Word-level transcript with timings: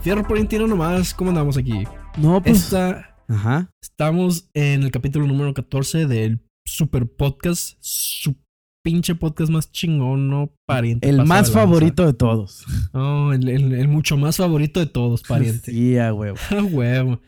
Fierro 0.00 0.26
por 0.26 0.36
tiro 0.48 0.66
nomás, 0.66 1.14
¿cómo 1.14 1.30
andamos 1.30 1.56
aquí? 1.56 1.84
No, 2.16 2.42
pues. 2.42 2.64
Esta- 2.64 3.14
Ajá. 3.28 3.70
estamos 3.80 4.48
en 4.52 4.82
el 4.82 4.90
capítulo 4.90 5.26
número 5.26 5.54
14 5.54 6.06
del 6.06 6.40
super 6.64 7.06
podcast. 7.06 7.76
Su 7.80 8.34
pinche 8.82 9.14
podcast 9.14 9.50
más 9.50 9.70
chingón, 9.70 10.28
¿no? 10.28 10.50
Pariente. 10.66 11.08
El 11.08 11.24
más 11.24 11.50
favorito 11.52 12.04
de 12.06 12.12
todos. 12.14 12.64
No, 12.92 13.32
el, 13.32 13.48
el- 13.48 13.72
el 13.74 13.88
mucho 13.88 14.16
más 14.16 14.36
favorito 14.36 14.80
de 14.80 14.86
todos, 14.86 15.22
pariente. 15.28 15.70
Sí, 15.72 15.96
a 15.98 16.12
huevo. 16.12 16.36
Ah, 16.50 16.62
huevo. 16.62 17.20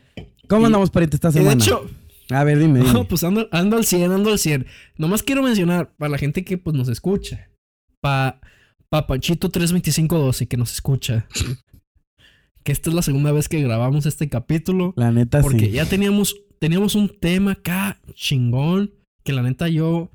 ¿Cómo 0.47 0.63
Y- 0.63 0.65
andamos, 0.65 0.89
pariente, 0.91 1.15
esta 1.17 1.29
Y 1.29 1.33
de 1.33 1.39
semana? 1.39 1.63
hecho, 1.63 1.89
a 2.29 2.43
ver, 2.43 2.59
dime, 2.59 2.79
dime. 2.79 2.93
no, 2.93 3.05
pues 3.07 3.23
ando, 3.23 3.47
ando 3.51 3.77
al 3.77 3.85
100, 3.85 4.11
ando 4.11 4.29
al 4.31 4.39
100. 4.39 4.65
Nomás 4.97 5.23
quiero 5.23 5.41
mencionar 5.43 5.93
para 5.97 6.09
la 6.09 6.17
gente 6.17 6.43
que 6.43 6.57
pues 6.57 6.75
nos 6.75 6.87
escucha. 6.89 7.49
Pa, 8.01 8.39
pa 8.89 9.07
Panchito 9.07 9.49
32512 9.49 10.47
que 10.47 10.57
nos 10.57 10.71
escucha. 10.73 11.27
que 12.63 12.71
esta 12.71 12.89
es 12.89 12.95
la 12.95 13.01
segunda 13.01 13.31
vez 13.31 13.47
que 13.49 13.61
grabamos 13.61 14.05
este 14.05 14.27
capítulo. 14.29 14.93
La 14.97 15.11
neta, 15.11 15.41
Porque 15.41 15.67
sí. 15.67 15.71
ya 15.71 15.85
teníamos, 15.85 16.35
teníamos 16.59 16.95
un 16.95 17.09
tema 17.09 17.51
acá 17.53 17.99
chingón. 18.13 18.91
Que 19.23 19.33
la 19.33 19.41
neta 19.41 19.67
yo 19.67 20.11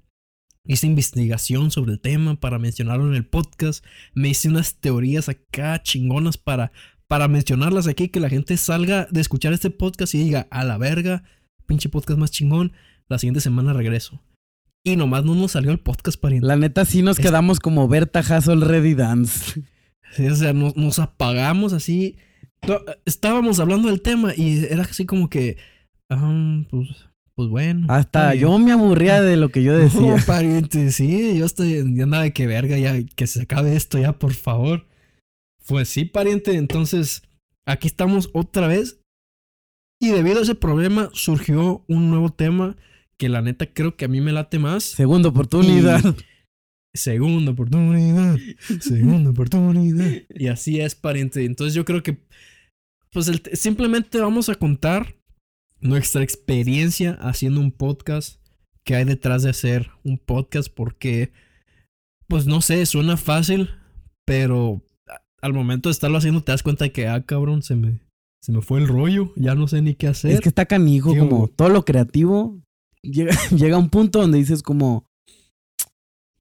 hice 0.66 0.86
investigación 0.86 1.70
sobre 1.70 1.92
el 1.92 2.00
tema 2.00 2.38
para 2.38 2.58
mencionarlo 2.58 3.08
en 3.08 3.14
el 3.14 3.26
podcast. 3.26 3.84
Me 4.14 4.28
hice 4.28 4.48
unas 4.48 4.76
teorías 4.76 5.28
acá 5.28 5.82
chingonas 5.82 6.36
para, 6.38 6.72
para 7.08 7.28
mencionarlas 7.28 7.86
aquí. 7.86 8.08
Que 8.08 8.20
la 8.20 8.28
gente 8.28 8.56
salga 8.56 9.06
de 9.10 9.20
escuchar 9.20 9.52
este 9.52 9.70
podcast 9.70 10.14
y 10.14 10.18
diga, 10.18 10.46
a 10.50 10.64
la 10.64 10.78
verga, 10.78 11.22
pinche 11.66 11.88
podcast 11.88 12.18
más 12.18 12.30
chingón. 12.30 12.72
La 13.08 13.18
siguiente 13.18 13.40
semana 13.40 13.72
regreso. 13.72 14.22
Y 14.84 14.96
nomás 14.96 15.24
no 15.24 15.34
nos 15.34 15.52
salió 15.52 15.72
el 15.72 15.80
podcast, 15.80 16.18
pariente. 16.20 16.46
La 16.46 16.56
neta, 16.56 16.84
sí 16.84 17.02
nos 17.02 17.18
Es- 17.18 17.24
quedamos 17.26 17.60
como 17.60 17.86
Berta 17.88 18.20
Hassel 18.20 18.60
Ready 18.62 18.94
Dance. 18.94 19.62
Sí, 20.12 20.26
o 20.26 20.34
sea, 20.34 20.52
nos, 20.52 20.76
nos 20.76 20.98
apagamos 20.98 21.72
así. 21.72 22.16
Estábamos 23.04 23.60
hablando 23.60 23.88
del 23.88 24.02
tema 24.02 24.32
y 24.36 24.64
era 24.64 24.82
así 24.82 25.06
como 25.06 25.28
que, 25.30 25.56
ah, 26.10 26.62
pues, 26.70 26.88
pues 27.40 27.48
bueno. 27.50 27.86
Hasta 27.88 28.34
yo 28.34 28.58
me 28.58 28.72
aburría 28.72 29.22
de 29.22 29.36
lo 29.38 29.48
que 29.48 29.62
yo 29.62 29.74
decía. 29.78 30.00
No, 30.00 30.16
pariente, 30.26 30.90
sí, 30.92 31.38
yo 31.38 31.46
estoy, 31.46 31.82
ya 31.96 32.04
nada 32.04 32.24
de 32.24 32.32
que 32.34 32.46
verga, 32.46 32.76
ya, 32.76 33.02
que 33.16 33.26
se 33.26 33.42
acabe 33.42 33.74
esto 33.76 33.98
ya, 33.98 34.12
por 34.18 34.34
favor. 34.34 34.86
Pues 35.66 35.88
sí, 35.88 36.04
pariente, 36.04 36.52
entonces, 36.56 37.22
aquí 37.64 37.86
estamos 37.88 38.28
otra 38.34 38.66
vez. 38.66 39.00
Y 40.02 40.10
debido 40.10 40.40
a 40.40 40.42
ese 40.42 40.54
problema 40.54 41.08
surgió 41.14 41.82
un 41.88 42.10
nuevo 42.10 42.30
tema 42.30 42.76
que 43.16 43.28
la 43.30 43.40
neta 43.40 43.66
creo 43.72 43.96
que 43.96 44.04
a 44.04 44.08
mí 44.08 44.20
me 44.20 44.32
late 44.32 44.58
más. 44.58 44.84
Segunda 44.84 45.30
oportunidad. 45.30 46.02
Segunda 46.94 47.52
oportunidad. 47.52 48.36
Segunda 48.80 49.30
oportunidad. 49.30 50.10
Y 50.30 50.48
así 50.48 50.80
es, 50.80 50.94
pariente. 50.94 51.44
Entonces 51.44 51.74
yo 51.74 51.84
creo 51.86 52.02
que, 52.02 52.18
pues 53.12 53.28
el- 53.28 53.42
simplemente 53.54 54.18
vamos 54.20 54.48
a 54.50 54.54
contar 54.56 55.14
nuestra 55.80 56.22
experiencia 56.22 57.12
haciendo 57.20 57.60
un 57.60 57.72
podcast. 57.72 58.38
Que 58.84 58.96
hay 58.96 59.04
detrás 59.04 59.42
de 59.42 59.50
hacer 59.50 59.90
un 60.04 60.16
podcast? 60.18 60.72
Porque, 60.74 61.32
pues 62.28 62.46
no 62.46 62.60
sé, 62.62 62.84
suena 62.86 63.16
fácil, 63.18 63.68
pero 64.26 64.82
al 65.42 65.52
momento 65.52 65.88
de 65.88 65.92
estarlo 65.92 66.16
haciendo 66.18 66.42
te 66.42 66.52
das 66.52 66.62
cuenta 66.62 66.84
de 66.84 66.92
que, 66.92 67.06
ah, 67.06 67.22
cabrón, 67.24 67.62
se 67.62 67.76
me, 67.76 68.00
se 68.42 68.52
me 68.52 68.62
fue 68.62 68.80
el 68.80 68.88
rollo. 68.88 69.32
Ya 69.36 69.54
no 69.54 69.68
sé 69.68 69.82
ni 69.82 69.94
qué 69.94 70.06
hacer. 70.08 70.32
Es 70.32 70.40
que 70.40 70.48
está 70.48 70.64
canijo, 70.66 71.12
Digo- 71.12 71.28
como 71.28 71.48
todo 71.48 71.68
lo 71.68 71.84
creativo. 71.84 72.58
Llega, 73.02 73.32
llega 73.56 73.76
a 73.76 73.78
un 73.78 73.90
punto 73.90 74.20
donde 74.20 74.38
dices 74.38 74.62
como, 74.62 75.06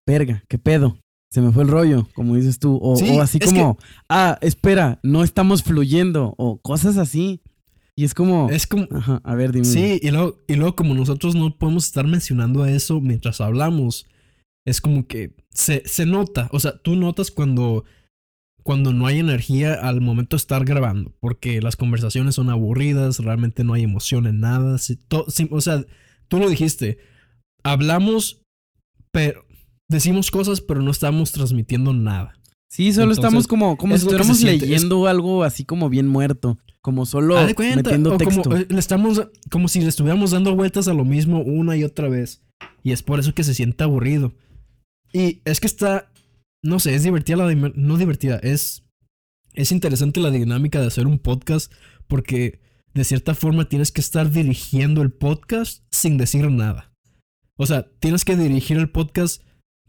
verga, 0.08 0.44
¿qué 0.48 0.58
pedo? 0.58 0.98
Se 1.32 1.42
me 1.42 1.52
fue 1.52 1.64
el 1.64 1.70
rollo, 1.70 2.08
como 2.16 2.36
dices 2.36 2.58
tú. 2.58 2.80
O, 2.82 2.96
Sí, 2.96 3.10
o 3.12 3.22
así 3.22 3.38
como, 3.40 3.78
ah, 4.10 4.38
espera, 4.42 5.00
no 5.04 5.24
estamos 5.24 5.62
fluyendo. 5.62 6.34
O 6.38 6.58
cosas 6.60 6.98
así. 6.98 7.42
Y 8.00 8.06
es 8.06 8.14
como, 8.14 8.50
es 8.50 8.66
como, 8.66 8.88
ajá, 8.92 9.20
a 9.26 9.36
ver, 9.36 9.52
dime. 9.52 9.66
Sí, 9.66 10.00
y 10.02 10.10
luego, 10.12 10.38
y 10.48 10.56
luego 10.56 10.74
como 10.74 10.94
nosotros 10.94 11.36
no 11.36 11.54
podemos 11.58 11.86
estar 11.86 12.08
mencionando 12.08 12.66
eso 12.66 13.02
mientras 13.02 13.42
hablamos, 13.42 14.08
es 14.66 14.80
como 14.80 15.06
que 15.06 15.36
se, 15.50 15.84
se 15.86 16.06
nota, 16.06 16.48
o 16.54 16.62
sea, 16.62 16.78
tú 16.78 16.96
notas 16.96 17.30
cuando, 17.30 17.84
cuando 18.64 18.94
no 18.94 19.06
hay 19.06 19.20
energía 19.20 19.74
al 19.74 20.00
momento 20.00 20.38
de 20.38 20.40
estar 20.40 20.64
grabando, 20.64 21.12
porque 21.20 21.62
las 21.62 21.76
conversaciones 21.76 22.36
son 22.36 22.50
aburridas, 22.50 23.20
realmente 23.20 23.66
no 23.66 23.74
hay 23.74 23.84
emoción 23.84 24.28
en 24.28 24.40
nada, 24.40 24.78
si- 24.78 24.96
to- 24.96 25.26
si- 25.28 25.50
o 25.52 25.60
sea, 25.60 25.84
tú 26.30 26.40
lo 26.40 26.48
dijiste, 26.50 27.00
hablamos, 27.64 28.42
pero 29.12 29.44
decimos 29.90 30.31
cosas, 30.31 30.62
pero 30.62 30.81
no 30.81 30.92
estamos 30.92 31.34
transmitiendo 31.34 31.92
nada. 31.94 32.34
Sí, 32.72 32.94
solo 32.94 33.12
Entonces, 33.12 33.24
estamos 33.26 33.48
como, 33.48 33.76
como 33.76 33.96
es 33.96 34.02
si 34.02 34.08
estuviéramos 34.08 34.38
es- 34.38 34.44
leyendo 34.62 35.06
algo 35.08 35.44
así 35.44 35.66
como 35.66 35.90
bien 35.90 36.08
muerto. 36.08 36.58
Como 36.90 37.06
solo 37.06 37.36
cuenta, 37.54 37.84
metiendo 37.84 38.16
o 38.16 38.18
texto. 38.18 38.42
Como, 38.42 38.58
eh, 38.58 38.66
le 38.68 38.80
estamos, 38.80 39.28
como 39.52 39.68
si 39.68 39.80
le 39.80 39.90
estuviéramos 39.90 40.32
dando 40.32 40.56
vueltas 40.56 40.88
a 40.88 40.96
lo 40.96 41.06
mismo 41.06 41.42
una 41.42 41.78
y 41.78 41.84
otra 41.84 42.10
vez. 42.10 42.42
Y 42.82 42.94
es 42.94 43.04
por 43.04 43.20
eso 43.20 43.36
que 43.36 43.44
se 43.44 43.54
siente 43.54 43.84
aburrido. 43.84 44.34
Y 45.14 45.44
es 45.46 45.60
que 45.60 45.68
está, 45.68 46.12
no 46.64 46.80
sé, 46.80 46.96
es 46.96 47.04
divertida 47.04 47.38
la, 47.38 47.54
no 47.54 47.98
divertida, 47.98 48.38
es, 48.38 48.88
es 49.54 49.72
interesante 49.72 50.20
la 50.20 50.32
dinámica 50.32 50.82
de 50.82 50.88
hacer 50.88 51.06
un 51.06 51.20
podcast 51.20 51.72
porque 52.08 52.60
de 52.96 53.04
cierta 53.04 53.36
forma 53.36 53.70
tienes 53.70 53.92
que 53.92 54.02
estar 54.02 54.32
dirigiendo 54.32 55.04
el 55.04 55.12
podcast 55.12 55.84
sin 55.92 56.18
decir 56.18 56.50
nada. 56.50 56.92
O 57.56 57.68
sea, 57.68 57.88
tienes 58.00 58.26
que 58.26 58.36
dirigir 58.36 58.78
el 58.78 58.90
podcast 58.90 59.44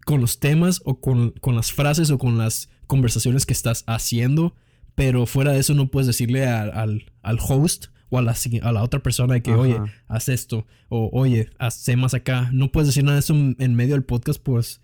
con 0.04 0.20
los 0.20 0.38
temas 0.38 0.82
o 0.84 1.00
con, 1.00 1.30
con 1.40 1.56
las 1.56 1.72
frases 1.72 2.10
o 2.10 2.18
con 2.18 2.36
las 2.36 2.68
conversaciones 2.86 3.46
que 3.46 3.54
estás 3.54 3.84
haciendo 3.86 4.54
pero 5.00 5.24
fuera 5.24 5.52
de 5.52 5.60
eso 5.60 5.72
no 5.72 5.86
puedes 5.90 6.06
decirle 6.06 6.46
a- 6.46 6.64
al, 6.64 7.10
al 7.22 7.38
host 7.40 7.86
o 8.10 8.18
a 8.18 8.22
la, 8.22 8.34
a 8.62 8.72
la 8.72 8.82
otra 8.82 9.00
persona 9.02 9.40
que, 9.40 9.50
Ajá. 9.52 9.60
oye, 9.60 9.78
haz 10.08 10.28
esto, 10.28 10.66
o 10.90 11.08
oye, 11.18 11.48
haz 11.58 11.86
más 11.96 12.12
acá. 12.12 12.50
No 12.52 12.70
puedes 12.70 12.88
decir 12.88 13.02
nada 13.02 13.14
de 13.14 13.20
eso 13.20 13.32
en, 13.32 13.74
medio 13.74 13.94
del 13.94 14.04
podcast, 14.04 14.42
pues. 14.42 14.82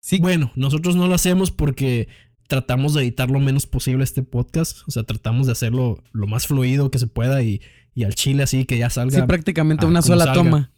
Sí. 0.00 0.20
Bueno, 0.20 0.52
nosotros 0.54 0.94
no 0.94 1.08
lo 1.08 1.16
hacemos 1.16 1.50
porque 1.50 2.06
tratamos 2.46 2.94
de 2.94 3.02
editar 3.02 3.28
lo 3.28 3.40
menos 3.40 3.66
posible 3.66 4.04
este 4.04 4.22
podcast. 4.22 4.86
O 4.86 4.92
sea, 4.92 5.02
tratamos 5.02 5.46
de 5.46 5.52
hacerlo 5.52 6.00
lo 6.12 6.28
más 6.28 6.46
fluido 6.46 6.92
que 6.92 7.00
se 7.00 7.08
pueda 7.08 7.42
y, 7.42 7.60
y 7.92 8.04
al 8.04 8.14
chile 8.14 8.44
así 8.44 8.66
que 8.66 8.78
ya 8.78 8.88
salga. 8.88 9.18
Sí, 9.20 9.26
prácticamente 9.26 9.84
una 9.84 10.00
sola 10.00 10.26
salga. 10.26 10.34
toma. 10.44 10.72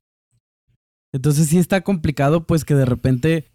Entonces 1.13 1.49
sí 1.49 1.59
está 1.59 1.83
complicado, 1.83 2.47
pues 2.47 2.65
que 2.65 2.75
de 2.75 2.87
repente 2.87 3.51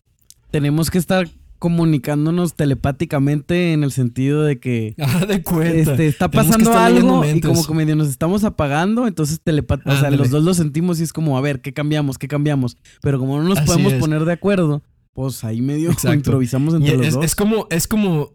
tenemos 0.52 0.92
que 0.92 1.00
estar 1.00 1.28
comunicándonos 1.64 2.56
telepáticamente 2.56 3.72
en 3.72 3.86
el 3.86 3.94
sentido 3.94 4.44
de 4.44 4.60
que 4.60 4.96
Ah, 5.00 5.26
de 5.26 5.42
cuenta. 5.44 5.94
este, 5.94 6.08
está 6.08 6.30
pasando 6.30 6.74
algo 6.74 7.24
y 7.24 7.40
como 7.40 7.66
que 7.66 7.74
medio 7.74 7.96
nos 7.96 8.10
estamos 8.10 8.44
apagando, 8.44 9.08
entonces 9.08 9.40
telepat 9.42 9.80
o 9.88 9.96
sea, 9.96 10.12
los 10.12 10.30
dos 10.30 10.44
lo 10.44 10.54
sentimos 10.54 11.00
y 11.00 11.04
es 11.04 11.14
como, 11.14 11.38
a 11.38 11.42
ver, 11.42 11.62
¿qué 11.62 11.72
cambiamos? 11.72 12.18
¿Qué 12.18 12.28
cambiamos? 12.28 12.76
Pero 13.02 13.18
como 13.18 13.42
no 13.42 13.48
nos 13.48 13.60
Así 13.60 13.68
podemos 13.68 13.94
es. 13.94 14.00
poner 14.02 14.26
de 14.26 14.34
acuerdo, 14.34 14.84
pues 15.14 15.46
ahí 15.46 15.62
medio 15.62 15.92
improvisamos 16.14 16.74
Y 16.74 16.78
entre 16.80 16.98
los 16.98 17.08
es, 17.08 17.14
dos. 17.14 17.24
es 17.24 17.34
como, 17.34 17.68
es 17.70 17.88
como, 17.88 18.34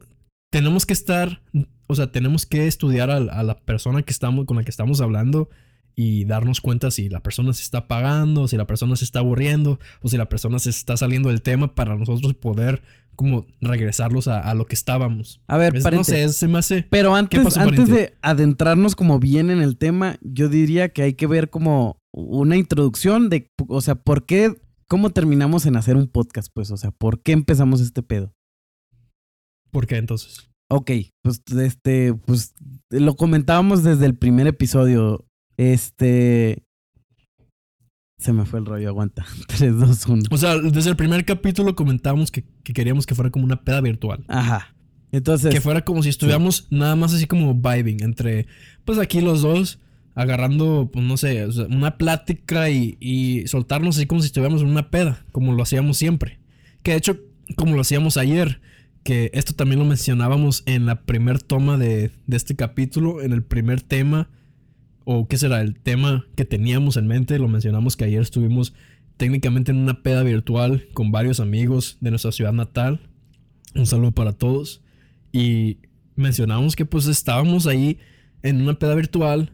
tenemos 0.51 0.87
que 0.87 0.95
estar, 0.95 1.43
o 1.87 1.95
sea, 1.95 2.11
tenemos 2.11 2.47
que 2.47 2.67
estudiar 2.67 3.11
a, 3.11 3.21
la 3.21 3.59
persona 3.59 4.01
que 4.05 4.13
estamos, 4.13 4.47
con 4.47 4.57
la 4.57 4.65
que 4.65 4.71
estamos 4.71 5.03
hablando 5.03 5.51
y 5.95 6.25
darnos 6.25 6.63
cuenta 6.63 6.91
si 6.91 7.11
la 7.11 7.21
persona 7.21 7.53
se 7.53 7.63
está 7.63 7.79
apagando, 7.79 8.49
si 8.49 8.57
la 8.57 8.67
persona 8.67 8.97
se 8.97 9.05
está 9.05 9.19
aburriendo 9.19 9.79
o 10.01 10.09
si 10.09 10.17
la 10.17 10.31
persona 10.31 10.59
se 10.61 10.71
está 10.71 10.97
saliendo 10.97 11.29
del 11.29 11.43
tema 11.43 11.75
para 11.75 11.95
nosotros 11.95 12.33
poder 12.33 12.81
como 13.19 13.47
regresarlos 13.61 14.29
a, 14.29 14.39
a 14.39 14.55
lo 14.55 14.67
que 14.67 14.77
estábamos. 14.77 15.43
A 15.49 15.57
ver, 15.59 15.75
Es- 15.75 15.81
no 15.83 15.85
pariente. 15.85 16.13
sé, 16.13 16.29
se 16.33 16.47
me 16.47 16.59
hace... 16.59 16.87
Pero 16.89 17.17
antes, 17.17 17.43
pasó, 17.43 17.59
antes 17.61 17.89
de 17.89 18.17
adentrarnos 18.23 18.95
como 18.95 19.19
bien 19.19 19.51
en 19.51 19.61
el 19.61 19.77
tema, 19.77 20.19
yo 20.23 20.49
diría 20.49 20.91
que 20.91 21.03
hay 21.03 21.15
que 21.15 21.27
ver 21.27 21.51
como 21.51 21.99
una 22.13 22.57
introducción 22.57 23.29
de, 23.29 23.51
o 23.67 23.81
sea, 23.81 23.97
¿por 23.97 24.25
qué, 24.25 24.55
cómo 24.87 25.11
terminamos 25.11 25.67
en 25.67 25.75
hacer 25.77 25.97
un 25.97 26.07
podcast? 26.07 26.49
Pues, 26.55 26.71
o 26.71 26.77
sea, 26.77 26.93
¿por 26.93 27.21
qué 27.21 27.33
empezamos 27.33 27.81
este 27.81 28.05
pedo? 28.05 28.33
¿Por 29.73 29.89
qué 29.89 29.97
entonces? 29.97 30.49
Ok, 30.71 30.93
pues, 31.23 31.43
este, 31.61 32.15
pues, 32.15 32.55
lo 32.91 33.17
comentábamos 33.17 33.83
desde 33.83 34.07
el 34.07 34.17
primer 34.17 34.47
episodio. 34.47 35.27
Este... 35.57 36.65
Se 38.19 38.33
me 38.33 38.45
fue 38.45 38.59
el 38.59 38.67
rollo, 38.67 38.89
aguanta. 38.89 39.25
3, 39.47 39.79
2, 39.79 40.07
1. 40.07 40.23
O 40.31 40.37
sea, 40.37 40.59
desde 40.59 40.91
el 40.91 40.97
primer 40.97 41.25
capítulo 41.25 41.77
comentábamos 41.77 42.31
que, 42.31 42.45
que 42.65 42.73
queríamos 42.73 43.07
que 43.07 43.15
fuera 43.15 43.31
como 43.31 43.45
una 43.45 43.63
peda 43.63 43.81
virtual. 43.81 44.25
Ajá. 44.29 44.75
Entonces, 45.13 45.55
Que 45.55 45.61
fuera 45.61 45.85
como 45.85 46.03
si 46.03 46.11
estuviéramos 46.11 46.67
nada 46.71 46.95
más 46.97 47.15
así 47.15 47.27
como 47.27 47.55
vibing 47.55 48.03
entre, 48.03 48.47
pues 48.85 48.99
aquí 48.99 49.21
los 49.21 49.41
dos, 49.41 49.79
agarrando, 50.15 50.91
pues 50.93 51.05
no 51.05 51.17
sé, 51.17 51.45
o 51.45 51.53
sea, 51.53 51.67
una 51.67 51.97
plática 51.97 52.69
y, 52.69 52.99
y 53.01 53.47
soltarnos 53.47 53.97
así 53.97 54.07
como 54.07 54.21
si 54.21 54.27
estuviéramos 54.27 54.61
en 54.63 54.69
una 54.69 54.91
peda, 54.91 55.25
como 55.33 55.55
lo 55.55 55.63
hacíamos 55.63 55.97
siempre. 55.97 56.41
Que 56.83 56.91
de 56.91 56.99
hecho, 56.99 57.19
como 57.57 57.75
lo 57.75 57.81
hacíamos 57.81 58.17
ayer, 58.19 58.61
que 59.03 59.31
esto 59.33 59.55
también 59.55 59.79
lo 59.79 59.87
mencionábamos 59.87 60.63
en 60.67 60.85
la 60.85 61.03
primer 61.03 61.41
toma 61.41 61.79
de, 61.79 62.11
de 62.27 62.37
este 62.37 62.57
capítulo, 62.57 63.23
en 63.23 63.33
el 63.33 63.43
primer 63.43 63.81
tema, 63.81 64.29
o 65.11 65.27
qué 65.27 65.39
será, 65.39 65.63
el 65.63 65.75
tema 65.75 66.27
que 66.37 66.45
teníamos 66.45 66.99
en 66.99 67.07
mente, 67.07 67.39
lo 67.39 67.49
mencionamos 67.49 67.97
que 67.97 68.05
ayer 68.05 68.21
estuvimos 68.21 68.75
técnicamente 69.17 69.71
en 69.71 69.79
una 69.79 70.03
peda 70.03 70.23
virtual 70.23 70.87
con 70.93 71.11
varios 71.13 71.41
amigos 71.41 71.97
de 72.03 72.11
nuestra 72.11 72.31
ciudad 72.31 72.53
natal. 72.53 73.01
Un 73.75 73.87
saludo 73.87 74.13
para 74.13 74.35
todos. 74.35 74.83
Y 75.33 75.79
mencionamos 76.15 76.77
que 76.77 76.85
pues 76.85 77.07
estábamos 77.07 77.67
ahí 77.67 77.97
en 78.43 78.61
una 78.61 78.79
peda 78.79 78.95
virtual 78.95 79.51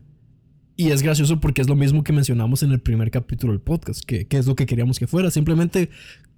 y 0.75 0.91
es 0.91 1.03
gracioso 1.03 1.39
porque 1.39 1.62
es 1.62 1.69
lo 1.69 1.77
mismo 1.77 2.03
que 2.03 2.12
mencionamos 2.12 2.65
en 2.65 2.73
el 2.73 2.81
primer 2.81 3.12
capítulo 3.12 3.53
del 3.53 3.62
podcast, 3.62 4.05
que, 4.05 4.27
que 4.27 4.39
es 4.39 4.47
lo 4.47 4.56
que 4.56 4.67
queríamos 4.67 4.99
que 4.99 5.06
fuera, 5.06 5.31
simplemente 5.31 5.89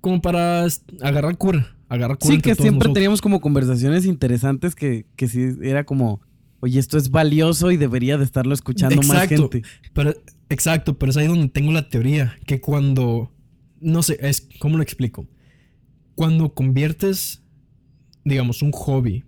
como 0.03 0.21
para 0.21 0.67
agarrar 1.01 1.39
cura, 1.39 1.75
agarrar 1.89 2.19
cura. 2.19 2.35
Sí, 2.35 2.43
que 2.43 2.55
siempre 2.55 2.93
teníamos 2.93 3.23
como 3.23 3.41
conversaciones 3.41 4.05
interesantes 4.05 4.75
que, 4.75 5.07
que 5.17 5.27
sí 5.27 5.57
era 5.63 5.85
como, 5.85 6.21
oye, 6.61 6.79
esto 6.79 6.99
es 6.99 7.11
valioso 7.11 7.71
y 7.71 7.77
debería 7.77 8.19
de 8.19 8.25
estarlo 8.25 8.55
escuchando 8.55 9.03
más 9.03 9.29
gente. 9.29 9.63
Pero, 9.93 10.15
exacto, 10.49 10.99
pero 10.99 11.11
es 11.11 11.17
ahí 11.17 11.27
donde 11.27 11.49
tengo 11.49 11.73
la 11.73 11.89
teoría, 11.89 12.37
que 12.47 12.61
cuando, 12.61 13.33
no 13.81 14.03
sé, 14.03 14.19
es, 14.21 14.49
¿cómo 14.59 14.77
lo 14.77 14.83
explico? 14.83 15.27
Cuando 16.15 16.55
conviertes, 16.55 17.43
digamos, 18.25 18.63
un 18.63 18.73
hobby 18.73 19.25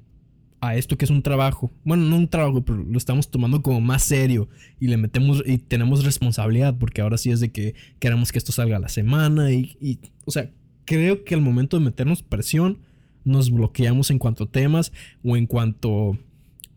a 0.61 0.77
esto 0.77 0.97
que 0.97 1.05
es 1.05 1.11
un 1.11 1.23
trabajo. 1.23 1.73
Bueno, 1.85 2.05
no 2.05 2.17
un 2.17 2.29
trabajo, 2.29 2.65
pero 2.65 2.79
lo 2.79 2.99
estamos 2.99 3.31
tomando 3.31 3.63
como 3.63 3.81
más 3.81 4.03
serio 4.03 4.49
y 4.81 4.89
le 4.89 4.97
metemos 4.97 5.43
y 5.47 5.59
tenemos 5.59 6.05
responsabilidad 6.05 6.77
porque 6.79 7.01
ahora 7.01 7.19
sí 7.19 7.31
es 7.31 7.41
de 7.41 7.53
que 7.53 7.75
queremos 7.99 8.33
que 8.33 8.39
esto 8.39 8.53
salga 8.53 8.77
a 8.77 8.81
la 8.81 8.89
semana 8.89 9.53
y, 9.53 9.77
y 9.81 9.99
o 10.25 10.31
sea, 10.31 10.51
creo 10.85 11.25
que 11.25 11.35
al 11.35 11.43
momento 11.43 11.79
de 11.79 11.85
meternos 11.85 12.23
presión 12.23 12.79
nos 13.25 13.51
bloqueamos 13.51 14.11
en 14.11 14.19
cuanto 14.19 14.45
a 14.45 14.51
temas 14.51 14.93
o 15.23 15.37
en 15.37 15.47
cuanto 15.47 16.19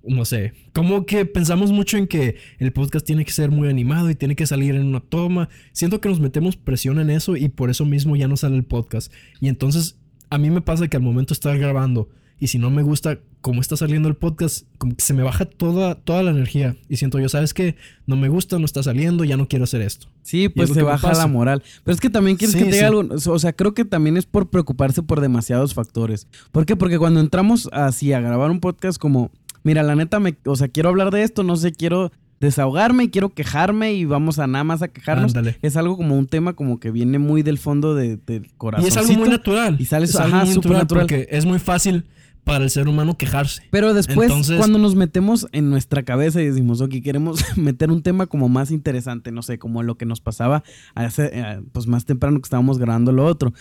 no 0.04 0.26
sé, 0.26 0.54
como 0.74 1.06
que 1.06 1.26
pensamos 1.26 1.72
mucho 1.72 1.98
en 1.98 2.08
que 2.08 2.36
el 2.60 2.74
podcast 2.74 3.06
tiene 3.06 3.26
que 3.26 3.32
ser 3.32 3.52
muy 3.52 3.70
animado 3.70 4.10
y 4.10 4.16
tiene 4.16 4.36
que 4.36 4.48
salir 4.48 4.76
en 4.76 4.88
una 4.88 5.00
toma. 5.00 5.50
Siento 5.72 6.02
que 6.02 6.10
nos 6.10 6.20
metemos 6.20 6.56
presión 6.58 7.00
en 7.00 7.10
eso 7.10 7.36
y 7.36 7.50
por 7.50 7.70
eso 7.70 7.86
mismo 7.86 8.16
ya 8.16 8.28
no 8.28 8.38
sale 8.38 8.56
el 8.56 8.64
podcast. 8.64 9.12
Y 9.40 9.48
entonces 9.48 9.98
a 10.30 10.38
mí 10.38 10.50
me 10.50 10.62
pasa 10.62 10.88
que 10.88 10.98
al 10.98 11.04
momento 11.04 11.30
de 11.30 11.36
estar 11.36 11.58
grabando 11.58 12.10
y 12.42 12.48
si 12.48 12.58
no 12.58 12.72
me 12.72 12.82
gusta 12.82 13.20
cómo 13.42 13.62
está 13.62 13.78
saliendo 13.78 14.10
el 14.10 14.16
podcast, 14.16 14.66
como 14.80 14.96
que 14.96 15.04
se 15.04 15.14
me 15.14 15.22
baja 15.22 15.46
toda, 15.46 15.94
toda 15.94 16.24
la 16.24 16.32
energía. 16.32 16.76
Y 16.90 16.98
siento 16.98 17.20
yo, 17.20 17.30
¿sabes 17.30 17.54
qué? 17.54 17.76
No 18.08 18.16
me 18.16 18.30
gusta, 18.30 18.58
no 18.58 18.66
está 18.66 18.82
saliendo, 18.82 19.24
ya 19.24 19.38
no 19.38 19.48
quiero 19.48 19.66
hacer 19.66 19.82
esto. 19.82 20.08
Sí, 20.24 20.50
pues 20.50 20.72
se 20.72 20.82
baja 20.82 21.14
la 21.14 21.28
moral. 21.28 21.62
Pero 21.84 21.94
es 21.94 22.02
que 22.02 22.10
también 22.10 22.38
quieres 22.38 22.56
que 22.56 22.64
te 22.64 22.72
diga 22.72 22.88
algo. 22.88 23.08
O 23.14 23.40
sea, 23.40 23.54
creo 23.54 23.76
que 23.76 23.86
también 23.86 24.18
es 24.18 24.26
por 24.26 24.50
preocuparse 24.50 25.04
por 25.04 25.22
demasiados 25.22 25.76
factores. 25.76 26.28
¿Por 26.52 26.66
qué? 26.66 26.76
Porque 26.76 26.98
cuando 26.98 27.20
entramos 27.20 27.70
así 27.74 28.12
a 28.12 28.20
grabar 28.22 28.50
un 28.50 28.60
podcast 28.60 29.00
como, 29.00 29.32
mira, 29.64 29.84
la 29.84 29.96
neta, 29.96 30.20
me, 30.20 30.38
o 30.46 30.56
sea, 30.56 30.68
quiero 30.68 30.90
hablar 30.90 31.12
de 31.12 31.24
esto, 31.24 31.44
no 31.44 31.56
sé, 31.56 31.72
quiero 31.72 32.12
desahogarme 32.40 33.04
y 33.04 33.10
quiero 33.10 33.30
quejarme 33.30 33.94
y 33.94 34.06
vamos 34.06 34.40
a 34.40 34.48
nada 34.48 34.64
más 34.64 34.82
a 34.82 34.88
quejarnos. 34.88 35.34
Es 35.62 35.78
algo 35.78 35.96
como 35.96 36.18
un 36.18 36.28
tema 36.28 36.54
como 36.54 36.80
que 36.80 36.92
viene 36.92 37.20
muy 37.20 37.44
del 37.44 37.60
fondo 37.60 37.94
de, 37.94 38.18
del 38.18 38.52
corazón. 38.58 38.86
Y 38.86 38.90
es 38.90 38.98
algo 38.98 39.14
muy 39.14 39.30
natural. 39.30 39.78
Y 39.80 39.86
sales, 39.86 40.16
ajá, 40.16 40.46
súper 40.48 40.72
natural. 40.72 41.04
Porque 41.04 41.28
es 41.30 41.46
muy 41.46 41.60
fácil 41.60 42.06
para 42.44 42.64
el 42.64 42.70
ser 42.70 42.88
humano 42.88 43.18
quejarse. 43.18 43.62
Pero 43.70 43.94
después, 43.94 44.32
cuando 44.58 44.80
nos 44.80 44.96
metemos 44.96 45.48
en 45.52 45.70
nuestra 45.70 46.04
cabeza 46.04 46.42
y 46.42 46.48
decimos, 46.48 46.82
ok, 46.82 46.96
queremos 47.04 47.44
meter 47.58 47.92
un 47.92 48.02
tema 48.02 48.28
como 48.28 48.50
más 48.50 48.72
interesante, 48.72 49.32
no 49.32 49.42
sé, 49.42 49.60
como 49.60 49.84
lo 49.84 49.96
que 49.96 50.06
nos 50.06 50.22
pasaba 50.22 50.64
hace, 50.96 51.30
eh, 51.34 51.62
pues 51.72 51.88
más 51.88 52.06
temprano 52.06 52.40
que 52.40 52.46
estábamos 52.46 52.80
grabando 52.80 53.12
lo 53.12 53.26
otro. 53.26 53.54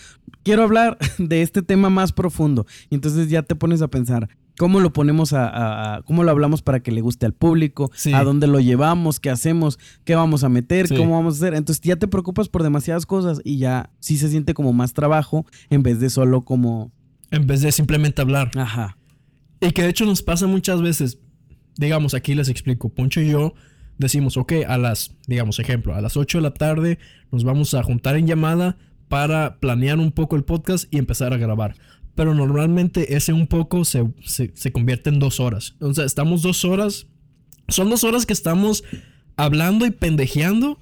Quiero 0.43 0.63
hablar 0.63 0.97
de 1.17 1.41
este 1.41 1.61
tema 1.61 1.89
más 1.89 2.11
profundo. 2.11 2.65
Y 2.89 2.95
entonces 2.95 3.29
ya 3.29 3.43
te 3.43 3.55
pones 3.55 3.81
a 3.81 3.87
pensar, 3.89 4.29
¿Cómo 4.61 4.79
lo 4.79 4.93
ponemos 4.93 5.33
a, 5.33 6.03
cómo 6.05 6.23
lo 6.23 6.29
hablamos 6.29 6.61
para 6.61 6.81
que 6.81 6.91
le 6.91 7.01
guste 7.01 7.25
al 7.25 7.33
público? 7.33 7.89
¿A 8.13 8.23
dónde 8.23 8.45
lo 8.45 8.59
llevamos? 8.59 9.19
¿Qué 9.19 9.31
hacemos? 9.31 9.79
¿Qué 10.03 10.13
vamos 10.13 10.43
a 10.43 10.49
meter? 10.49 10.87
¿Cómo 10.87 11.15
vamos 11.15 11.33
a 11.33 11.37
hacer? 11.37 11.55
Entonces 11.55 11.81
ya 11.83 11.95
te 11.95 12.07
preocupas 12.07 12.47
por 12.47 12.61
demasiadas 12.61 13.07
cosas 13.07 13.41
y 13.43 13.57
ya 13.57 13.89
sí 13.99 14.19
se 14.19 14.29
siente 14.29 14.53
como 14.53 14.71
más 14.71 14.93
trabajo 14.93 15.47
en 15.71 15.81
vez 15.81 15.99
de 15.99 16.11
solo 16.11 16.43
como 16.43 16.91
en 17.31 17.47
vez 17.47 17.61
de 17.61 17.71
simplemente 17.71 18.21
hablar. 18.21 18.51
Ajá. 18.55 18.99
Y 19.61 19.71
que 19.71 19.81
de 19.81 19.89
hecho 19.89 20.05
nos 20.05 20.21
pasa 20.21 20.45
muchas 20.45 20.79
veces. 20.83 21.17
Digamos, 21.77 22.13
aquí 22.13 22.35
les 22.35 22.47
explico. 22.47 22.89
Poncho 22.89 23.19
y 23.19 23.31
yo 23.31 23.55
decimos, 23.97 24.37
ok, 24.37 24.53
a 24.67 24.77
las, 24.77 25.17
digamos, 25.25 25.57
ejemplo, 25.57 25.95
a 25.95 26.01
las 26.01 26.17
8 26.17 26.37
de 26.37 26.41
la 26.43 26.53
tarde 26.53 26.99
nos 27.31 27.43
vamos 27.43 27.73
a 27.73 27.81
juntar 27.81 28.15
en 28.15 28.27
llamada 28.27 28.77
para 29.07 29.59
planear 29.59 29.97
un 29.97 30.11
poco 30.11 30.35
el 30.35 30.43
podcast 30.43 30.85
y 30.93 30.99
empezar 30.99 31.33
a 31.33 31.37
grabar. 31.37 31.73
Pero 32.15 32.35
normalmente 32.35 33.15
ese 33.15 33.33
un 33.33 33.47
poco 33.47 33.85
se, 33.85 34.05
se, 34.25 34.71
convierte 34.71 35.09
en 35.09 35.19
dos 35.19 35.39
horas. 35.39 35.75
O 35.79 35.93
sea, 35.93 36.05
estamos 36.05 36.41
dos 36.41 36.65
horas. 36.65 37.07
Son 37.67 37.89
dos 37.89 38.03
horas 38.03 38.25
que 38.25 38.33
estamos 38.33 38.83
hablando 39.37 39.85
y 39.85 39.91
pendejeando. 39.91 40.79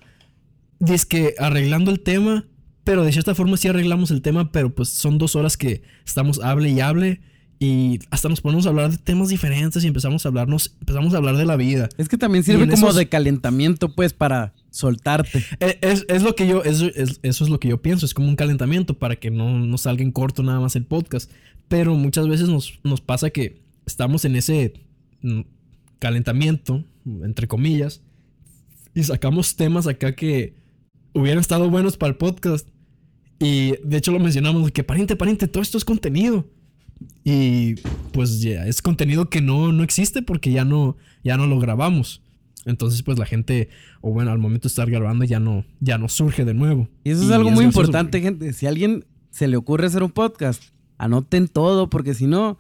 que 1.08 1.36
arreglando 1.38 1.92
el 1.92 2.00
tema 2.00 2.46
pero 2.90 3.04
de 3.04 3.12
cierta 3.12 3.36
forma 3.36 3.56
sí 3.56 3.68
arreglamos 3.68 4.10
el 4.10 4.24
tema, 4.24 4.52
pero 4.52 4.74
pues 4.74 4.90
son 4.90 5.20
dos 5.20 5.36
horas 5.36 5.58
que 5.58 5.84
estamos 6.08 6.40
hable 6.42 6.70
y 6.70 6.80
hable. 6.80 7.22
Y 7.60 8.00
hasta 8.10 8.30
nos 8.30 8.42
ponemos 8.42 8.66
a 8.66 8.70
hablar 8.70 8.90
de 8.90 8.98
temas 8.98 9.30
diferentes 9.30 9.84
y 9.84 9.88
empezamos 9.88 10.26
a 10.26 10.30
hablarnos, 10.30 10.76
empezamos 10.80 11.14
a 11.14 11.18
hablar 11.18 11.38
de 11.38 11.46
la 11.46 11.56
vida. 11.56 11.88
Es 12.00 12.10
que 12.10 12.18
también 12.18 12.44
sirve 12.44 12.68
como 12.68 12.92
de 12.92 13.08
calentamiento, 13.08 13.94
pues, 13.94 14.14
para 14.14 14.56
soltarte. 14.72 15.44
E, 15.60 15.80
es, 15.82 16.24
lo 16.24 16.36
que 16.36 16.48
yo, 16.48 16.64
eso 16.64 16.88
es, 16.88 17.50
lo 17.50 17.60
que 17.60 17.70
yo 17.70 17.82
pienso, 17.82 18.06
es 18.06 18.14
como 18.14 18.28
un 18.28 18.36
calentamiento 18.36 18.98
para 18.98 19.16
que 19.16 19.32
no, 19.32 19.60
no 19.60 19.78
salga 19.78 20.04
en 20.04 20.12
corto 20.12 20.44
nada 20.44 20.60
más 20.60 20.76
el 20.76 20.86
podcast. 20.86 21.32
Pero 21.68 21.96
muchas 21.96 22.28
veces 22.28 22.50
nos, 22.50 22.80
nos 22.84 23.02
pasa 23.02 23.30
que 23.30 23.62
estamos 23.86 24.26
en 24.26 24.36
ese 24.36 24.74
mm, 25.22 25.42
calentamiento, 26.00 26.84
entre 27.06 27.48
comillas, 27.48 28.02
y 28.96 29.04
sacamos 29.04 29.56
temas 29.56 29.88
acá 29.88 30.16
que 30.16 30.56
hubieran 31.14 31.40
estado 31.40 31.70
buenos 31.70 31.98
para 31.98 32.12
el 32.12 32.18
podcast 32.18 32.68
y 33.40 33.76
de 33.84 33.98
hecho 33.98 34.12
lo 34.12 34.20
mencionamos, 34.20 34.72
que 34.72 34.84
pariente, 34.84 35.16
pariente, 35.16 35.48
todo 35.48 35.64
esto 35.64 35.78
es 35.78 35.86
contenido. 35.86 36.46
Y 37.24 37.76
pues 38.12 38.42
ya, 38.42 38.66
es 38.66 38.82
contenido 38.82 39.30
que 39.30 39.42
no, 39.42 39.72
no 39.72 39.84
existe 39.84 40.22
porque 40.22 40.52
ya 40.52 40.66
no, 40.66 40.98
ya 41.24 41.38
no 41.38 41.48
lo 41.48 41.60
grabamos. 41.60 42.22
Entonces, 42.66 43.04
pues 43.04 43.18
la 43.18 43.26
gente, 43.26 43.70
o 44.02 44.12
bueno, 44.12 44.32
al 44.32 44.40
momento 44.40 44.64
de 44.64 44.70
estar 44.70 44.90
grabando 44.90 45.26
ya 45.26 45.40
no, 45.40 45.66
ya 45.80 45.98
no 45.98 46.10
surge 46.10 46.46
de 46.46 46.54
nuevo. 46.54 46.90
Y 47.04 47.12
eso 47.12 47.24
es 47.24 47.32
algo 47.32 47.52
muy 47.52 47.66
importante, 47.66 48.22
gente. 48.22 48.54
Si 48.54 48.66
a 48.66 48.70
alguien 48.70 49.06
se 49.32 49.48
le 49.48 49.58
ocurre 49.58 49.88
hacer 49.88 50.04
un 50.04 50.12
podcast, 50.12 50.64
anoten 50.98 51.48
todo, 51.48 51.90
porque 51.90 52.14
si 52.14 52.28
no, 52.28 52.60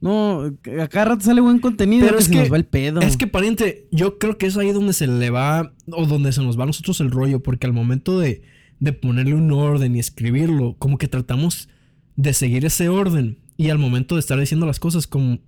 no, 0.00 0.52
acá 0.82 1.04
rato 1.04 1.24
sale 1.24 1.40
buen 1.40 1.60
contenido, 1.60 2.06
pero 2.06 2.18
es 2.18 2.28
que 2.28 2.38
nos 2.38 2.52
va 2.52 2.56
el 2.56 2.66
pedo. 2.66 3.00
Es 3.00 3.16
que, 3.16 3.26
pariente, 3.26 3.86
yo 3.92 4.18
creo 4.18 4.38
que 4.38 4.46
es 4.46 4.56
ahí 4.56 4.72
donde 4.72 4.92
se 4.92 5.06
le 5.06 5.30
va, 5.30 5.72
o 5.90 6.06
donde 6.06 6.32
se 6.32 6.42
nos 6.42 6.58
va 6.58 6.64
a 6.64 6.66
nosotros 6.66 7.00
el 7.00 7.10
rollo, 7.10 7.40
porque 7.42 7.66
al 7.66 7.72
momento 7.72 8.18
de 8.18 8.42
de 8.80 8.92
ponerle 8.92 9.34
un 9.34 9.50
orden 9.52 9.96
y 9.96 9.98
escribirlo, 9.98 10.76
como 10.78 10.98
que 10.98 11.08
tratamos 11.08 11.68
de 12.16 12.32
seguir 12.32 12.64
ese 12.64 12.88
orden 12.88 13.38
y 13.56 13.70
al 13.70 13.78
momento 13.78 14.14
de 14.14 14.20
estar 14.20 14.38
diciendo 14.38 14.66
las 14.66 14.80
cosas 14.80 15.06
como 15.06 15.38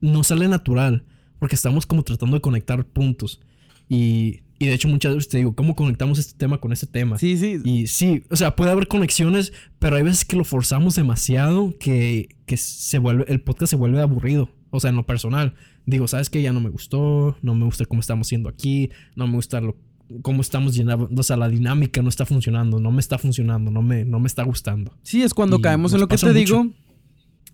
no 0.00 0.22
sale 0.22 0.48
natural, 0.48 1.04
porque 1.38 1.54
estamos 1.54 1.86
como 1.86 2.02
tratando 2.02 2.36
de 2.36 2.40
conectar 2.40 2.84
puntos. 2.84 3.40
Y, 3.88 4.40
y 4.58 4.66
de 4.66 4.74
hecho 4.74 4.88
muchas 4.88 5.14
veces 5.14 5.28
te 5.28 5.38
digo, 5.38 5.54
¿cómo 5.54 5.74
conectamos 5.74 6.18
este 6.18 6.36
tema 6.36 6.58
con 6.58 6.72
este 6.72 6.86
tema? 6.86 7.18
Sí, 7.18 7.36
sí. 7.36 7.58
Y 7.64 7.86
sí, 7.86 8.24
o 8.30 8.36
sea, 8.36 8.56
puede 8.56 8.70
haber 8.70 8.88
conexiones, 8.88 9.52
pero 9.78 9.96
hay 9.96 10.02
veces 10.02 10.24
que 10.24 10.36
lo 10.36 10.44
forzamos 10.44 10.94
demasiado 10.94 11.74
que, 11.78 12.36
que 12.46 12.56
se 12.56 12.98
vuelve, 12.98 13.24
el 13.28 13.40
podcast 13.40 13.70
se 13.70 13.76
vuelve 13.76 14.00
aburrido. 14.00 14.50
O 14.70 14.80
sea, 14.80 14.90
en 14.90 14.96
lo 14.96 15.06
personal. 15.06 15.54
Digo, 15.86 16.06
¿sabes 16.08 16.28
qué? 16.28 16.42
Ya 16.42 16.52
no 16.52 16.60
me 16.60 16.68
gustó, 16.68 17.38
no 17.40 17.54
me 17.54 17.64
gusta 17.64 17.86
cómo 17.86 18.00
estamos 18.00 18.26
haciendo 18.26 18.50
aquí, 18.50 18.90
no 19.16 19.26
me 19.26 19.34
gusta 19.34 19.62
lo, 19.62 19.76
cómo 20.22 20.40
estamos 20.40 20.74
llenando, 20.74 21.08
o 21.14 21.22
sea, 21.22 21.36
la 21.36 21.48
dinámica 21.48 22.02
no 22.02 22.08
está 22.08 22.26
funcionando, 22.26 22.80
no 22.80 22.90
me 22.90 23.00
está 23.00 23.18
funcionando, 23.18 23.70
no 23.70 23.82
me, 23.82 24.04
no 24.04 24.20
me 24.20 24.26
está 24.26 24.42
gustando. 24.42 24.92
Sí, 25.02 25.22
es 25.22 25.34
cuando 25.34 25.60
caemos 25.60 25.92
en 25.92 26.00
lo 26.00 26.08
que 26.08 26.16
te 26.16 26.32
digo, 26.32 26.66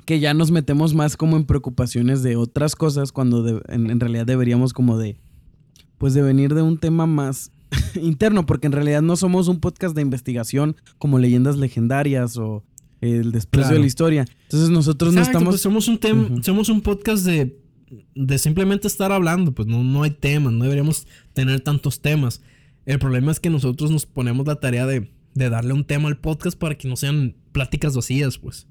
que 0.05 0.21
ya 0.21 0.35
nos 0.35 0.51
metemos 0.51 0.95
más 0.95 1.17
como 1.17 1.37
en 1.37 1.45
preocupaciones 1.45 2.23
de 2.23 2.37
otras 2.37 2.77
cosas, 2.77 3.13
cuando 3.13 3.63
en, 3.69 4.01
realidad 4.01 4.27
deberíamos 4.27 4.73
como 4.73 4.99
de, 4.99 5.19
pues 5.99 6.15
de 6.15 6.23
venir 6.23 6.55
de 6.55 6.63
un 6.63 6.79
tema 6.79 7.07
más 7.07 7.51
interno, 8.01 8.47
porque 8.47 8.67
en 8.67 8.73
realidad 8.73 9.03
no 9.03 9.17
somos 9.17 9.49
un 9.49 9.61
podcast 9.61 9.95
de 9.95 10.03
investigación 10.03 10.77
como 10.99 11.19
leyendas 11.19 11.57
legendarias 11.57 12.37
o 12.37 12.65
el 13.01 13.33
desprecio 13.33 13.75
de 13.75 13.81
la 13.81 13.87
historia. 13.87 14.25
Entonces 14.45 14.71
nosotros 14.71 15.13
no 15.15 15.21
estamos... 15.21 15.49
Pues 15.51 15.61
somos 15.61 15.89
un 15.89 15.99
tema, 15.99 16.29
somos 16.43 16.69
un 16.69 16.81
podcast 16.81 17.25
de 17.25 17.65
de 18.15 18.39
simplemente 18.39 18.89
estar 18.89 19.13
hablando, 19.13 19.53
pues 19.53 19.69
no, 19.69 19.85
no 19.85 20.03
hay 20.03 20.11
temas, 20.11 20.53
no 20.53 20.65
deberíamos 20.65 21.07
tener 21.33 21.61
tantos 21.61 22.01
temas. 22.01 22.43
El 22.87 22.99
problema 22.99 23.33
es 23.33 23.41
que 23.41 23.51
nosotros 23.51 23.91
nos 23.91 24.07
ponemos 24.07 24.47
la 24.47 24.57
tarea 24.57 24.87
de, 24.87 25.11
darle 25.35 25.73
un 25.73 25.85
tema 25.85 26.09
al 26.09 26.19
podcast 26.19 26.59
para 26.59 26.77
que 26.77 26.89
no 26.89 26.97
sean 26.97 27.35
pláticas 27.53 27.97
vacías, 27.97 28.39
pues. 28.39 28.67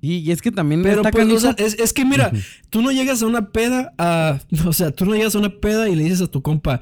Y, 0.00 0.30
es 0.30 0.40
que 0.40 0.50
también 0.50 0.82
Pero 0.82 1.02
pues, 1.02 1.44
es, 1.58 1.92
que 1.92 2.04
mira, 2.04 2.32
tú 2.70 2.80
no 2.80 2.90
llegas 2.90 3.22
a 3.22 3.26
una 3.26 3.50
peda 3.50 3.92
a... 3.98 4.40
O 4.66 4.72
sea, 4.72 4.90
tú 4.92 5.04
no 5.04 5.14
llegas 5.14 5.34
a 5.34 5.38
una 5.38 5.50
peda 5.50 5.88
y 5.88 5.96
le 5.96 6.04
dices 6.04 6.22
a 6.22 6.26
tu 6.26 6.42
compa, 6.42 6.80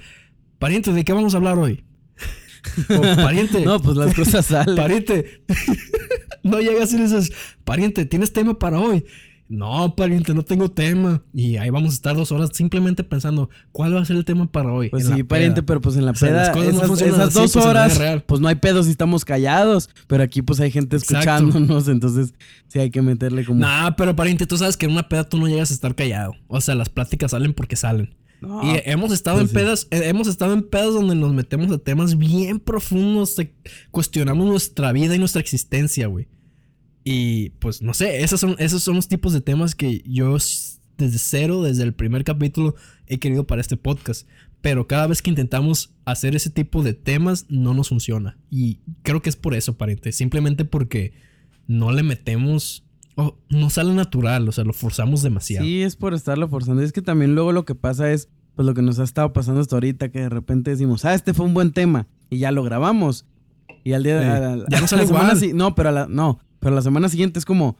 pariente, 0.58 0.92
¿de 0.92 1.04
qué 1.04 1.12
vamos 1.12 1.34
a 1.34 1.38
hablar 1.38 1.58
hoy? 1.58 1.84
pariente. 2.88 3.64
no, 3.64 3.80
pues 3.80 3.96
las 3.96 4.14
cosas 4.14 4.46
salen. 4.46 4.76
Pariente. 4.76 5.42
no 6.42 6.60
llegas 6.60 6.92
y 6.92 6.98
dices, 6.98 7.32
pariente, 7.64 8.04
¿tienes 8.04 8.32
tema 8.32 8.58
para 8.58 8.78
hoy? 8.78 9.04
No, 9.48 9.96
pariente, 9.96 10.34
no 10.34 10.42
tengo 10.42 10.70
tema. 10.70 11.22
Y 11.32 11.56
ahí 11.56 11.70
vamos 11.70 11.92
a 11.92 11.94
estar 11.94 12.14
dos 12.14 12.32
horas 12.32 12.50
simplemente 12.52 13.02
pensando, 13.02 13.48
¿cuál 13.72 13.94
va 13.94 14.02
a 14.02 14.04
ser 14.04 14.16
el 14.16 14.24
tema 14.24 14.50
para 14.50 14.72
hoy? 14.72 14.90
Pues 14.90 15.06
sí, 15.06 15.22
pariente, 15.22 15.62
pero 15.62 15.80
pues 15.80 15.96
en 15.96 16.04
la 16.04 16.12
O 16.12 16.14
sea, 16.14 16.30
las 16.30 16.50
peda, 16.50 16.72
cosas 16.72 16.74
no 16.74 16.94
esas, 16.94 17.18
así, 17.28 17.38
dos 17.38 17.52
pues, 17.52 17.64
horas, 17.64 18.00
pues 18.26 18.40
no 18.40 18.48
hay 18.48 18.56
pedos 18.56 18.84
si 18.84 18.92
estamos 18.92 19.24
callados. 19.24 19.88
Pero 20.06 20.22
aquí 20.22 20.42
pues 20.42 20.60
hay 20.60 20.70
gente 20.70 20.96
Exacto. 20.96 21.18
escuchándonos, 21.18 21.88
entonces 21.88 22.34
sí 22.68 22.78
hay 22.78 22.90
que 22.90 23.00
meterle 23.00 23.44
como... 23.44 23.60
Nah, 23.60 23.92
pero 23.96 24.14
pariente, 24.14 24.46
tú 24.46 24.58
sabes 24.58 24.76
que 24.76 24.84
en 24.86 24.92
una 24.92 25.08
peda 25.08 25.24
tú 25.24 25.38
no 25.38 25.48
llegas 25.48 25.70
a 25.70 25.74
estar 25.74 25.94
callado. 25.94 26.34
O 26.46 26.60
sea, 26.60 26.74
las 26.74 26.90
pláticas 26.90 27.30
salen 27.30 27.54
porque 27.54 27.76
salen. 27.76 28.14
No, 28.40 28.62
Y 28.62 28.80
hemos 28.84 29.12
estado 29.12 29.38
pues 29.38 29.50
en 29.50 29.54
pedas, 29.54 29.88
eh, 29.90 30.02
hemos 30.04 30.28
estado 30.28 30.52
en 30.52 30.62
pedas 30.62 30.94
donde 30.94 31.14
nos 31.14 31.32
metemos 31.32 31.72
a 31.72 31.78
temas 31.78 32.18
bien 32.18 32.60
profundos, 32.60 33.34
cuestionamos 33.90 34.46
nuestra 34.46 34.92
vida 34.92 35.16
y 35.16 35.18
nuestra 35.18 35.40
existencia, 35.40 36.06
güey. 36.06 36.28
Y 37.04 37.50
pues 37.60 37.80
no 37.82 37.94
sé, 37.94 38.22
esos 38.22 38.40
son, 38.40 38.54
esos 38.58 38.82
son 38.82 38.96
los 38.96 39.08
tipos 39.08 39.32
de 39.32 39.40
temas 39.40 39.74
que 39.74 40.02
yo 40.06 40.36
desde 40.98 41.18
cero, 41.18 41.62
desde 41.62 41.84
el 41.84 41.94
primer 41.94 42.24
capítulo, 42.24 42.74
he 43.06 43.18
querido 43.18 43.46
para 43.46 43.60
este 43.60 43.76
podcast. 43.76 44.26
Pero 44.60 44.88
cada 44.88 45.06
vez 45.06 45.22
que 45.22 45.30
intentamos 45.30 45.94
hacer 46.04 46.34
ese 46.34 46.50
tipo 46.50 46.82
de 46.82 46.92
temas, 46.92 47.46
no 47.48 47.72
nos 47.74 47.88
funciona. 47.90 48.36
Y 48.50 48.80
creo 49.02 49.22
que 49.22 49.30
es 49.30 49.36
por 49.36 49.54
eso, 49.54 49.76
pariente. 49.78 50.10
Simplemente 50.12 50.64
porque 50.64 51.12
no 51.68 51.92
le 51.92 52.02
metemos. 52.02 52.84
o 53.14 53.36
no 53.48 53.70
sale 53.70 53.94
natural, 53.94 54.48
o 54.48 54.52
sea, 54.52 54.64
lo 54.64 54.72
forzamos 54.72 55.22
demasiado. 55.22 55.64
Sí, 55.64 55.82
es 55.82 55.96
por 55.96 56.12
estarlo 56.14 56.48
forzando. 56.48 56.82
Es 56.82 56.92
que 56.92 57.02
también 57.02 57.34
luego 57.34 57.52
lo 57.52 57.64
que 57.64 57.74
pasa 57.76 58.10
es, 58.12 58.28
pues 58.56 58.66
lo 58.66 58.74
que 58.74 58.82
nos 58.82 58.98
ha 58.98 59.04
estado 59.04 59.32
pasando 59.32 59.60
hasta 59.60 59.76
ahorita, 59.76 60.10
que 60.10 60.20
de 60.20 60.28
repente 60.28 60.70
decimos, 60.72 61.04
ah, 61.04 61.14
este 61.14 61.34
fue 61.34 61.46
un 61.46 61.54
buen 61.54 61.72
tema, 61.72 62.06
y 62.30 62.38
ya 62.38 62.50
lo 62.52 62.62
grabamos. 62.64 63.26
Y 63.84 63.92
al 63.92 64.02
día 64.02 64.18
de 64.18 64.24
Sí. 64.24 64.30
a 64.30 64.56
la- 64.56 64.64
Ya 64.68 64.80
no 64.80 64.86
sale 64.88 65.02
la 65.02 65.06
semana 65.08 65.24
igual. 65.32 65.38
si- 65.40 65.52
No, 65.52 65.74
pero 65.76 65.88
a 65.90 65.92
la, 65.92 66.06
no, 66.08 66.40
pero 66.60 66.74
la 66.74 66.82
semana 66.82 67.08
siguiente 67.08 67.38
es 67.38 67.44
como, 67.44 67.76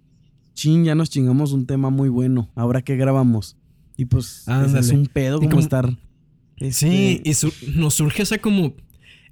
chin, 0.55 0.85
ya 0.85 0.95
nos 0.95 1.11
chingamos 1.11 1.53
un 1.53 1.67
tema 1.67 1.91
muy 1.91 2.09
bueno. 2.09 2.51
Ahora 2.55 2.83
qué 2.83 2.97
grabamos. 2.97 3.57
Y 3.97 4.05
pues 4.05 4.45
es 4.77 4.91
un 4.91 5.07
pedo 5.07 5.37
Y 5.39 5.41
como, 5.41 5.51
como- 5.51 5.61
estar. 5.61 5.99
Sí, 6.61 6.67
este, 7.23 7.23
y 7.25 7.35
su- 7.35 7.53
nos 7.75 7.95
surge 7.95 8.23
esa 8.23 8.39
como 8.39 8.75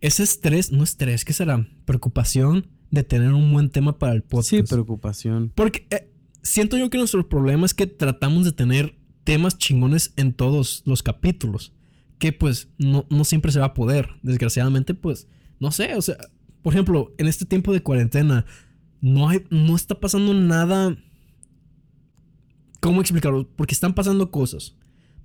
ese 0.00 0.22
estrés, 0.22 0.70
no 0.70 0.84
estrés, 0.84 1.24
¿qué 1.24 1.32
será? 1.32 1.66
Preocupación 1.84 2.66
de 2.90 3.02
tener 3.02 3.32
un 3.32 3.52
buen 3.52 3.70
tema 3.70 3.98
para 3.98 4.12
el 4.12 4.22
podcast. 4.22 4.50
sí, 4.50 4.62
preocupación. 4.62 5.50
Porque 5.54 5.86
eh, 5.90 6.08
siento 6.42 6.76
yo 6.78 6.88
que 6.90 6.98
nuestro 6.98 7.28
problema 7.28 7.66
es 7.66 7.74
que 7.74 7.86
tratamos 7.88 8.44
de 8.44 8.52
tener 8.52 8.96
temas 9.24 9.58
chingones 9.58 10.12
en 10.16 10.32
todos 10.34 10.82
los 10.86 11.02
capítulos. 11.02 11.72
Que 12.18 12.32
pues 12.32 12.68
no, 12.78 13.06
no 13.10 13.24
siempre 13.24 13.50
se 13.50 13.58
va 13.58 13.66
a 13.66 13.74
poder. 13.74 14.08
Desgraciadamente, 14.22 14.94
pues, 14.94 15.26
no 15.58 15.70
sé, 15.72 15.94
o 15.96 16.02
sea, 16.02 16.16
por 16.62 16.72
ejemplo, 16.72 17.12
en 17.18 17.26
este 17.26 17.44
tiempo 17.44 17.72
de 17.72 17.82
cuarentena, 17.82 18.46
no 19.06 19.28
hay, 19.28 19.44
no 19.50 19.76
está 19.76 20.00
pasando 20.00 20.34
nada. 20.34 20.96
¿Cómo 22.80 23.00
explicarlo? 23.00 23.48
Porque 23.54 23.72
están 23.72 23.94
pasando 23.94 24.32
cosas. 24.32 24.74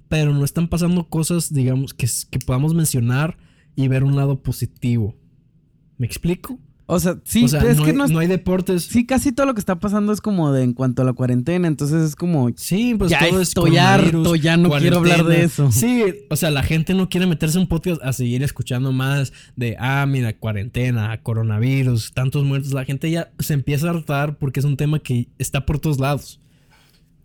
Pero 0.08 0.34
no 0.34 0.46
están 0.46 0.68
pasando 0.68 1.10
cosas, 1.10 1.52
digamos, 1.52 1.96
que, 1.96 2.08
que 2.30 2.38
podamos 2.38 2.76
mencionar 2.76 3.40
y 3.76 3.88
ver 3.88 4.04
un 4.04 4.16
lado 4.16 4.44
positivo. 4.44 5.16
¿Me 5.98 6.06
explico? 6.06 6.60
O 6.94 7.00
sea, 7.00 7.16
sí, 7.24 7.46
o 7.46 7.48
sea, 7.48 7.62
es 7.62 7.78
no, 7.78 7.84
que 7.86 7.92
hay, 7.92 7.96
no 7.96 8.04
es- 8.04 8.12
no 8.12 8.20
hay 8.20 8.28
deportes. 8.28 8.84
Sí, 8.84 9.06
casi 9.06 9.32
todo 9.32 9.46
lo 9.46 9.54
que 9.54 9.62
está 9.62 9.80
pasando 9.80 10.12
es 10.12 10.20
como 10.20 10.52
de 10.52 10.64
en 10.64 10.74
cuanto 10.74 11.02
a 11.02 11.06
la 11.06 11.14
cuarentena, 11.14 11.70
entonces 11.70 12.04
es 12.04 12.16
como... 12.18 12.50
Sí, 12.58 12.96
pues 12.98 13.10
ya 13.10 13.30
todo 13.30 13.40
es 13.40 13.48
estoy 13.48 13.78
harto, 13.78 14.36
ya 14.36 14.58
no 14.58 14.70
quiero 14.72 14.98
hablar 14.98 15.24
de 15.24 15.44
eso. 15.44 15.72
Sí, 15.72 16.04
o 16.30 16.36
sea, 16.36 16.52
la 16.52 16.64
gente 16.64 16.94
no 16.94 17.08
quiere 17.08 17.28
meterse 17.28 17.58
en 17.58 17.62
un 17.62 17.68
podcast 17.70 18.04
a 18.04 18.12
seguir 18.12 18.44
escuchando 18.44 18.92
más 18.92 19.32
de, 19.56 19.78
ah, 19.80 20.06
mira, 20.06 20.34
cuarentena, 20.38 21.18
coronavirus, 21.24 22.12
tantos 22.12 22.44
muertos. 22.44 22.74
La 22.74 22.84
gente 22.84 23.10
ya 23.10 23.32
se 23.40 23.54
empieza 23.54 23.88
a 23.88 23.92
hartar 23.92 24.38
porque 24.38 24.60
es 24.60 24.66
un 24.66 24.76
tema 24.76 25.00
que 25.00 25.30
está 25.38 25.66
por 25.66 25.80
todos 25.80 25.98
lados. 25.98 26.42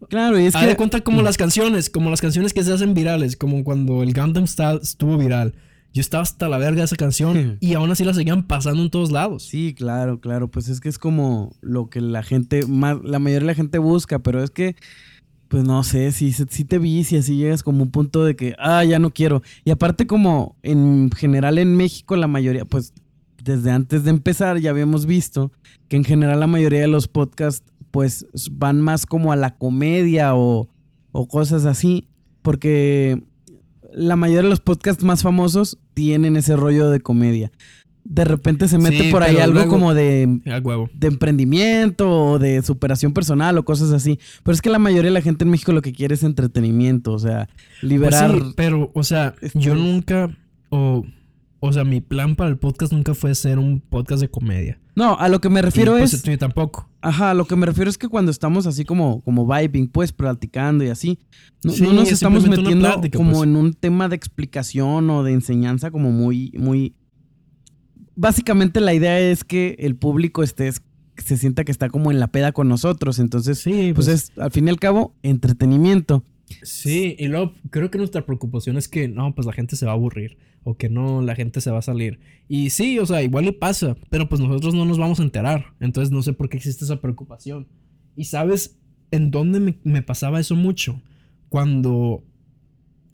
Claro, 0.09 0.39
y 0.39 0.45
es 0.47 0.55
Haz 0.55 0.63
que... 0.63 0.69
de 0.69 0.77
cuenta 0.77 1.01
como 1.01 1.23
las 1.23 1.37
canciones, 1.37 1.91
como 1.91 2.11
las 2.11 2.21
canciones 2.21 2.53
que 2.53 2.63
se 2.63 2.73
hacen 2.73 2.95
virales, 2.95 3.37
como 3.37 3.65
cuando 3.65 4.05
el 4.05 4.13
Gundam 4.13 4.47
Style 4.47 4.79
estuvo 4.81 5.19
viral. 5.19 5.55
Yo 5.97 6.03
estaba 6.03 6.23
hasta 6.23 6.51
la 6.51 6.59
verga 6.59 6.81
de 6.81 6.85
esa 6.85 6.97
canción 6.97 7.57
y 7.59 7.73
aún 7.73 7.91
así 7.91 8.05
la 8.05 8.13
seguían 8.13 8.47
pasando 8.47 8.83
en 8.83 8.91
todos 8.91 9.11
lados. 9.11 9.45
Sí, 9.45 9.73
claro, 9.75 10.21
claro. 10.21 10.51
Pues 10.51 10.69
es 10.69 10.79
que 10.79 10.91
es 10.91 10.99
como 10.99 11.57
lo 11.63 11.89
que 11.89 12.03
la 12.03 12.23
gente, 12.23 12.67
más, 12.67 12.99
la 13.03 13.19
mayoría 13.19 13.41
de 13.41 13.47
la 13.47 13.55
gente 13.55 13.79
busca, 13.79 14.19
pero 14.19 14.43
es 14.43 14.51
que, 14.51 14.77
pues 15.49 15.65
no 15.65 15.83
sé, 15.85 16.13
si, 16.13 16.33
si 16.33 16.65
te 16.67 16.79
vicias, 16.79 17.25
si 17.25 17.39
llegas 17.39 17.63
como 17.63 17.83
un 17.83 17.91
punto 17.91 18.27
de 18.27 18.37
que, 18.37 18.55
ah, 18.59 18.85
ya 18.85 18.99
no 18.99 19.09
quiero. 19.09 19.41
Y 19.65 19.71
aparte 19.71 20.07
como 20.07 20.59
en 20.63 21.11
general 21.17 21.57
en 21.57 21.75
México 21.77 22.15
la 22.17 22.27
mayoría, 22.27 22.67
pues 22.67 22.93
desde 23.43 23.71
antes 23.71 24.05
de 24.05 24.11
empezar 24.11 24.59
ya 24.59 24.73
habíamos 24.73 25.07
visto 25.07 25.51
que 25.89 25.97
en 25.97 26.05
general 26.05 26.41
la 26.41 26.47
mayoría 26.47 26.81
de 26.81 26.89
los 26.89 27.09
podcasts 27.09 27.73
pues 27.91 28.27
van 28.51 28.83
más 28.83 29.07
como 29.07 29.33
a 29.33 29.37
la 29.37 29.57
comedia 29.57 30.35
o, 30.35 30.69
o 31.13 31.27
cosas 31.27 31.65
así, 31.65 32.07
porque 32.43 33.23
la 33.97 34.15
mayoría 34.17 34.43
de 34.43 34.51
los 34.51 34.61
podcasts 34.61 35.03
más 35.03 35.23
famosos 35.23 35.79
tienen 35.95 36.37
ese 36.37 36.55
rollo 36.55 36.91
de 36.91 37.01
comedia. 37.01 37.51
De 38.05 38.25
repente 38.25 38.69
se 38.69 38.79
mete 38.79 39.05
Sí, 39.05 39.11
por 39.11 39.25
ahí 39.25 39.39
algo 39.39 39.55
luego- 39.55 39.71
como 39.71 39.93
de, 39.95 40.41
de 40.95 41.07
emprendimiento 41.09 42.09
o 42.09 42.39
de 42.39 42.63
superación 42.63 43.13
personal 43.13 43.59
o 43.59 43.65
cosas 43.65 43.91
así. 43.91 44.21
Pero 44.45 44.55
es 44.55 44.63
que 44.63 44.71
la 44.71 44.79
mayoría 44.79 45.11
de 45.11 45.15
la 45.15 45.23
gente 45.23 45.45
en 45.45 45.51
México 45.51 45.73
lo 45.73 45.83
que 45.83 45.93
quiere 45.93 46.15
es 46.15 46.23
entretenimiento, 46.23 47.13
o 47.13 47.19
sea, 47.19 47.49
liberar... 47.83 48.31
Pues 48.31 48.45
sí, 48.45 48.53
pero, 48.57 48.91
o 48.95 49.03
sea, 49.03 49.35
Este- 49.41 49.59
yo 49.59 49.75
nunca, 49.75 50.31
o, 50.69 51.05
o 51.59 51.73
sea, 51.73 51.83
mi 51.85 52.01
plan 52.01 52.37
para 52.37 52.51
el 52.51 52.59
podcast 52.59 52.93
nunca 52.93 53.13
fue 53.15 53.35
ser 53.35 53.59
un 53.59 53.81
podcast 53.81 54.21
de 54.21 54.29
comedia. 54.29 54.79
No, 54.97 55.19
a 55.19 55.29
lo 55.29 55.43
que 55.43 55.51
me 55.51 55.61
Y, 55.61 55.63
refiero 55.63 55.93
pues, 55.93 56.15
es... 56.15 56.39
tampoco. 56.39 56.89
Ajá, 57.03 57.31
a 57.33 57.35
lo 57.35 57.45
que 57.45 57.55
me 57.55 57.67
refiero 57.67 57.91
es 57.91 57.99
que 57.99 58.09
cuando 58.09 58.31
estamos 58.31 58.67
así 58.67 58.87
como, 58.87 59.21
como 59.21 59.47
vibing, 59.47 59.89
pues, 59.89 60.11
platicando 60.11 60.83
y 60.85 60.89
así, 60.89 61.19
no, 61.63 61.71
Sí, 61.73 61.83
no 61.83 61.93
nos 61.93 62.09
es 62.09 62.15
estamos 62.15 62.49
metiendo 62.49 62.89
plática, 62.89 63.19
como 63.19 63.33
pues. 63.33 63.43
en 63.43 63.57
un 63.57 63.75
tema 63.75 64.09
de 64.09 64.17
explicación 64.17 65.09
o 65.11 65.23
de 65.23 65.33
enseñanza 65.35 65.91
como 65.91 66.11
muy, 66.11 66.51
muy... 66.57 66.95
Básicamente 68.17 68.81
la 68.81 68.95
idea 68.95 69.21
es 69.21 69.45
que 69.45 69.77
el 69.79 69.97
público 69.97 70.43
esté, 70.43 70.73
se 71.19 71.37
sienta 71.37 71.65
que 71.65 71.73
está 71.73 71.91
como 71.91 72.11
en 72.11 72.19
la 72.19 72.29
peda 72.29 72.53
con 72.53 72.67
nosotros, 72.67 73.19
entonces, 73.19 73.59
Sí, 73.59 73.93
pues 73.95 74.09
es, 74.09 74.33
al 74.39 74.51
fin 74.51 74.67
y 74.67 74.71
al 74.71 74.81
cabo, 74.81 75.15
entretenimiento. 75.23 76.25
Sí, 76.63 77.17
y 77.19 77.29
luego 77.29 77.53
creo 77.69 77.91
que 77.91 77.99
nuestra 77.99 78.25
preocupación 78.25 78.79
es 78.79 78.89
que 78.89 79.09
no, 79.09 79.35
pues 79.35 79.47
la 79.47 79.53
gente 79.53 79.77
se 79.77 79.85
va 79.85 79.93
a 79.93 79.95
aburrir 79.95 80.39
o 80.69 80.77
que 80.77 80.89
no, 80.89 81.23
la 81.23 81.37
gente 81.37 81.61
se 81.61 81.71
va 81.71 81.79
a 81.79 81.83
salir. 81.83 82.19
Y 82.49 82.71
sí, 82.71 82.99
o 82.99 83.07
sea, 83.07 83.23
igual 83.23 83.45
le 83.45 83.53
pasa, 83.53 83.97
pero 84.11 84.29
pues 84.29 84.41
nosotros 84.41 84.75
no 84.75 84.85
nos 84.85 84.99
vamos 84.99 85.21
a 85.21 85.23
enterar. 85.23 85.67
Entonces 85.79 86.11
no 86.11 86.23
sé 86.23 86.33
por 86.33 86.49
qué 86.49 86.57
existe 86.57 86.85
esa 86.85 87.01
preocupación. 87.01 87.69
Y 88.17 88.25
sabes 88.25 88.77
en 89.13 89.31
dónde 89.31 89.61
me, 89.61 89.79
me 89.85 90.03
pasaba 90.03 90.41
eso 90.41 90.57
mucho? 90.57 91.01
Cuando 91.49 92.25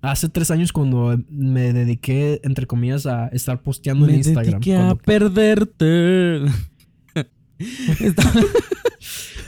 hace 0.01 0.31
tres 0.31 0.51
años 0.51 0.73
cuando 0.73 1.21
me 1.29 1.75
dediqué, 1.75 2.41
entre 2.43 2.67
comillas, 2.67 3.05
a 3.05 3.29
estar 3.29 3.63
posteando 3.63 4.07
en 4.07 4.13
Me 4.13 4.17
Instagram. 4.17 4.55
dediqué 4.55 4.77
a 4.77 4.95
perderte. 4.95 6.41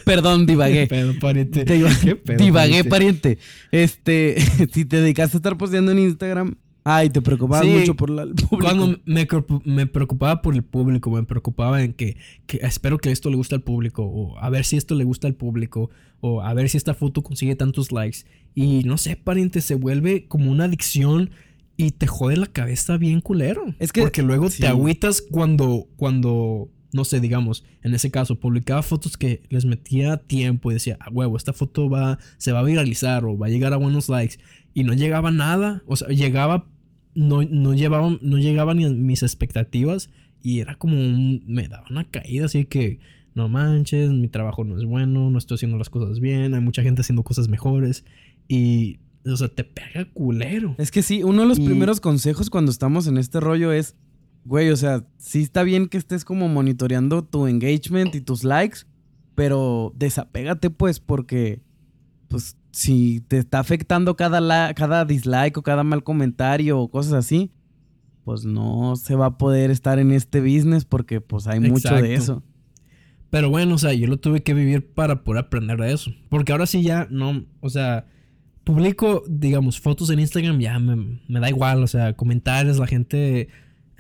Perdón, 0.04 0.44
¿Qué 0.44 0.52
divagué. 0.52 0.86
pedo, 0.88 1.14
pariente? 1.18 1.64
¿Qué 2.02 2.16
pedo, 2.16 2.36
Divagué, 2.44 2.84
pariente? 2.84 3.36
pariente. 3.36 3.38
Este, 3.72 4.36
si 4.72 4.84
te 4.84 5.00
dedicaste 5.00 5.36
a 5.36 5.38
estar 5.38 5.56
posteando 5.56 5.92
en 5.92 6.00
Instagram, 6.00 6.56
ay, 6.84 7.08
te 7.10 7.22
preocupabas 7.22 7.64
Sí, 7.66 7.72
mucho 7.72 7.94
por 7.94 8.10
la, 8.10 8.22
el 8.22 8.34
público. 8.34 8.58
Cuando 8.58 8.98
me, 9.06 9.26
preocup- 9.26 9.62
me 9.64 9.86
preocupaba 9.86 10.42
por 10.42 10.54
el 10.54 10.62
público, 10.62 11.10
me 11.10 11.22
preocupaba 11.24 11.82
en 11.82 11.94
que, 11.94 12.16
que 12.46 12.58
espero 12.62 12.98
que 12.98 13.10
esto 13.10 13.30
le 13.30 13.36
guste 13.36 13.54
al 13.54 13.62
público, 13.62 14.04
o 14.04 14.38
a 14.38 14.50
ver 14.50 14.64
si 14.64 14.76
esto 14.76 14.94
le 14.94 15.04
gusta 15.04 15.26
al 15.26 15.34
público, 15.34 15.90
o 16.20 16.42
a 16.42 16.52
ver 16.54 16.68
si 16.68 16.76
esta 16.76 16.94
foto 16.94 17.22
consigue 17.22 17.56
tantos 17.56 17.90
likes. 17.90 18.18
Y 18.54 18.84
no 18.84 18.98
sé, 18.98 19.16
pariente, 19.16 19.60
se 19.60 19.74
vuelve 19.74 20.26
como 20.28 20.50
una 20.50 20.64
adicción 20.64 21.30
y 21.76 21.90
te 21.92 22.06
jode 22.06 22.36
la 22.36 22.46
cabeza 22.46 22.96
bien 22.98 23.20
culero. 23.20 23.64
Es 23.78 23.90
que- 23.92 24.02
Porque 24.02 24.22
luego 24.22 24.48
sí. 24.50 24.60
te 24.60 24.68
agüitas 24.68 25.22
cuando, 25.22 25.88
cuando, 25.96 26.68
no 26.92 27.04
sé, 27.04 27.18
digamos, 27.18 27.64
en 27.82 27.94
ese 27.94 28.10
caso, 28.10 28.38
publicaba 28.38 28.82
fotos 28.82 29.16
que 29.16 29.42
les 29.48 29.64
metía 29.64 30.18
tiempo 30.18 30.70
y 30.70 30.74
decía, 30.74 30.96
a 31.00 31.10
huevo, 31.10 31.36
esta 31.36 31.52
foto 31.52 31.88
va, 31.90 32.18
se 32.38 32.52
va 32.52 32.60
a 32.60 32.62
viralizar 32.64 33.24
o 33.24 33.36
va 33.36 33.46
a 33.46 33.50
llegar 33.50 33.72
a 33.72 33.76
buenos 33.78 34.08
likes. 34.08 34.36
Y 34.72 34.84
no 34.84 34.92
llegaba 34.92 35.30
nada, 35.30 35.82
o 35.86 35.96
sea, 35.96 36.08
llegaba 36.08 36.66
no, 37.14 37.42
no, 37.42 37.74
llevaba, 37.74 38.16
no 38.20 38.38
llegaba 38.38 38.74
ni 38.74 38.84
a 38.84 38.90
mis 38.90 39.22
expectativas 39.22 40.10
y 40.42 40.60
era 40.60 40.74
como 40.76 40.96
un, 40.98 41.42
me 41.46 41.68
daba 41.68 41.86
una 41.90 42.04
caída 42.04 42.46
así 42.46 42.64
que 42.64 42.98
no 43.34 43.48
manches, 43.48 44.10
mi 44.10 44.28
trabajo 44.28 44.64
no 44.64 44.76
es 44.76 44.84
bueno, 44.84 45.30
no 45.30 45.38
estoy 45.38 45.56
haciendo 45.56 45.76
las 45.78 45.90
cosas 45.90 46.20
bien, 46.20 46.54
hay 46.54 46.60
mucha 46.60 46.82
gente 46.82 47.00
haciendo 47.00 47.22
cosas 47.24 47.48
mejores 47.48 48.04
y, 48.46 48.98
o 49.26 49.36
sea, 49.36 49.48
te 49.48 49.64
pega 49.64 50.04
culero. 50.12 50.74
Es 50.78 50.90
que 50.90 51.02
sí, 51.02 51.22
uno 51.24 51.42
de 51.42 51.48
los 51.48 51.58
Y- 51.58 51.64
primeros 51.64 52.00
consejos 52.00 52.50
cuando 52.50 52.70
estamos 52.70 53.06
en 53.08 53.16
este 53.18 53.40
rollo 53.40 53.72
es, 53.72 53.96
güey, 54.44 54.70
o 54.70 54.76
sea, 54.76 55.04
sí 55.16 55.40
está 55.42 55.62
bien 55.62 55.88
que 55.88 55.96
estés 55.98 56.24
como 56.24 56.48
monitoreando 56.48 57.24
tu 57.24 57.46
engagement 57.48 58.14
y 58.14 58.20
tus 58.20 58.44
likes, 58.44 58.80
pero 59.34 59.92
desapégate 59.96 60.70
pues 60.70 61.00
porque, 61.00 61.60
pues, 62.28 62.56
si 62.74 63.20
te 63.28 63.38
está 63.38 63.60
afectando 63.60 64.16
cada, 64.16 64.40
la- 64.40 64.74
cada 64.74 65.04
dislike 65.04 65.56
o 65.58 65.62
cada 65.62 65.84
mal 65.84 66.02
comentario 66.02 66.78
o 66.80 66.90
cosas 66.90 67.12
así, 67.14 67.50
pues 68.24 68.44
no 68.44 68.96
se 68.96 69.14
va 69.14 69.26
a 69.26 69.38
poder 69.38 69.70
estar 69.70 69.98
en 69.98 70.10
este 70.10 70.40
business 70.40 70.84
porque 70.84 71.20
pues 71.20 71.46
hay 71.46 71.60
mucho 71.60 71.88
de 72.02 72.14
eso. 72.14 72.42
Pero 73.30 73.50
bueno, 73.50 73.74
o 73.74 73.78
sea, 73.78 73.92
yo 73.92 74.06
lo 74.06 74.18
tuve 74.18 74.42
que 74.42 74.54
vivir 74.54 74.86
para 74.92 75.24
poder 75.24 75.44
aprender 75.44 75.78
de 75.78 75.92
eso. 75.92 76.10
Porque 76.30 76.52
ahora 76.52 76.66
sí 76.66 76.82
ya 76.82 77.06
no, 77.10 77.44
o 77.60 77.68
sea, 77.70 78.06
publico, 78.64 79.22
digamos, 79.28 79.80
fotos 79.80 80.10
en 80.10 80.20
Instagram, 80.20 80.58
ya 80.60 80.78
me, 80.78 81.20
me 81.28 81.40
da 81.40 81.48
igual, 81.50 81.82
o 81.82 81.86
sea, 81.86 82.14
comentarios, 82.14 82.78
la 82.78 82.86
gente, 82.86 83.48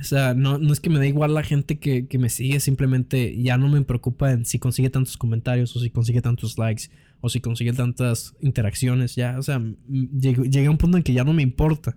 o 0.00 0.04
sea, 0.04 0.34
no, 0.34 0.58
no 0.58 0.72
es 0.72 0.80
que 0.80 0.88
me 0.90 0.98
da 0.98 1.06
igual 1.06 1.34
la 1.34 1.42
gente 1.42 1.78
que, 1.78 2.06
que 2.06 2.18
me 2.18 2.28
sigue, 2.28 2.60
simplemente 2.60 3.40
ya 3.42 3.56
no 3.58 3.68
me 3.68 3.82
preocupa 3.82 4.32
en 4.32 4.44
si 4.44 4.58
consigue 4.58 4.88
tantos 4.90 5.16
comentarios 5.16 5.74
o 5.76 5.80
si 5.80 5.90
consigue 5.90 6.22
tantos 6.22 6.56
likes 6.58 6.84
o 7.24 7.30
si 7.30 7.40
consigue 7.40 7.72
tantas 7.72 8.34
interacciones, 8.40 9.16
ya, 9.16 9.38
o 9.38 9.42
sea, 9.42 9.62
llegué 9.88 10.66
a 10.66 10.70
un 10.70 10.76
punto 10.76 10.98
en 10.98 11.02
que 11.02 11.14
ya 11.14 11.24
no 11.24 11.32
me 11.32 11.42
importa. 11.42 11.96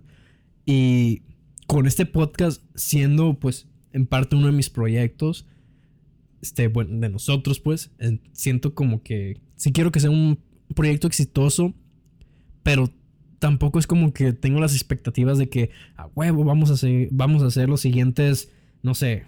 Y 0.64 1.20
con 1.66 1.86
este 1.86 2.06
podcast 2.06 2.62
siendo 2.74 3.38
pues 3.38 3.68
en 3.92 4.06
parte 4.06 4.36
uno 4.36 4.46
de 4.46 4.54
mis 4.54 4.70
proyectos, 4.70 5.46
este, 6.40 6.68
bueno, 6.68 6.98
de 6.98 7.10
nosotros 7.10 7.60
pues, 7.60 7.90
siento 8.32 8.74
como 8.74 9.02
que 9.02 9.38
sí 9.56 9.70
quiero 9.70 9.92
que 9.92 10.00
sea 10.00 10.08
un 10.08 10.38
proyecto 10.74 11.06
exitoso, 11.06 11.74
pero 12.62 12.90
tampoco 13.38 13.78
es 13.78 13.86
como 13.86 14.14
que 14.14 14.32
tengo 14.32 14.60
las 14.60 14.72
expectativas 14.72 15.36
de 15.36 15.50
que 15.50 15.68
a 15.98 16.06
huevo 16.06 16.42
vamos 16.42 16.70
a 16.70 16.72
hacer, 16.72 17.08
vamos 17.10 17.42
a 17.42 17.48
hacer 17.48 17.68
los 17.68 17.82
siguientes, 17.82 18.50
no 18.82 18.94
sé, 18.94 19.26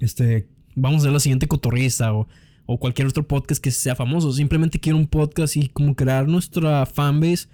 este, 0.00 0.48
vamos 0.74 1.00
a 1.00 1.02
hacer 1.02 1.12
la 1.12 1.20
siguiente 1.20 1.48
cotorriza 1.48 2.14
o, 2.14 2.28
o 2.70 2.78
cualquier 2.78 3.08
otro 3.08 3.26
podcast 3.26 3.64
que 3.64 3.70
sea 3.70 3.96
famoso. 3.96 4.30
Simplemente 4.30 4.78
quiero 4.78 4.98
un 4.98 5.06
podcast 5.06 5.56
y 5.56 5.68
como 5.68 5.96
crear 5.96 6.28
nuestra 6.28 6.84
fanbase. 6.84 7.48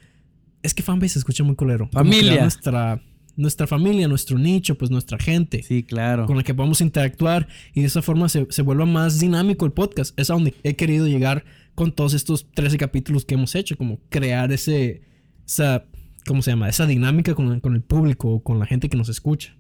Es 0.61 0.75
que 0.75 0.83
fanbase 0.83 1.11
se 1.11 1.19
escucha 1.21 1.45
muy 1.45 1.55
colero. 1.55 1.89
Familia. 1.93 2.43
Nuestra 2.43 3.01
nuestra 3.37 3.69
familia, 3.69 4.09
nuestro 4.09 4.39
nicho, 4.39 4.77
pues 4.77 4.91
nuestra 4.91 5.17
gente. 5.17 5.63
Sí, 5.63 5.85
claro. 5.85 6.27
Con 6.27 6.37
la 6.37 6.43
que 6.43 6.53
podemos 6.53 6.81
interactuar 6.81 7.47
y 7.75 7.83
de 7.83 7.87
esa 7.87 8.03
forma 8.03 8.29
se, 8.29 8.63
vuelva 8.63 8.87
más 8.87 9.21
dinámico 9.21 9.65
el 9.65 9.73
podcast. 9.73 10.19
Es 10.19 10.31
a 10.31 10.35
donde 10.35 10.53
he 10.65 10.75
querido 10.75 11.07
llegar 11.07 11.45
con 11.77 11.93
todos 11.93 12.13
estos 12.13 12.51
13 12.53 12.77
capítulos 12.77 13.25
que 13.25 13.35
hemos 13.35 13.55
hecho, 13.55 13.77
como 13.77 14.01
crear 14.09 14.51
ese, 14.53 15.03
esa, 15.47 15.85
¿cómo 16.27 16.43
se 16.43 16.51
llama? 16.51 16.69
Esa 16.69 16.87
dinámica 16.87 17.37
con, 17.37 17.61
con 17.61 17.77
el 17.77 17.83
público, 17.83 18.43
con 18.43 18.59
la 18.59 18.67
gente 18.67 18.89
que 18.89 18.97
nos 18.97 19.09
escucha. 19.09 19.57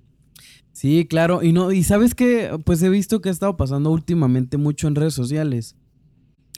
Sí, 0.74 1.06
claro. 1.06 1.42
Y 1.42 1.52
no, 1.52 1.70
y 1.72 1.84
sabes 1.84 2.14
que, 2.14 2.50
pues 2.64 2.82
he 2.82 2.88
visto 2.88 3.22
que 3.22 3.28
ha 3.28 3.32
estado 3.32 3.56
pasando 3.56 3.90
últimamente 3.90 4.56
mucho 4.56 4.88
en 4.88 4.96
redes 4.96 5.14
sociales. 5.14 5.76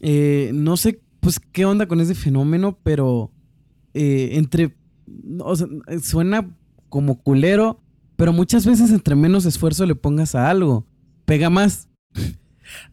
Eh, 0.01 0.51
no 0.55 0.79
sé, 0.79 1.03
pues, 1.21 1.39
qué 1.39 1.67
onda 1.67 1.87
con 1.87 2.01
ese 2.01 2.15
fenómeno, 2.15 2.79
pero 2.83 3.31
eh, 3.93 4.31
entre. 4.33 4.75
O 5.41 5.55
sea, 5.55 5.69
suena 6.03 6.51
como 6.89 7.23
culero, 7.23 7.79
pero 8.17 8.33
muchas 8.33 8.65
veces 8.65 8.91
entre 8.91 9.15
menos 9.15 9.45
esfuerzo 9.45 9.85
le 9.85 9.95
pongas 9.95 10.35
a 10.35 10.49
algo, 10.49 10.87
pega 11.27 11.51
más. 11.51 11.89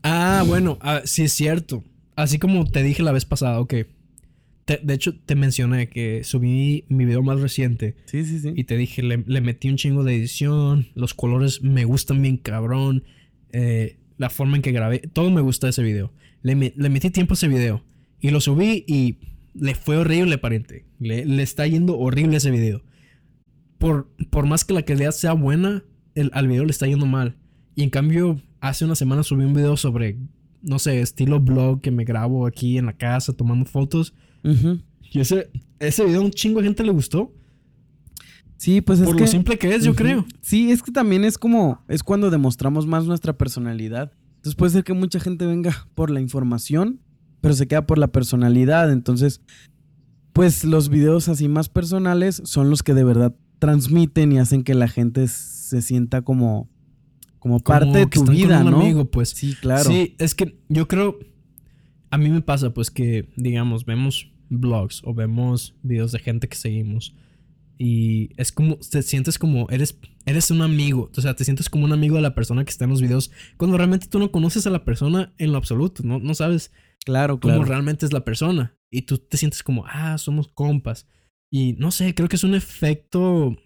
Ah, 0.03 0.43
bueno, 0.45 0.77
ah, 0.81 1.01
sí 1.05 1.23
es 1.23 1.33
cierto. 1.33 1.83
Así 2.15 2.37
como 2.37 2.69
te 2.69 2.83
dije 2.83 3.01
la 3.01 3.11
vez 3.11 3.25
pasada, 3.25 3.59
ok. 3.59 3.73
De 4.65 4.93
hecho, 4.93 5.19
te 5.19 5.35
mencioné 5.35 5.89
que 5.89 6.23
subí 6.23 6.85
mi 6.89 7.05
video 7.05 7.21
más 7.21 7.39
reciente. 7.39 7.95
Sí, 8.05 8.23
sí, 8.25 8.39
sí. 8.39 8.53
Y 8.55 8.63
te 8.63 8.77
dije, 8.77 9.03
le, 9.03 9.41
metí 9.41 9.69
un 9.69 9.77
chingo 9.77 10.03
de 10.03 10.15
edición. 10.15 10.87
Los 10.95 11.13
colores 11.13 11.61
me 11.61 11.85
gustan 11.85 12.21
bien, 12.21 12.37
cabrón. 12.37 13.03
Eh, 13.51 13.97
la 14.17 14.29
forma 14.29 14.55
en 14.55 14.61
que 14.61 14.71
grabé. 14.71 14.99
Todo 14.99 15.31
me 15.31 15.41
gusta 15.41 15.69
ese 15.69 15.83
video. 15.83 16.13
Le, 16.41 16.55
metí 16.55 17.09
tiempo 17.09 17.33
a 17.33 17.35
ese 17.35 17.47
video. 17.47 17.83
Y 18.19 18.29
lo 18.29 18.39
subí 18.39 18.85
y 18.87 19.17
le 19.53 19.75
fue 19.75 19.97
horrible, 19.97 20.37
pariente. 20.37 20.85
Le, 20.99 21.25
le 21.25 21.43
está 21.43 21.67
yendo 21.67 21.97
horrible 21.97 22.37
ese 22.37 22.51
video 22.51 22.83
por, 24.29 24.45
más 24.45 24.63
que 24.63 24.73
la 24.73 24.83
calidad 24.83 25.11
sea 25.11 25.33
buena, 25.33 25.83
el, 26.15 26.31
al 26.33 26.47
video 26.47 26.63
le 26.63 26.71
está 26.71 26.87
yendo 26.87 27.05
mal. 27.05 27.35
Y 27.75 27.83
en 27.83 27.89
cambio, 27.89 28.39
hace 28.61 28.85
una 28.85 28.95
semana 28.95 29.23
subí 29.23 29.43
un 29.43 29.53
video 29.53 29.75
sobre, 29.75 30.17
no 30.61 30.79
sé, 30.79 31.01
estilo 31.01 31.41
blog 31.41 31.81
que 31.81 31.91
me 31.91 32.05
grabo 32.05 32.47
aquí 32.47 32.77
en 32.77 32.85
la 32.85 32.93
casa 32.93 33.33
tomando 33.33 33.65
fotos. 33.65 34.13
Y 34.43 35.19
ese, 35.19 35.49
ese 35.79 36.05
video 36.05 36.21
a 36.21 36.25
un 36.25 36.31
chingo 36.31 36.59
de 36.59 36.67
gente 36.67 36.83
le 36.83 36.91
gustó. 36.91 37.33
Sí, 38.57 38.81
pues 38.81 38.99
es 38.99 39.05
Por 39.05 39.19
lo 39.19 39.27
simple 39.27 39.57
que 39.57 39.75
es, 39.75 39.83
yo 39.83 39.93
creo. 39.93 40.25
Sí, 40.41 40.71
es 40.71 40.81
que 40.81 40.91
también 40.91 41.25
es 41.25 41.37
como, 41.37 41.83
es 41.87 42.03
cuando 42.03 42.29
demostramos 42.29 42.87
más 42.87 43.05
nuestra 43.05 43.37
personalidad. 43.37 44.13
Entonces 44.37 44.55
puede 44.55 44.71
ser 44.71 44.83
que 44.83 44.93
mucha 44.93 45.19
gente 45.19 45.45
venga 45.45 45.87
por 45.95 46.09
la 46.09 46.21
información, 46.21 46.99
pero 47.41 47.53
se 47.53 47.67
queda 47.67 47.85
por 47.85 47.97
la 47.97 48.07
personalidad. 48.07 48.91
Entonces, 48.91 49.41
pues 50.33 50.63
los 50.63 50.89
videos 50.89 51.29
así 51.29 51.47
más 51.47 51.69
personales 51.69 52.41
son 52.45 52.69
los 52.69 52.83
que 52.83 52.93
de 52.93 53.03
verdad 53.03 53.35
transmiten 53.59 54.31
y 54.31 54.39
hacen 54.39 54.63
que 54.63 54.73
la 54.73 54.87
gente 54.87 55.27
se 55.27 55.81
sienta 55.81 56.23
como, 56.23 56.69
como, 57.39 57.59
parte 57.59 57.99
de 57.99 58.07
tu 58.07 58.25
vida, 58.25 58.63
¿no? 58.63 58.81
amigo, 58.81 59.05
pues. 59.05 59.29
Sí, 59.29 59.55
claro. 59.61 59.89
Sí, 59.89 60.15
es 60.19 60.35
que 60.35 60.59
yo 60.69 60.87
creo, 60.87 61.19
a 62.09 62.17
mí 62.17 62.29
me 62.29 62.41
pasa 62.41 62.73
pues 62.73 62.91
que, 62.91 63.29
digamos, 63.37 63.85
vemos 63.85 64.32
blogs 64.49 65.01
o 65.03 65.13
vemos 65.13 65.75
videos 65.83 66.11
de 66.11 66.19
gente 66.19 66.47
que 66.47 66.55
seguimos 66.55 67.15
y 67.77 68.29
es 68.37 68.51
como, 68.51 68.77
te 68.77 69.01
sientes 69.01 69.39
como, 69.39 69.67
eres, 69.69 69.97
eres 70.25 70.51
un 70.51 70.61
amigo, 70.61 71.09
o 71.15 71.21
sea, 71.21 71.35
te 71.35 71.43
sientes 71.43 71.69
como 71.69 71.85
un 71.85 71.91
amigo 71.91 72.15
de 72.15 72.21
la 72.21 72.35
persona 72.35 72.63
que 72.63 72.71
está 72.71 72.85
en 72.85 72.91
los 72.91 73.01
videos 73.01 73.31
cuando 73.57 73.77
realmente 73.77 74.07
tú 74.07 74.19
no 74.19 74.31
conoces 74.31 74.67
a 74.67 74.69
la 74.69 74.85
persona 74.85 75.33
en 75.37 75.51
lo 75.51 75.57
absoluto, 75.57 76.03
no, 76.03 76.19
no 76.19 76.33
sabes 76.35 76.71
claro, 77.03 77.39
cómo 77.39 77.63
realmente 77.63 78.05
es 78.05 78.13
la 78.13 78.23
persona 78.23 78.75
y 78.93 79.01
tú 79.01 79.17
te 79.17 79.37
sientes 79.37 79.63
como, 79.63 79.85
ah, 79.87 80.17
somos 80.19 80.47
compas. 80.47 81.07
Y 81.51 81.73
no 81.73 81.89
sé, 81.89 82.13
creo 82.13 82.29
que 82.29 82.35
es 82.35 82.43
un 82.43 82.53
efecto 82.53 83.57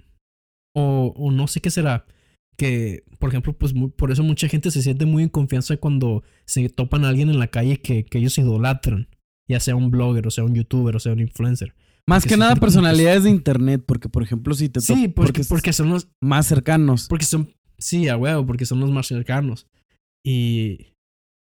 o, 0.74 1.32
no 1.32 1.48
sé 1.48 1.60
qué 1.60 1.70
será. 1.70 2.06
Que, 2.58 3.04
por 3.20 3.30
ejemplo, 3.30 3.54
pues 3.54 3.74
por 3.98 4.12
eso 4.12 4.24
mucha 4.24 4.48
gente 4.48 4.72
se 4.72 4.82
siente 4.82 5.06
muy 5.06 5.24
en 5.24 5.30
confianza 5.30 5.76
cuando 5.78 6.24
se 6.46 6.70
topan 6.70 7.04
a 7.04 7.10
alguien 7.10 7.30
en 7.30 7.40
la 7.40 7.48
calle 7.48 7.82
que, 7.82 8.06
ellos 8.14 8.38
idolatran. 8.38 9.10
Ya 9.48 9.60
sea 9.60 9.76
un 9.76 9.92
blogger, 9.92 10.28
o 10.28 10.32
sea 10.32 10.44
un 10.44 10.56
youtuber, 10.56 10.96
o 10.96 11.00
sea 11.00 11.14
un 11.14 11.20
influencer. 11.20 11.74
Más 12.08 12.26
que 12.26 12.38
nada 12.38 12.56
personalidades 12.56 13.24
de 13.24 13.30
internet, 13.30 13.84
porque 13.86 14.08
por 14.08 14.24
ejemplo 14.24 14.54
si 14.54 14.70
te 14.70 14.80
Sí, 14.80 15.10
porque, 15.10 15.44
porque, 15.44 15.74
son 15.74 15.90
los 15.90 16.08
más 16.22 16.48
cercanos. 16.48 17.08
Porque 17.10 17.26
son, 17.26 17.54
sí, 17.78 18.08
a 18.08 18.16
huevo, 18.16 18.46
porque 18.46 18.66
son 18.66 18.80
los 18.80 18.92
más 18.92 19.08
cercanos. 19.08 19.68
Y 20.26 20.94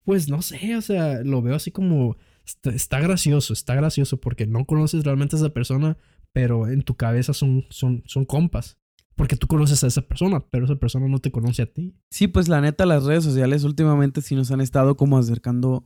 pues 0.03 0.29
no 0.29 0.41
sé, 0.41 0.75
o 0.75 0.81
sea, 0.81 1.21
lo 1.23 1.41
veo 1.41 1.55
así 1.55 1.71
como 1.71 2.17
está, 2.45 2.99
gracioso, 2.99 3.53
está 3.53 3.75
gracioso 3.75 4.19
porque 4.19 4.45
no 4.45 4.65
conoces 4.65 5.03
realmente 5.03 5.35
a 5.35 5.39
esa 5.39 5.49
persona, 5.49 5.97
pero 6.33 6.67
en 6.67 6.81
tu 6.81 6.95
cabeza 6.95 7.33
son, 7.33 7.65
son, 7.69 8.03
son 8.05 8.25
compas. 8.25 8.77
Porque 9.15 9.35
tú 9.35 9.47
conoces 9.47 9.83
a 9.83 9.87
esa 9.87 10.01
persona, 10.01 10.39
pero 10.49 10.65
esa 10.65 10.77
persona 10.77 11.07
no 11.07 11.19
te 11.19 11.31
conoce 11.31 11.61
a 11.61 11.65
ti. 11.65 11.93
Sí, 12.09 12.27
pues 12.27 12.47
la 12.47 12.61
neta, 12.61 12.85
las 12.85 13.03
redes 13.03 13.23
sociales 13.23 13.63
últimamente 13.63 14.21
sí 14.21 14.35
nos 14.35 14.51
han 14.51 14.61
estado 14.61 14.95
como 14.95 15.17
acercando 15.17 15.85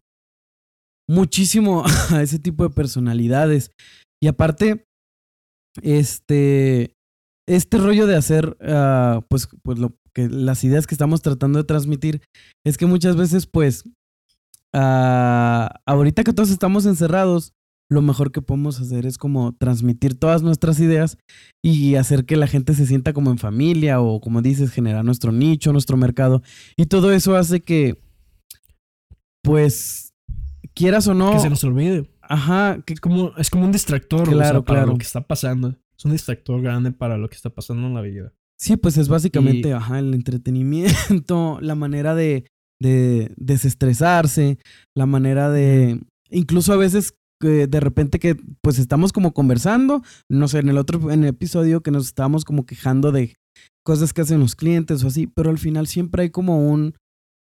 muchísimo 1.08 1.84
a 2.12 2.22
ese 2.22 2.40
tipo 2.40 2.64
de 2.64 2.74
personalidades. 2.74 3.72
Y 4.22 4.28
aparte, 4.28 4.86
este, 5.82 6.94
este 7.48 7.78
rollo 7.78 8.08
de 8.08 8.16
hacer, 8.16 8.58
ah, 8.62 9.22
pues, 9.30 9.48
pues 9.64 9.80
lo 9.80 9.96
que 10.14 10.30
las 10.30 10.64
ideas 10.64 10.88
que 10.88 10.96
estamos 10.96 11.22
tratando 11.22 11.60
de 11.60 11.66
transmitir 11.66 12.22
es 12.66 12.78
que 12.78 12.86
muchas 12.86 13.18
veces, 13.18 13.46
pues, 13.46 13.84
uh, 14.74 15.68
ahorita 15.86 16.24
que 16.24 16.34
todos 16.34 16.50
estamos 16.50 16.86
encerrados, 16.86 17.54
lo 17.90 18.02
mejor 18.02 18.32
que 18.32 18.42
podemos 18.42 18.82
hacer 18.82 19.06
es 19.06 19.18
como 19.18 19.54
transmitir 19.54 20.18
todas 20.18 20.42
nuestras 20.42 20.80
ideas 20.80 21.18
y 21.64 21.96
hacer 21.96 22.26
que 22.26 22.36
la 22.36 22.48
gente 22.48 22.74
se 22.74 22.88
sienta 22.88 23.14
como 23.14 23.30
en 23.30 23.38
familia 23.38 24.02
o 24.02 24.20
como 24.22 24.42
dices, 24.42 24.72
generar 24.72 25.06
nuestro 25.06 25.32
nicho, 25.32 25.72
nuestro 25.72 25.98
mercado. 25.98 26.42
Y 26.78 26.88
todo 26.88 27.12
eso 27.12 27.36
hace 27.36 27.60
que, 27.60 28.02
pues, 29.44 30.14
quieras 30.76 31.08
o 31.08 31.14
no... 31.14 31.32
Que 31.32 31.40
se 31.40 31.50
nos 31.50 31.64
olvide. 31.64 32.10
Ajá. 32.22 32.80
Que 32.86 32.96
como, 32.98 33.32
es 33.38 33.50
como 33.50 33.66
un 33.66 33.72
distractor 33.72 34.30
claro, 34.30 34.64
para 34.64 34.86
lo 34.86 34.98
que 34.98 35.04
está 35.04 35.22
pasando. 35.22 35.76
Es 35.98 36.06
un 36.06 36.12
distractor 36.12 36.62
grande 36.62 36.92
para 36.92 37.18
lo 37.18 37.30
que 37.30 37.36
está 37.36 37.50
pasando 37.50 37.88
en 37.88 37.94
la 37.94 38.02
vida. 38.02 38.34
Sí, 38.58 38.78
pues 38.78 38.98
es 38.98 39.10
básicamente, 39.10 39.74
ajá, 39.74 40.00
el 40.00 40.14
entretenimiento, 40.14 41.58
la 41.62 41.76
manera 41.76 42.16
de, 42.16 42.46
de 42.80 43.32
desestresarse, 43.38 44.60
la 44.96 45.06
manera 45.06 45.50
de... 45.50 46.02
Incluso 46.30 46.74
a 46.74 46.78
veces 46.78 47.16
de 47.42 47.80
repente 47.80 48.20
que 48.20 48.38
pues 48.62 48.80
estamos 48.80 49.14
como 49.14 49.34
conversando, 49.34 50.02
no 50.30 50.48
sé, 50.48 50.60
en 50.60 50.70
el 50.70 50.78
otro 50.78 51.12
en 51.12 51.24
el 51.24 51.30
episodio 51.30 51.82
que 51.82 51.92
nos 51.92 52.08
estábamos 52.08 52.46
como 52.46 52.66
quejando 52.66 53.12
de 53.12 53.36
cosas 53.84 54.14
que 54.14 54.22
hacen 54.22 54.40
los 54.40 54.56
clientes 54.56 55.04
o 55.04 55.08
así, 55.08 55.28
pero 55.28 55.50
al 55.50 55.58
final 55.58 55.88
siempre 55.88 56.24
hay 56.24 56.30
como 56.30 56.68
un 56.68 56.96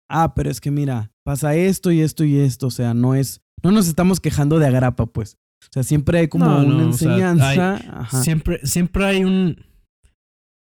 ah, 0.09 0.33
pero 0.35 0.49
es 0.49 0.61
que 0.61 0.71
mira, 0.71 1.11
pasa 1.23 1.55
esto 1.55 1.91
y 1.91 2.01
esto 2.01 2.23
y 2.23 2.37
esto, 2.37 2.67
o 2.67 2.71
sea, 2.71 2.93
no 2.93 3.15
es 3.15 3.41
no 3.63 3.71
nos 3.71 3.87
estamos 3.87 4.19
quejando 4.19 4.59
de 4.59 4.67
agrapa, 4.67 5.05
pues. 5.07 5.37
O 5.63 5.67
sea, 5.71 5.83
siempre 5.83 6.19
hay 6.19 6.27
como 6.27 6.57
una 6.57 6.83
enseñanza. 6.83 8.07
siempre 8.21 8.59
siempre 8.63 9.05
hay 9.05 9.23
un 9.23 9.65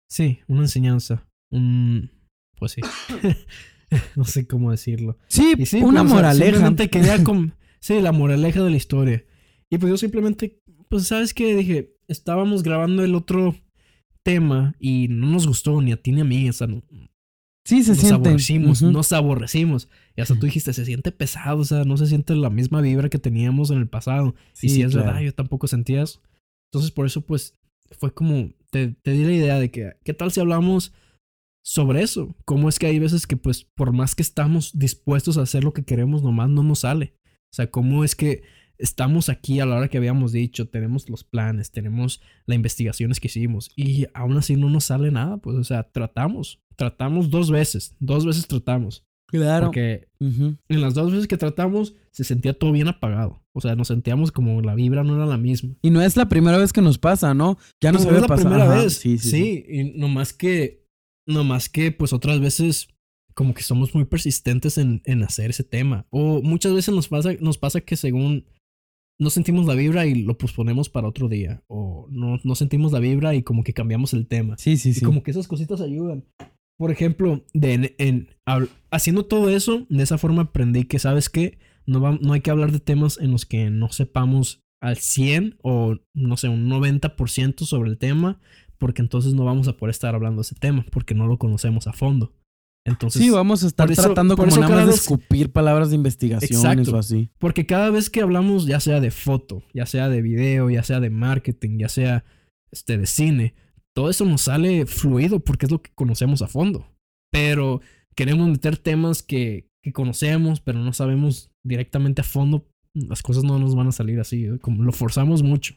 sí, 0.09 0.41
una 0.49 0.63
enseñanza, 0.63 1.27
un 1.51 2.11
pues 2.57 2.73
sí. 2.73 2.81
no 4.17 4.25
sé 4.25 4.47
cómo 4.47 4.71
decirlo. 4.71 5.19
Sí, 5.29 5.55
una 5.83 6.01
pues, 6.03 6.13
moraleja. 6.13 6.75
quería 6.89 7.23
con 7.25 7.55
Sí, 7.85 8.01
la 8.01 8.13
moraleja 8.13 8.63
de 8.63 8.71
la 8.71 8.79
historia. 8.79 9.27
Y 9.69 9.77
pues 9.77 9.91
yo 9.91 9.99
simplemente, 9.99 10.63
pues 10.89 11.07
sabes 11.07 11.35
qué, 11.35 11.55
dije, 11.55 11.95
estábamos 12.09 12.63
grabando 12.63 13.05
el 13.05 13.15
otro 13.15 13.55
tema 14.23 14.75
y 14.79 15.09
no 15.11 15.27
nos 15.27 15.47
gustó 15.47 15.83
ni 15.83 15.93
a 15.93 16.01
ti 16.01 16.13
ni 16.13 16.23
a 16.23 16.25
mí, 16.25 16.49
o 16.49 16.53
sea, 16.55 16.67
Sí, 17.65 17.83
se 17.83 17.91
nos 17.93 17.99
siente. 18.01 18.29
aborrecimos, 18.29 18.83
Ujú. 18.83 18.93
nos 18.93 19.13
aborrecimos. 19.13 19.89
Y 20.17 20.21
hasta 20.21 20.35
tú 20.39 20.47
dijiste, 20.47 20.73
se 20.73 20.85
siente 20.85 21.13
pesado, 21.13 21.59
o 21.61 21.65
sea, 21.65 21.85
no 21.85 21.97
se 21.97 22.07
siente 22.07 22.35
la 22.35 22.51
misma 22.51 22.81
vibra 22.83 23.09
que 23.09 23.19
teníamos 23.19 23.71
en 23.71 23.79
el 23.79 23.89
pasado. 23.89 24.35
y 24.61 24.69
si 24.69 24.83
es 24.83 24.93
claro. 24.93 25.07
verdad, 25.07 25.21
yo 25.23 25.35
tampoco 25.35 25.67
sentía 25.67 26.03
eso. 26.03 26.21
Entonces, 26.71 26.91
por 26.91 27.07
eso, 27.07 27.23
pues, 27.23 27.55
fue 27.99 28.13
como, 28.13 28.51
te, 28.71 28.89
te 28.89 29.13
di 29.13 29.25
la 29.25 29.33
idea 29.33 29.59
de 29.59 29.71
que, 29.71 29.93
¿qué 30.05 30.13
tal 30.13 30.31
si 30.33 30.41
hablamos 30.41 30.93
sobre 31.65 32.03
eso? 32.03 32.37
¿Cómo 32.45 32.69
es 32.69 32.79
que 32.79 32.87
hay 32.87 32.99
veces 32.99 33.27
que, 33.27 33.37
pues, 33.39 33.65
por 33.65 33.93
más 33.93 34.15
que 34.15 34.23
estamos 34.23 34.79
dispuestos 34.79 35.39
a 35.39 35.43
hacer 35.43 35.65
lo 35.65 35.73
que 35.73 35.85
queremos, 35.85 36.23
nomás 36.23 36.51
no 36.51 36.63
nos 36.63 36.81
sale? 36.81 37.15
O 37.53 37.55
sea, 37.57 37.71
¿cómo 37.71 38.05
es 38.05 38.15
que 38.15 38.43
estamos 38.79 39.29
aquí 39.29 39.61
a 39.61 39.67
la 39.67 39.77
hora 39.77 39.89
que 39.89 39.99
habíamos 39.99 40.33
dicho, 40.33 40.69
tenemos 40.69 41.09
los 41.09 41.25
planes, 41.25 41.71
tenemos 41.71 42.21
las 42.47 42.57
investigaciones 42.57 43.21
que 43.21 43.29
hicimos 43.29 43.71
y 43.77 44.07
aún 44.15 44.37
así 44.37 44.57
no 44.57 44.69
nos 44.69 44.85
sale 44.85 45.11
nada? 45.11 45.37
Pues, 45.39 45.57
o 45.57 45.65
sea, 45.65 45.85
tratamos, 45.85 46.61
tratamos 46.77 47.31
dos 47.31 47.51
veces, 47.51 47.95
dos 48.01 48.27
veces 48.27 48.47
tratamos. 48.47 49.05
Claro. 49.27 49.67
Porque 49.67 50.09
en 50.21 50.81
las 50.81 50.95
dos 50.95 51.11
veces 51.11 51.27
que 51.27 51.37
tratamos 51.37 51.95
se 52.13 52.23
sentía 52.25 52.57
todo 52.57 52.71
bien 52.73 52.87
apagado. 52.89 53.43
O 53.53 53.61
sea, 53.61 53.75
nos 53.75 53.89
sentíamos 53.89 54.31
como 54.31 54.61
la 54.61 54.75
vibra 54.75 55.03
no 55.03 55.17
era 55.17 55.27
la 55.27 55.39
misma. 55.39 55.75
Y 55.83 55.91
no 55.91 56.01
es 56.03 56.17
la 56.17 56.29
primera 56.29 56.59
vez 56.59 56.73
que 56.73 56.83
nos 56.83 56.99
pasa, 56.99 57.35
¿no? 57.35 57.59
Ya 57.81 57.91
nos 57.91 58.05
No 58.07 58.15
es 58.15 58.23
la 58.29 58.37
primera 58.37 58.65
Ajá, 58.65 58.83
vez. 58.83 58.95
Sí, 58.95 59.19
Sí, 59.19 59.31
sí, 59.31 59.31
sí. 59.31 59.65
y 59.69 59.99
nomás 59.99 60.33
que, 60.33 60.87
nomás 61.27 61.69
que, 61.69 61.91
pues 61.91 62.13
otras 62.13 62.39
veces 62.41 62.89
como 63.35 63.55
que 63.55 63.63
somos 63.63 63.95
muy 63.95 64.05
persistentes 64.05 64.79
en, 64.79 65.03
en 65.05 65.25
hacer 65.25 65.51
ese 65.51 65.65
tema. 65.65 66.07
O 66.11 66.41
muchas 66.43 66.73
veces 66.73 66.95
nos 66.95 67.09
pasa, 67.09 67.33
nos 67.41 67.59
pasa 67.59 67.81
que 67.81 67.97
según 67.97 68.47
no 69.21 69.31
sentimos 69.31 69.67
la 69.67 69.75
vibra 69.75 70.07
y 70.07 70.23
lo 70.23 70.37
posponemos 70.39 70.89
para 70.89 71.09
otro 71.09 71.29
día. 71.29 71.63
O 71.69 72.09
no, 72.11 72.39
no 72.43 72.55
sentimos 72.55 72.93
la 72.93 72.99
vibra 73.01 73.35
y 73.35 73.43
como 73.43 73.63
que 73.65 73.73
cambiamos 73.73 74.13
el 74.13 74.27
tema. 74.27 74.57
Sí, 74.59 74.77
sí, 74.77 74.91
Y 74.91 74.95
sí. 74.95 75.05
como 75.05 75.23
que 75.23 75.31
esas 75.31 75.49
cositas 75.49 75.81
ayudan. 75.81 76.25
Por 76.77 76.91
ejemplo, 76.91 77.45
de 77.53 77.73
en, 77.75 77.91
en- 77.99 78.29
hab- 78.47 78.69
haciendo 78.91 79.25
todo 79.27 79.49
eso, 79.51 79.87
de 79.89 80.03
esa 80.03 80.19
forma 80.19 80.43
aprendí 80.43 80.85
que, 80.85 80.99
¿sabes 80.99 81.29
qué? 81.31 81.59
No, 81.87 82.01
va- 82.01 82.19
no 82.21 82.33
hay 82.33 82.41
que 82.41 82.51
hablar 82.51 82.73
de 82.73 82.81
temas 82.81 83.19
en 83.21 83.31
los 83.31 83.47
que 83.47 83.71
no 83.71 83.91
sepamos 83.93 84.61
al 84.83 84.97
100 84.97 85.57
o, 85.63 85.97
no 86.15 86.37
sé, 86.37 86.49
un 86.49 86.69
90% 86.69 87.65
sobre 87.65 87.91
el 87.91 87.99
tema, 87.99 88.41
porque 88.79 89.03
entonces 89.03 89.35
no 89.35 89.45
vamos 89.45 89.69
a 89.69 89.77
poder 89.77 89.91
estar 89.91 90.15
hablando 90.15 90.39
de 90.43 90.47
ese 90.47 90.57
tema, 90.57 90.85
porque 90.91 91.15
no 91.15 91.27
lo 91.29 91.39
conocemos 91.39 91.87
a 91.87 91.93
fondo. 91.93 92.33
Entonces, 92.87 93.23
Sí, 93.23 93.31
vamos 93.31 93.65
a 93.65 93.67
estar 93.67 93.91
eso- 93.91 94.03
tratando 94.03 94.37
como 94.37 94.55
nada 94.57 94.69
más 94.69 94.87
de 94.87 94.93
escupir 94.93 95.51
palabras 95.53 95.89
de 95.91 95.97
investigaciones 95.97 96.59
Exacto. 96.65 96.97
o 96.97 96.99
así. 96.99 97.31
porque 97.39 97.65
cada 97.65 97.89
vez 97.91 98.11
que 98.11 98.21
hablamos, 98.21 98.67
ya 98.67 98.79
sea 98.81 99.01
de 99.01 99.11
foto, 99.11 99.63
ya 99.73 99.87
sea 99.87 100.09
de 100.11 100.21
video, 100.21 100.69
ya 100.69 100.83
sea 100.83 101.01
de 101.01 101.09
marketing, 101.11 101.79
ya 101.79 101.89
sea 101.89 102.25
este, 102.73 102.99
de 102.99 103.07
cine, 103.07 103.55
todo 103.95 104.11
eso 104.11 104.25
nos 104.27 104.43
sale 104.43 104.85
fluido 104.87 105.41
porque 105.41 105.67
es 105.67 105.73
lo 105.73 105.81
que 105.81 105.93
conocemos 105.95 106.43
a 106.43 106.47
fondo. 106.49 106.87
Pero 107.33 107.81
queremos 108.17 108.49
meter 108.49 108.77
temas 108.77 109.23
que, 109.23 109.67
que 109.83 109.93
conocemos, 109.93 110.61
pero 110.61 110.79
no 110.81 110.93
sabemos 110.93 111.51
directamente 111.65 112.21
a 112.21 112.25
fondo, 112.25 112.67
las 112.95 113.23
cosas 113.23 113.45
no 113.45 113.59
nos 113.59 113.75
van 113.75 113.89
a 113.89 113.93
salir 113.93 114.21
así, 114.21 114.45
¿eh? 114.45 114.59
como 114.61 114.83
lo 114.83 114.93
forzamos 114.93 115.43
mucho. 115.43 115.75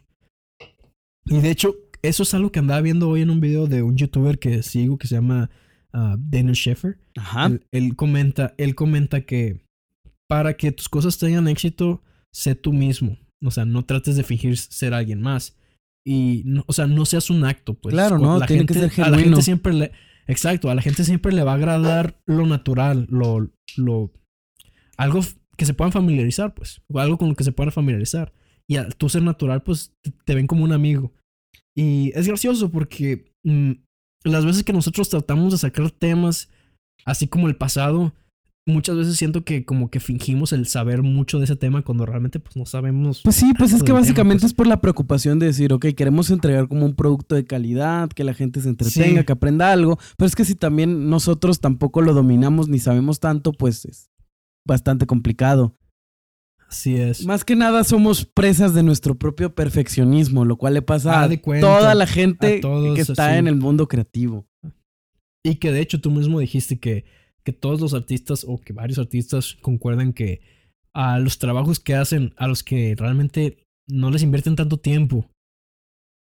Y 1.26 1.38
de 1.40 1.52
hecho, 1.52 1.76
eso 2.02 2.24
es 2.24 2.34
algo 2.34 2.52
que 2.52 2.60
andaba 2.60 2.82
viendo 2.82 3.10
hoy 3.10 3.22
en 3.22 3.30
un 3.30 3.40
video 3.42 3.68
de 3.68 3.82
un 3.84 3.96
youtuber 3.96 4.40
que 4.40 4.62
sigo 4.64 4.98
que 4.98 5.08
se 5.08 5.16
llama 5.16 5.50
ah, 5.98 6.16
Daniel 6.20 6.56
Sheffer. 6.56 7.00
Ajá. 7.18 7.48
Él, 7.48 7.66
él 7.72 7.96
comenta, 7.96 8.54
él 8.58 8.76
comenta 8.76 9.22
que 9.22 9.66
para 10.30 10.56
que 10.56 10.72
tus 10.72 10.88
cosas 10.90 11.18
tengan 11.18 11.48
éxito, 11.48 12.04
sé 12.34 12.56
tú 12.56 12.72
mismo. 12.74 13.18
O 13.44 13.52
sea, 13.52 13.66
no 13.66 13.84
trates 13.86 14.16
de 14.16 14.24
fingir 14.24 14.58
ser 14.58 14.94
alguien 14.94 15.22
más. 15.22 15.58
Y, 16.06 16.44
no- 16.46 16.64
o 16.68 16.74
sea, 16.74 16.88
no 16.88 17.06
seas 17.06 17.30
un 17.30 17.44
acto, 17.46 17.74
pues. 17.74 17.94
Claro, 17.94 18.18
no, 18.18 18.40
tiene 18.42 18.66
que 18.66 18.74
ser 18.74 18.84
A 18.84 18.86
la 18.86 19.18
genuino. 19.18 19.24
gente 19.24 19.42
siempre 19.42 19.74
le... 19.74 19.92
Exacto, 20.28 20.70
a 20.70 20.76
la 20.76 20.82
gente 20.82 21.04
siempre 21.04 21.32
le 21.34 21.44
va 21.44 21.52
a 21.54 21.56
agradar 21.56 22.20
lo 22.26 22.46
natural, 22.46 23.08
lo... 23.10 23.50
lo 23.78 24.12
algo 24.98 25.22
que 25.58 25.66
se 25.66 25.74
puedan 25.74 25.92
familiarizar, 25.92 26.54
pues. 26.54 26.82
O 26.92 27.00
algo 27.00 27.18
con 27.18 27.30
lo 27.30 27.36
que 27.36 27.44
se 27.44 27.52
puedan 27.52 27.72
familiarizar. 27.72 28.34
Y 28.70 28.76
al 28.78 28.96
tú 28.96 29.10
ser 29.10 29.24
natural, 29.24 29.64
pues, 29.64 29.94
te, 30.04 30.12
te 30.26 30.36
ven 30.36 30.48
como 30.48 30.64
un 30.64 30.72
amigo. 30.74 31.14
Y 31.76 32.12
es 32.16 32.28
gracioso 32.28 32.72
porque 32.72 33.32
mm, 33.44 33.72
las 34.24 34.46
veces 34.46 34.64
que 34.64 34.74
nosotros 34.74 35.10
tratamos 35.10 35.52
de 35.54 35.58
sacar 35.60 35.92
temas, 35.92 36.50
así 37.06 37.28
como 37.28 37.48
el 37.48 37.56
pasado, 37.56 38.14
muchas 38.66 38.98
veces 38.98 39.16
siento 39.16 39.46
que 39.46 39.64
como 39.64 39.90
que 39.90 40.00
fingimos 40.02 40.52
el 40.52 40.68
saber 40.68 41.02
mucho 41.02 41.38
de 41.40 41.46
ese 41.46 41.56
tema 41.56 41.84
cuando 41.84 42.06
realmente 42.06 42.40
pues 42.40 42.58
no 42.58 42.66
sabemos. 42.66 43.22
Pues 43.24 43.36
sí, 43.38 43.54
pues 43.58 43.72
es 43.72 43.80
que 43.82 43.88
tema, 43.88 44.00
básicamente 44.00 44.42
pues. 44.42 44.52
es 44.52 44.54
por 44.56 44.68
la 44.68 44.82
preocupación 44.82 45.40
de 45.40 45.46
decir, 45.46 45.72
ok, 45.72 45.86
queremos 45.96 46.30
entregar 46.30 46.68
como 46.68 46.86
un 46.86 46.94
producto 46.96 47.36
de 47.36 47.46
calidad, 47.46 48.10
que 48.10 48.26
la 48.26 48.34
gente 48.34 48.60
se 48.62 48.70
entretenga, 48.70 49.22
Sí. 49.22 49.26
que 49.26 49.32
aprenda 49.32 49.72
algo, 49.72 49.98
pero 50.18 50.28
es 50.28 50.36
que 50.36 50.44
si 50.46 50.56
también 50.56 51.10
nosotros 51.10 51.62
tampoco 51.62 52.02
lo 52.02 52.14
dominamos 52.14 52.68
ni 52.68 52.80
sabemos 52.80 53.20
tanto, 53.22 53.54
pues 53.54 53.86
es 53.86 54.10
bastante 54.66 55.06
complicado. 55.06 55.74
Así 56.70 56.96
es. 56.96 57.26
Más 57.26 57.46
que 57.46 57.56
nada 57.56 57.84
somos 57.84 58.26
presas 58.26 58.74
de 58.74 58.84
nuestro 58.84 59.16
propio 59.16 59.56
perfeccionismo, 59.56 60.44
lo 60.44 60.58
cual 60.58 60.74
le 60.74 60.82
pasa 60.82 61.22
Ah, 61.22 61.24
a 61.24 61.28
de 61.28 61.40
cuenta, 61.40 61.66
toda 61.66 61.96
la 61.96 62.06
gente 62.08 62.60
todos, 62.60 62.96
que 62.96 63.02
está 63.02 63.30
así. 63.30 63.38
en 63.40 63.48
el 63.48 63.56
mundo 63.56 63.88
creativo. 63.88 64.46
Y 65.46 65.56
que 65.56 65.72
de 65.72 65.80
hecho 65.80 66.02
tú 66.02 66.12
mismo 66.12 66.40
dijiste 66.40 66.78
que, 66.80 67.06
que 67.44 67.54
todos 67.54 67.80
los 67.80 67.94
artistas 67.94 68.46
o 68.46 68.58
que 68.60 68.74
varios 68.74 69.00
artistas 69.00 69.56
concuerdan 69.62 70.12
que 70.12 70.42
a 70.94 71.20
los 71.20 71.40
trabajos 71.40 71.80
que 71.80 71.96
hacen, 71.96 72.34
a 72.38 72.48
los 72.48 72.64
que 72.64 72.96
realmente 72.98 73.66
no 73.88 74.12
les 74.12 74.24
invierten 74.24 74.58
tanto 74.58 74.78
tiempo, 74.78 75.26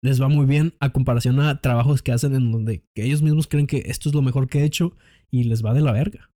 les 0.04 0.20
va 0.20 0.28
muy 0.28 0.48
bien 0.48 0.74
a 0.80 0.92
comparación 0.92 1.40
a 1.40 1.62
trabajos 1.62 2.02
que 2.02 2.12
hacen 2.12 2.34
en 2.34 2.52
donde 2.52 2.84
que 2.96 3.04
ellos 3.06 3.22
mismos 3.22 3.46
creen 3.46 3.68
que 3.68 3.84
esto 3.86 4.10
es 4.10 4.16
lo 4.16 4.24
mejor 4.24 4.48
que 4.48 4.62
he 4.62 4.64
hecho 4.66 4.96
y 5.30 5.44
les 5.44 5.64
va 5.64 5.76
de 5.76 5.82
la 5.82 5.92
verga. 5.92 6.31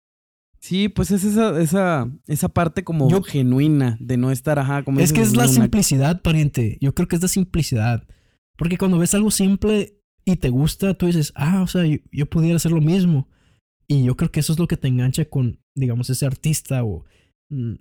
Sí, 0.63 0.87
pues 0.87 1.11
es 1.11 1.25
esa, 1.25 1.59
esa, 1.61 2.09
esa 2.25 2.47
parte 2.47 2.85
como 2.85 3.09
Yo- 3.09 3.21
genuina 3.21 3.97
de 3.99 4.15
no 4.15 4.31
estar, 4.31 4.59
ajá, 4.59 4.83
como 4.83 5.01
Es 5.01 5.11
que 5.11 5.19
es 5.19 5.35
la 5.35 5.43
una- 5.43 5.51
simplicidad, 5.51 6.21
pariente. 6.21 6.77
Yo 6.79 6.95
creo 6.95 7.09
que 7.09 7.17
es 7.17 7.21
la 7.21 7.27
simplicidad. 7.27 8.07
Porque 8.57 8.77
cuando 8.77 8.97
ves 8.97 9.13
algo 9.13 9.29
simple 9.29 9.99
y 10.23 10.37
te 10.37 10.47
gusta, 10.47 10.93
tú 10.93 11.07
dices, 11.07 11.33
ah, 11.35 11.61
o 11.63 11.67
sea, 11.67 11.85
yo, 11.85 11.97
yo 12.13 12.27
pudiera 12.29 12.55
hacer 12.55 12.71
lo 12.71 12.79
mismo. 12.79 13.27
Y 13.89 14.05
yo 14.05 14.15
creo 14.15 14.31
que 14.31 14.39
eso 14.39 14.53
es 14.53 14.59
lo 14.59 14.67
que 14.69 14.77
te 14.77 14.87
engancha 14.87 15.25
con, 15.25 15.59
digamos, 15.75 16.09
ese 16.09 16.25
artista 16.25 16.85
o, 16.85 17.03
mm, 17.49 17.73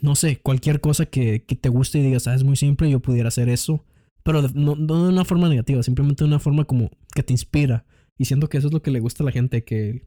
no 0.00 0.14
sé, 0.14 0.38
cualquier 0.38 0.80
cosa 0.80 1.06
que, 1.06 1.44
que 1.44 1.56
te 1.56 1.68
guste 1.68 1.98
y 1.98 2.02
digas, 2.04 2.28
ah, 2.28 2.34
es 2.36 2.44
muy 2.44 2.54
simple, 2.54 2.88
yo 2.88 3.00
pudiera 3.00 3.26
hacer 3.26 3.48
eso. 3.48 3.84
Pero 4.22 4.40
no 4.54 4.76
de 4.76 5.08
una 5.08 5.24
forma 5.24 5.48
negativa, 5.48 5.82
simplemente 5.82 6.22
de 6.22 6.28
una 6.28 6.38
forma 6.38 6.64
como 6.64 6.90
que 7.12 7.24
te 7.24 7.32
inspira. 7.32 7.84
Y 8.18 8.26
siento 8.26 8.48
que 8.48 8.58
eso 8.58 8.68
es 8.68 8.72
lo 8.72 8.82
que 8.82 8.90
le 8.90 9.00
gusta 9.00 9.22
a 9.22 9.26
la 9.26 9.32
gente, 9.32 9.64
que, 9.64 10.06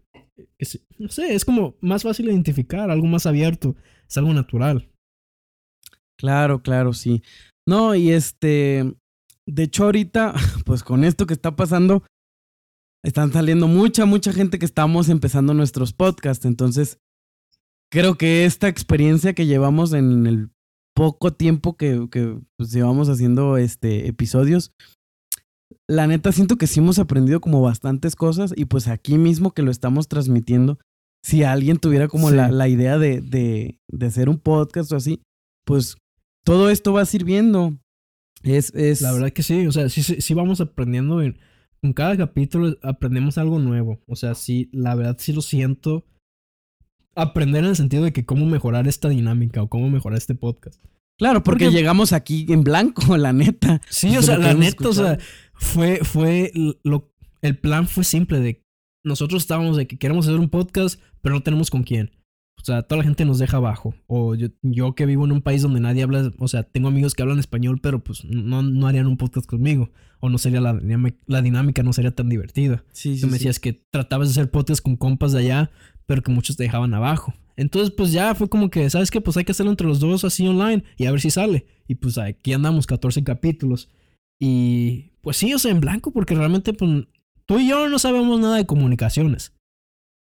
se- 0.59 0.81
no 0.97 1.09
sé, 1.09 1.33
es 1.35 1.43
como 1.45 1.75
más 1.81 2.03
fácil 2.03 2.27
identificar, 2.27 2.89
algo 2.89 3.07
más 3.07 3.25
abierto, 3.25 3.75
es 4.07 4.17
algo 4.17 4.33
natural. 4.33 4.89
Claro, 6.19 6.61
claro, 6.61 6.93
sí. 6.93 7.21
No, 7.67 7.93
y 7.95 8.11
este, 8.11 8.95
de 9.45 9.63
hecho 9.63 9.85
ahorita, 9.85 10.33
pues 10.65 10.83
con 10.83 11.03
esto 11.03 11.25
que 11.27 11.33
está 11.33 11.55
pasando, 11.55 12.03
están 13.03 13.31
saliendo 13.31 13.67
mucha, 13.67 14.05
mucha 14.05 14.33
gente 14.33 14.57
que 14.59 14.65
estamos 14.65 15.09
empezando 15.09 15.53
nuestros 15.53 15.93
podcasts. 15.93 16.45
Entonces, 16.45 16.97
creo 17.91 18.15
que 18.17 18.45
esta 18.45 18.67
experiencia 18.67 19.33
que 19.33 19.45
llevamos 19.45 19.93
en 19.93 20.25
el 20.27 20.49
poco 20.95 21.31
tiempo 21.33 21.77
que, 21.77 22.07
que 22.11 22.39
pues, 22.57 22.71
llevamos 22.71 23.07
haciendo 23.09 23.57
este 23.57 24.07
episodios, 24.07 24.71
la 25.87 26.07
neta 26.07 26.31
siento 26.31 26.57
que 26.57 26.67
sí 26.67 26.79
hemos 26.79 26.99
aprendido 26.99 27.41
como 27.41 27.61
bastantes 27.61 28.15
cosas 28.15 28.53
y 28.55 28.65
pues 28.65 28.87
aquí 28.87 29.17
mismo 29.17 29.51
que 29.51 29.61
lo 29.63 29.71
estamos 29.71 30.07
transmitiendo, 30.07 30.79
si 31.23 31.43
alguien 31.43 31.77
tuviera 31.77 32.07
como 32.07 32.29
Sí. 32.29 32.35
la, 32.35 32.51
la 32.51 32.67
idea 32.69 32.97
de, 32.97 33.21
de, 33.21 33.79
de 33.89 34.05
hacer 34.05 34.29
un 34.29 34.37
podcast 34.39 34.91
o 34.91 34.95
así, 34.95 35.21
pues 35.65 35.97
todo 36.45 36.69
esto 36.69 36.93
va 36.93 37.05
sirviendo. 37.05 37.77
Es, 38.43 38.73
es, 38.75 39.01
La 39.01 39.11
verdad 39.11 39.31
que 39.31 39.43
sí, 39.43 39.65
o 39.67 39.71
sea, 39.71 39.89
sí, 39.89 40.03
sí, 40.03 40.21
sí 40.21 40.33
vamos 40.33 40.61
aprendiendo. 40.61 41.21
En, 41.21 41.37
en 41.81 41.93
cada 41.93 42.15
capítulo 42.15 42.77
aprendemos 42.83 43.37
algo 43.37 43.59
nuevo. 43.59 43.99
O 44.07 44.15
sea, 44.15 44.35
sí, 44.35 44.69
la 44.71 44.95
verdad 44.95 45.17
sí 45.19 45.33
lo 45.33 45.41
siento. 45.41 46.05
Aprender 47.15 47.63
en 47.63 47.71
el 47.71 47.75
sentido 47.75 48.03
de 48.03 48.13
que 48.13 48.25
cómo 48.25 48.45
mejorar 48.45 48.87
esta 48.87 49.09
dinámica 49.09 49.63
o 49.63 49.69
cómo 49.69 49.89
mejorar 49.89 50.17
este 50.19 50.35
podcast. 50.35 50.83
Claro, 51.17 51.41
porque, 51.43 51.65
porque- 51.65 51.75
llegamos 51.77 52.13
aquí 52.13 52.45
en 52.49 52.63
blanco, 52.63 53.01
la 53.17 53.33
neta. 53.33 53.81
Sí, 53.89 54.15
o 54.17 54.21
sea, 54.21 54.37
la 54.37 54.53
neta, 54.53 54.87
o 54.87 54.93
sea. 54.93 55.17
Fue, 55.57 55.99
fue 56.03 56.51
lo, 56.83 57.11
el 57.41 57.57
plan 57.57 57.87
fue 57.87 58.03
simple 58.03 58.39
de 58.39 58.63
nosotros 59.03 59.43
estábamos 59.43 59.77
de 59.77 59.87
que 59.87 59.97
queremos 59.97 60.27
hacer 60.27 60.39
un 60.39 60.49
podcast, 60.49 60.99
pero 61.21 61.35
no 61.35 61.41
tenemos 61.43 61.69
con 61.69 61.83
quién. 61.83 62.11
O 62.59 62.65
sea, 62.65 62.81
toda 62.81 62.97
la 62.97 63.03
gente 63.05 63.23
nos 63.23 63.39
deja 63.39 63.57
abajo. 63.57 63.93
O 64.07 64.35
yo, 64.35 64.47
yo 64.63 64.95
que 64.95 65.05
vivo 65.05 65.23
en 65.23 65.31
un 65.31 65.41
país 65.41 65.61
donde 65.61 65.79
nadie 65.79 66.03
habla, 66.03 66.33
o 66.39 66.47
sea, 66.49 66.63
tengo 66.63 66.89
amigos 66.89 67.13
que 67.13 67.21
hablan 67.21 67.39
español, 67.39 67.79
pero 67.81 68.03
pues 68.03 68.25
no, 68.25 68.63
no 68.63 68.87
harían 68.87 69.07
un 69.07 69.15
podcast 69.15 69.45
conmigo. 69.47 69.91
O 70.19 70.29
no 70.29 70.37
sería 70.39 70.59
la, 70.59 70.73
dinámica- 70.73 71.23
la 71.27 71.41
dinámica, 71.41 71.83
no 71.83 71.93
sería 71.93 72.11
tan 72.11 72.27
divertida. 72.27 72.83
Sí, 72.91 73.15
sí, 73.15 73.21
Tú 73.21 73.27
me 73.27 73.33
sí. 73.33 73.37
decías 73.39 73.59
que 73.59 73.73
tratabas 73.91 74.27
de 74.27 74.31
hacer 74.33 74.51
podcast 74.51 74.81
con 74.83 74.97
compas 74.97 75.31
de 75.31 75.39
allá, 75.39 75.71
pero 76.05 76.21
que 76.21 76.31
muchos 76.31 76.57
te 76.57 76.63
dejaban 76.63 76.93
abajo. 76.93 77.33
Entonces, 77.55 77.93
pues 77.95 78.11
ya 78.11 78.35
fue 78.35 78.49
como 78.49 78.69
que, 78.69 78.89
¿sabes 78.89 79.09
qué? 79.11 79.21
Pues 79.21 79.37
hay 79.37 79.45
que 79.45 79.51
hacerlo 79.51 79.71
entre 79.71 79.87
los 79.87 79.99
dos 79.99 80.25
así 80.25 80.45
online 80.47 80.83
y 80.97 81.05
a 81.05 81.11
ver 81.11 81.21
si 81.21 81.29
sale. 81.29 81.67
Y 81.87 81.95
pues 81.95 82.17
aquí 82.17 82.51
andamos 82.53 82.87
14 82.87 83.23
capítulos. 83.23 83.89
Y 84.39 85.11
pues 85.21 85.37
sí, 85.37 85.53
o 85.53 85.59
sea, 85.59 85.71
en 85.71 85.79
blanco, 85.81 86.11
porque 86.11 86.35
realmente 86.35 86.73
pues, 86.73 87.05
tú 87.45 87.59
y 87.59 87.67
yo 87.69 87.87
no 87.89 87.99
sabemos 87.99 88.39
nada 88.39 88.57
de 88.57 88.65
comunicaciones. 88.65 89.53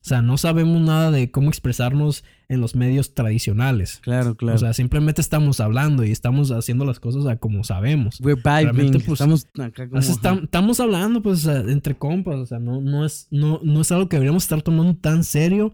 O 0.04 0.08
sea, 0.08 0.22
no 0.22 0.38
sabemos 0.38 0.80
nada 0.84 1.10
de 1.10 1.32
cómo 1.32 1.50
expresarnos 1.50 2.24
en 2.48 2.62
los 2.62 2.76
medios 2.76 3.16
tradicionales. 3.16 3.98
Claro, 4.04 4.36
claro. 4.36 4.56
O 4.56 4.60
sea, 4.60 4.72
simplemente 4.74 5.20
estamos 5.20 5.60
hablando 5.60 6.04
y 6.04 6.12
estamos 6.12 6.52
haciendo 6.52 6.86
las 6.86 7.00
cosas 7.00 7.26
a 7.26 7.38
como 7.38 7.64
sabemos. 7.64 8.22
We're 8.22 8.40
vibing. 8.40 8.92
pues, 8.92 9.08
Estamos 9.14 9.48
acá 9.60 9.90
como... 9.90 10.00
Estam- 10.00 10.44
estamos 10.44 10.80
hablando, 10.80 11.24
pues, 11.24 11.48
entre 11.48 11.98
compas. 11.98 12.36
O 12.36 12.46
sea, 12.46 12.60
no, 12.60 12.82
no, 12.82 13.04
es, 13.04 13.28
no, 13.32 13.60
no 13.64 13.82
es 13.82 13.92
algo 13.92 14.08
que 14.08 14.18
deberíamos 14.18 14.44
estar 14.44 14.62
tomando 14.62 14.96
tan 14.96 15.24
serio, 15.24 15.74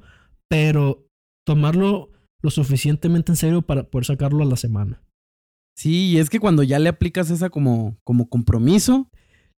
pero 0.50 1.06
tomarlo 1.46 2.12
lo 2.42 2.52
suficientemente 2.52 3.34
en 3.34 3.36
serio 3.36 3.62
para 3.64 3.84
poder 3.84 4.06
sacarlo 4.06 4.44
a 4.44 4.48
la 4.48 4.56
semana. 4.56 5.04
Sí, 5.76 6.12
y 6.12 6.18
es 6.18 6.30
que 6.30 6.40
cuando 6.40 6.64
ya 6.64 6.80
le 6.80 6.90
aplicas 6.90 7.32
esa 7.32 7.50
como, 7.50 7.98
como 8.04 8.30
compromiso, 8.30 9.10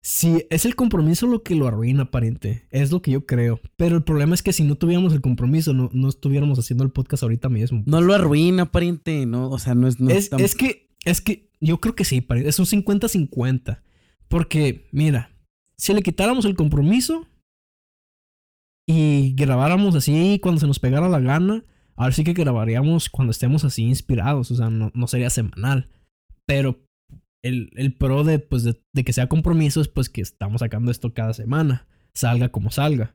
Sí, 0.04 0.44
es 0.50 0.66
el 0.66 0.74
compromiso 0.74 1.28
lo 1.28 1.44
que 1.44 1.54
lo 1.54 1.68
arruina, 1.68 2.10
pariente. 2.10 2.66
Es 2.70 2.90
lo 2.90 3.00
que 3.02 3.12
yo 3.12 3.24
creo. 3.24 3.60
Pero 3.76 3.96
el 3.96 4.02
problema 4.02 4.34
es 4.34 4.42
que 4.42 4.52
si 4.52 4.64
no 4.64 4.74
tuviéramos 4.74 5.12
el 5.12 5.20
compromiso, 5.20 5.72
no, 5.74 5.90
no 5.92 6.08
estuviéramos 6.08 6.58
haciendo 6.58 6.82
el 6.82 6.90
podcast 6.90 7.22
ahorita 7.22 7.48
mismo. 7.48 7.84
no 7.86 8.00
lo 8.00 8.12
arruina, 8.12 8.72
pariente, 8.72 9.26
¿no? 9.26 9.48
O 9.48 9.60
sea, 9.60 9.76
no 9.76 9.86
es... 9.86 10.00
No 10.00 10.10
es, 10.10 10.30
es 10.32 10.56
que, 10.56 10.90
es 11.04 11.20
que 11.20 11.50
yo 11.60 11.78
creo 11.78 11.94
que 11.94 12.04
sí, 12.04 12.20
pariente. 12.20 12.50
Es 12.50 12.58
un 12.58 12.66
50-50. 12.66 13.80
Porque, 14.26 14.88
mira, 14.90 15.36
si 15.76 15.94
le 15.94 16.02
quitáramos 16.02 16.46
el 16.46 16.56
compromiso 16.56 17.28
y 18.88 19.34
grabáramos 19.36 19.94
así 19.94 20.40
cuando 20.42 20.60
se 20.60 20.66
nos 20.66 20.80
pegara 20.80 21.08
la 21.08 21.20
gana, 21.20 21.64
ahora 21.94 22.12
sí 22.12 22.24
que 22.24 22.32
grabaríamos 22.32 23.08
cuando 23.08 23.30
estemos 23.30 23.64
así 23.64 23.84
inspirados. 23.84 24.50
O 24.50 24.56
sea, 24.56 24.68
no, 24.68 24.90
no 24.94 25.06
sería 25.06 25.30
semanal. 25.30 25.90
Pero 26.52 26.78
el, 27.42 27.70
el 27.76 27.94
pro 27.94 28.24
de, 28.24 28.38
pues, 28.38 28.62
de, 28.62 28.78
de 28.92 29.04
que 29.04 29.14
sea 29.14 29.26
compromiso 29.26 29.80
es 29.80 29.88
pues 29.88 30.10
que 30.10 30.20
estamos 30.20 30.60
sacando 30.60 30.90
esto 30.90 31.14
cada 31.14 31.32
semana. 31.32 31.86
Salga 32.14 32.50
como 32.50 32.70
salga. 32.70 33.14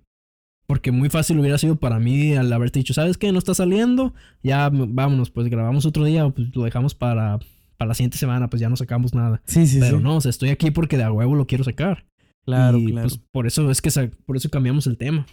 Porque 0.66 0.92
muy 0.92 1.10
fácil 1.10 1.40
hubiera 1.40 1.60
sido 1.60 1.76
para 1.76 2.00
mí 2.00 2.34
al 2.34 2.52
haberte 2.52 2.80
dicho, 2.80 2.96
¿sabes 2.96 3.18
qué? 3.20 3.32
No 3.32 3.38
está 3.38 3.54
saliendo. 3.54 4.16
Ya 4.42 4.70
vámonos, 4.72 5.30
pues 5.30 5.48
grabamos 5.50 5.86
otro 5.86 6.04
día 6.04 6.26
o 6.26 6.32
pues 6.32 6.54
lo 6.56 6.64
dejamos 6.64 6.96
para, 6.96 7.40
para 7.78 7.90
la 7.90 7.94
siguiente 7.94 8.18
semana, 8.18 8.50
pues 8.50 8.60
ya 8.60 8.70
no 8.70 8.76
sacamos 8.76 9.14
nada. 9.14 9.42
Sí, 9.46 9.68
sí, 9.68 9.80
Pero 9.80 9.98
sí. 9.98 10.04
no, 10.04 10.18
o 10.18 10.22
sea, 10.22 10.32
estoy 10.32 10.50
aquí 10.50 10.72
porque 10.72 10.98
de 10.98 11.04
a 11.04 11.12
huevo 11.12 11.36
lo 11.36 11.46
quiero 11.46 11.64
sacar. 11.64 12.08
Claro, 12.44 12.80
Y, 12.80 12.88
claro. 12.88 13.08
Pues 13.08 13.22
por 13.32 13.46
eso 13.46 13.70
es 13.70 13.82
que 13.82 13.92
por 14.26 14.36
eso 14.36 14.50
cambiamos 14.50 14.88
el 14.88 14.98
tema. 14.98 15.28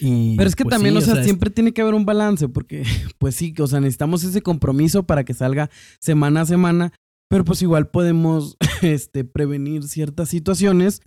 Y, 0.00 0.36
Pero 0.36 0.48
es 0.48 0.56
que 0.56 0.64
pues, 0.64 0.74
también, 0.74 0.94
sí, 0.94 0.98
o 1.10 1.14
sea, 1.14 1.22
siempre 1.22 1.50
tiene 1.50 1.72
que 1.72 1.82
haber 1.82 1.94
un 1.94 2.04
balance, 2.04 2.48
porque, 2.48 2.84
pues 3.18 3.34
sí, 3.36 3.54
o 3.58 3.66
sea, 3.66 3.80
necesitamos 3.80 4.24
ese 4.24 4.42
compromiso 4.42 5.04
para 5.04 5.24
que 5.24 5.34
salga 5.34 5.70
semana 6.00 6.42
a 6.42 6.46
semana, 6.46 6.92
pero 7.34 7.44
pues 7.44 7.62
igual 7.62 7.88
podemos, 7.88 8.56
este, 8.82 9.24
prevenir 9.24 9.82
ciertas 9.88 10.28
situaciones. 10.28 11.02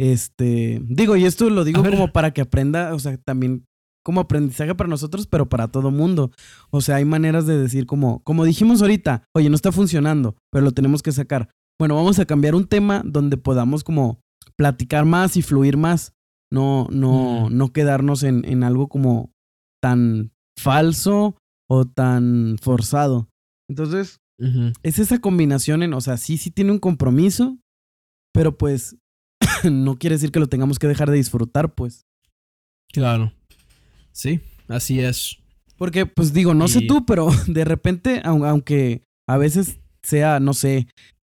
Este, 0.00 0.80
digo, 0.86 1.16
y 1.16 1.26
esto 1.26 1.50
lo 1.50 1.64
digo 1.64 1.84
como 1.84 2.14
para 2.14 2.30
que 2.30 2.40
aprenda, 2.40 2.94
o 2.94 2.98
sea, 2.98 3.18
también 3.18 3.66
como 4.02 4.22
aprendizaje 4.22 4.74
para 4.74 4.88
nosotros, 4.88 5.26
pero 5.26 5.50
para 5.50 5.68
todo 5.68 5.90
mundo. 5.90 6.30
O 6.70 6.80
sea, 6.80 6.96
hay 6.96 7.04
maneras 7.04 7.46
de 7.46 7.58
decir 7.58 7.84
como, 7.84 8.22
como 8.22 8.46
dijimos 8.46 8.80
ahorita, 8.80 9.24
oye, 9.34 9.50
no 9.50 9.54
está 9.54 9.70
funcionando, 9.70 10.34
pero 10.50 10.64
lo 10.64 10.72
tenemos 10.72 11.02
que 11.02 11.12
sacar. 11.12 11.50
Bueno, 11.78 11.94
vamos 11.94 12.18
a 12.20 12.24
cambiar 12.24 12.54
un 12.54 12.66
tema 12.66 13.02
donde 13.04 13.36
podamos 13.36 13.84
como 13.84 14.18
platicar 14.56 15.04
más 15.04 15.36
y 15.36 15.42
fluir 15.42 15.76
más. 15.76 16.14
No, 16.50 16.88
no, 16.90 17.42
Ujú. 17.42 17.50
no 17.50 17.70
quedarnos 17.74 18.22
en, 18.22 18.46
en 18.46 18.64
algo 18.64 18.88
como 18.88 19.30
tan 19.82 20.32
falso 20.58 21.36
o 21.68 21.84
tan 21.84 22.56
forzado. 22.62 23.28
Entonces, 23.68 24.20
Es 24.82 24.98
esa 24.98 25.18
combinación 25.20 25.82
en, 25.82 25.94
o 25.94 26.00
sea, 26.00 26.16
sí, 26.16 26.36
sí 26.36 26.50
tiene 26.50 26.72
un 26.72 26.78
compromiso, 26.78 27.58
pero 28.32 28.56
pues 28.58 28.96
no 29.70 29.96
quiere 29.96 30.16
decir 30.16 30.30
que 30.30 30.40
lo 30.40 30.48
tengamos 30.48 30.78
que 30.78 30.88
dejar 30.88 31.10
de 31.10 31.16
disfrutar, 31.16 31.74
pues. 31.74 32.02
Claro. 32.92 33.32
Sí, 34.12 34.40
así 34.68 35.00
es. 35.00 35.38
Porque, 35.76 36.06
pues 36.06 36.32
digo, 36.32 36.54
no 36.54 36.68
sé 36.68 36.80
tú, 36.86 37.04
pero 37.06 37.28
de 37.46 37.64
repente, 37.64 38.22
au- 38.24 38.46
aunque 38.46 39.02
a 39.28 39.36
veces 39.36 39.78
sea, 40.02 40.40
no 40.40 40.54
sé, 40.54 40.86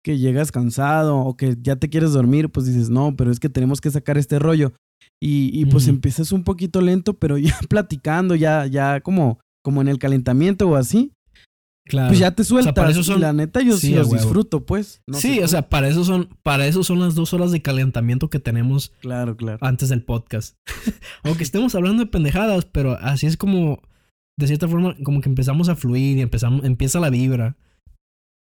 que 0.04 0.18
llegas 0.18 0.50
cansado 0.50 1.16
o 1.18 1.36
que 1.36 1.56
ya 1.60 1.76
te 1.76 1.88
quieres 1.88 2.12
dormir, 2.12 2.50
pues 2.50 2.66
dices, 2.66 2.90
no, 2.90 3.14
pero 3.16 3.30
es 3.30 3.38
que 3.38 3.48
tenemos 3.48 3.80
que 3.80 3.90
sacar 3.90 4.18
este 4.18 4.38
rollo. 4.38 4.72
Y, 5.20 5.50
y 5.56 5.66
pues 5.66 5.86
empiezas 5.90 6.32
un 6.32 6.42
poquito 6.42 6.80
lento, 6.80 7.14
pero 7.14 7.38
ya 7.38 7.58
platicando, 7.68 8.34
ya, 8.34 8.66
ya 8.66 9.00
como, 9.00 9.38
como 9.62 9.80
en 9.80 9.88
el 9.88 9.98
calentamiento 9.98 10.68
o 10.68 10.74
así, 10.76 11.12
Claro. 11.84 12.08
pues 12.08 12.20
ya 12.20 12.30
te 12.30 12.44
sueltas. 12.44 12.74
para 12.74 12.90
eso 12.90 13.00
y 13.00 13.04
son- 13.04 13.20
la 13.20 13.32
neta, 13.32 13.60
yo 13.60 13.76
sí, 13.76 13.90
los 13.94 14.06
huevo. 14.06 14.22
disfruto, 14.22 14.64
pues. 14.64 15.02
No 15.06 15.18
sí, 15.18 15.34
sé 15.36 15.44
o 15.44 15.48
sea, 15.48 15.68
para 15.68 15.88
eso 15.88 16.04
son, 16.04 16.28
para 16.44 16.66
eso 16.66 16.84
son 16.84 17.00
las 17.00 17.14
dos 17.16 17.34
horas 17.34 17.50
de 17.50 17.60
calentamiento 17.60 18.30
que 18.30 18.38
tenemos 18.38 18.92
Claro, 19.00 19.36
claro. 19.36 19.58
antes 19.62 19.88
del 19.88 20.04
podcast. 20.04 20.56
Aunque 21.24 21.42
estemos 21.42 21.74
hablando 21.74 22.04
de 22.04 22.10
pendejadas, 22.10 22.66
pero 22.66 22.96
así 23.00 23.26
es 23.26 23.36
como, 23.36 23.82
de 24.38 24.46
cierta 24.46 24.68
forma, 24.68 24.94
como 25.02 25.20
que 25.20 25.28
empezamos 25.28 25.68
a 25.68 25.74
fluir 25.76 26.18
y 26.18 26.20
empezamos, 26.20 26.64
empieza 26.64 27.00
la 27.00 27.10
vibra. 27.10 27.56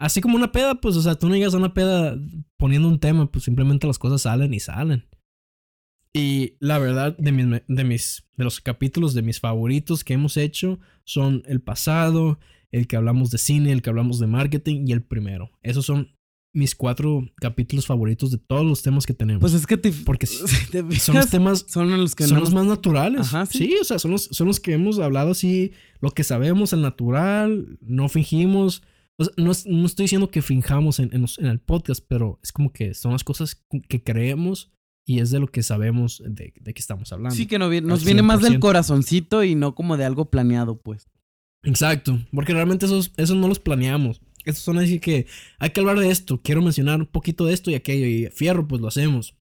Así 0.00 0.20
como 0.20 0.36
una 0.36 0.52
peda, 0.52 0.76
pues, 0.76 0.96
o 0.96 1.02
sea, 1.02 1.16
tú 1.16 1.28
no 1.28 1.34
llegas 1.34 1.54
a 1.54 1.58
una 1.58 1.74
peda 1.74 2.16
poniendo 2.56 2.88
un 2.88 2.98
tema, 3.00 3.30
pues 3.30 3.44
simplemente 3.44 3.86
las 3.86 3.98
cosas 3.98 4.22
salen 4.22 4.54
y 4.54 4.60
salen. 4.60 5.04
Y 6.14 6.54
la 6.60 6.78
verdad, 6.78 7.16
de 7.18 7.32
mis, 7.32 7.46
de 7.68 7.84
mis, 7.84 8.24
de 8.36 8.44
los 8.44 8.60
capítulos 8.60 9.12
de 9.12 9.22
mis 9.22 9.40
favoritos 9.40 10.02
que 10.04 10.14
hemos 10.14 10.36
hecho 10.36 10.78
son 11.04 11.42
el 11.46 11.60
pasado, 11.60 12.38
el 12.72 12.87
que 12.87 12.96
hablamos 12.96 13.31
de 13.31 13.38
cine, 13.38 13.72
el 13.72 13.83
que 13.83 13.90
hablamos 13.90 14.18
de 14.18 14.26
marketing 14.26 14.85
y 14.87 14.92
el 14.92 15.02
primero. 15.02 15.50
Esos 15.62 15.87
son 15.87 16.14
mis 16.54 16.74
cuatro 16.74 17.28
capítulos 17.37 17.87
favoritos 17.87 18.31
de 18.31 18.38
todos 18.38 18.64
los 18.66 18.83
temas 18.83 19.07
que 19.07 19.14
tenemos. 19.14 19.40
Pues 19.40 19.54
es 19.54 19.66
que 19.66 19.76
te, 19.76 19.92
Porque 19.92 20.26
si- 20.26 20.38
te 20.70 20.81
son 20.81 20.90
fijas, 20.90 21.14
los 21.14 21.31
temas 21.31 21.66
son 21.68 21.90
los 21.96 22.14
que 22.14 22.24
son 22.24 22.35
no 22.37 22.40
los 22.40 22.54
más 22.54 22.66
naturales. 22.66 23.20
Ajá, 23.20 23.46
sí. 23.46 23.59
sí. 23.59 23.74
o 23.81 23.85
sea, 23.85 23.98
son 23.98 24.11
los, 24.12 24.24
son 24.24 24.46
los 24.46 24.59
que 24.59 24.72
hemos 24.72 24.98
hablado 24.98 25.31
así, 25.33 25.72
lo 26.00 26.11
que 26.11 26.24
sabemos, 26.24 26.72
el 26.72 26.83
natural, 26.83 27.78
no 27.81 28.09
fingimos. 28.09 28.83
O 29.20 29.24
sea, 29.24 29.35
no, 29.37 29.52
no 29.66 29.87
estoy 29.87 30.04
diciendo 30.04 30.31
que 30.31 30.42
finjamos 30.42 31.00
en, 31.00 31.11
en 31.12 31.46
el 31.46 31.61
podcast, 31.61 32.04
pero 32.09 32.38
es 32.42 32.52
como 32.52 32.72
que 32.72 32.94
son 32.94 33.12
las 33.12 33.24
cosas 33.24 33.64
que 33.88 34.02
creemos 34.02 34.70
y 35.07 35.20
es 35.20 35.31
de 35.31 35.40
lo 35.40 35.48
que 35.48 35.62
sabemos 35.62 36.22
de, 36.24 36.52
de 36.61 36.74
que 36.74 36.81
estamos 36.81 37.12
hablando. 37.12 37.35
Sí, 37.35 37.46
que 37.46 37.59
no 37.59 37.68
nos 37.83 38.04
viene 38.04 38.22
más 38.22 38.40
del 38.42 38.54
100%. 38.54 38.59
corazoncito 38.61 39.42
y 39.44 39.54
no 39.54 39.74
como 39.74 39.96
de 39.96 40.04
algo 40.04 40.31
planeado, 40.31 40.81
pues. 40.81 41.09
Exacto, 41.64 42.18
porque 42.32 42.52
realmente 42.52 42.86
esos, 42.86 43.12
esos 43.16 43.36
no 43.36 43.48
los 43.48 43.58
planeamos. 43.58 44.20
Esos 44.44 44.62
son 44.62 44.78
así 44.78 45.00
que 45.00 45.26
hay 45.58 45.70
que 45.70 45.80
hablar 45.80 45.98
de 45.98 46.10
esto, 46.10 46.40
quiero 46.42 46.62
mencionar 46.62 47.00
un 47.00 47.06
poquito 47.06 47.44
de 47.44 47.52
esto 47.54 47.70
y 47.70 47.74
aquello, 47.74 48.06
y 48.06 48.30
fierro, 48.30 48.66
pues 48.66 48.80
lo 48.80 48.88
hacemos. 48.88 49.36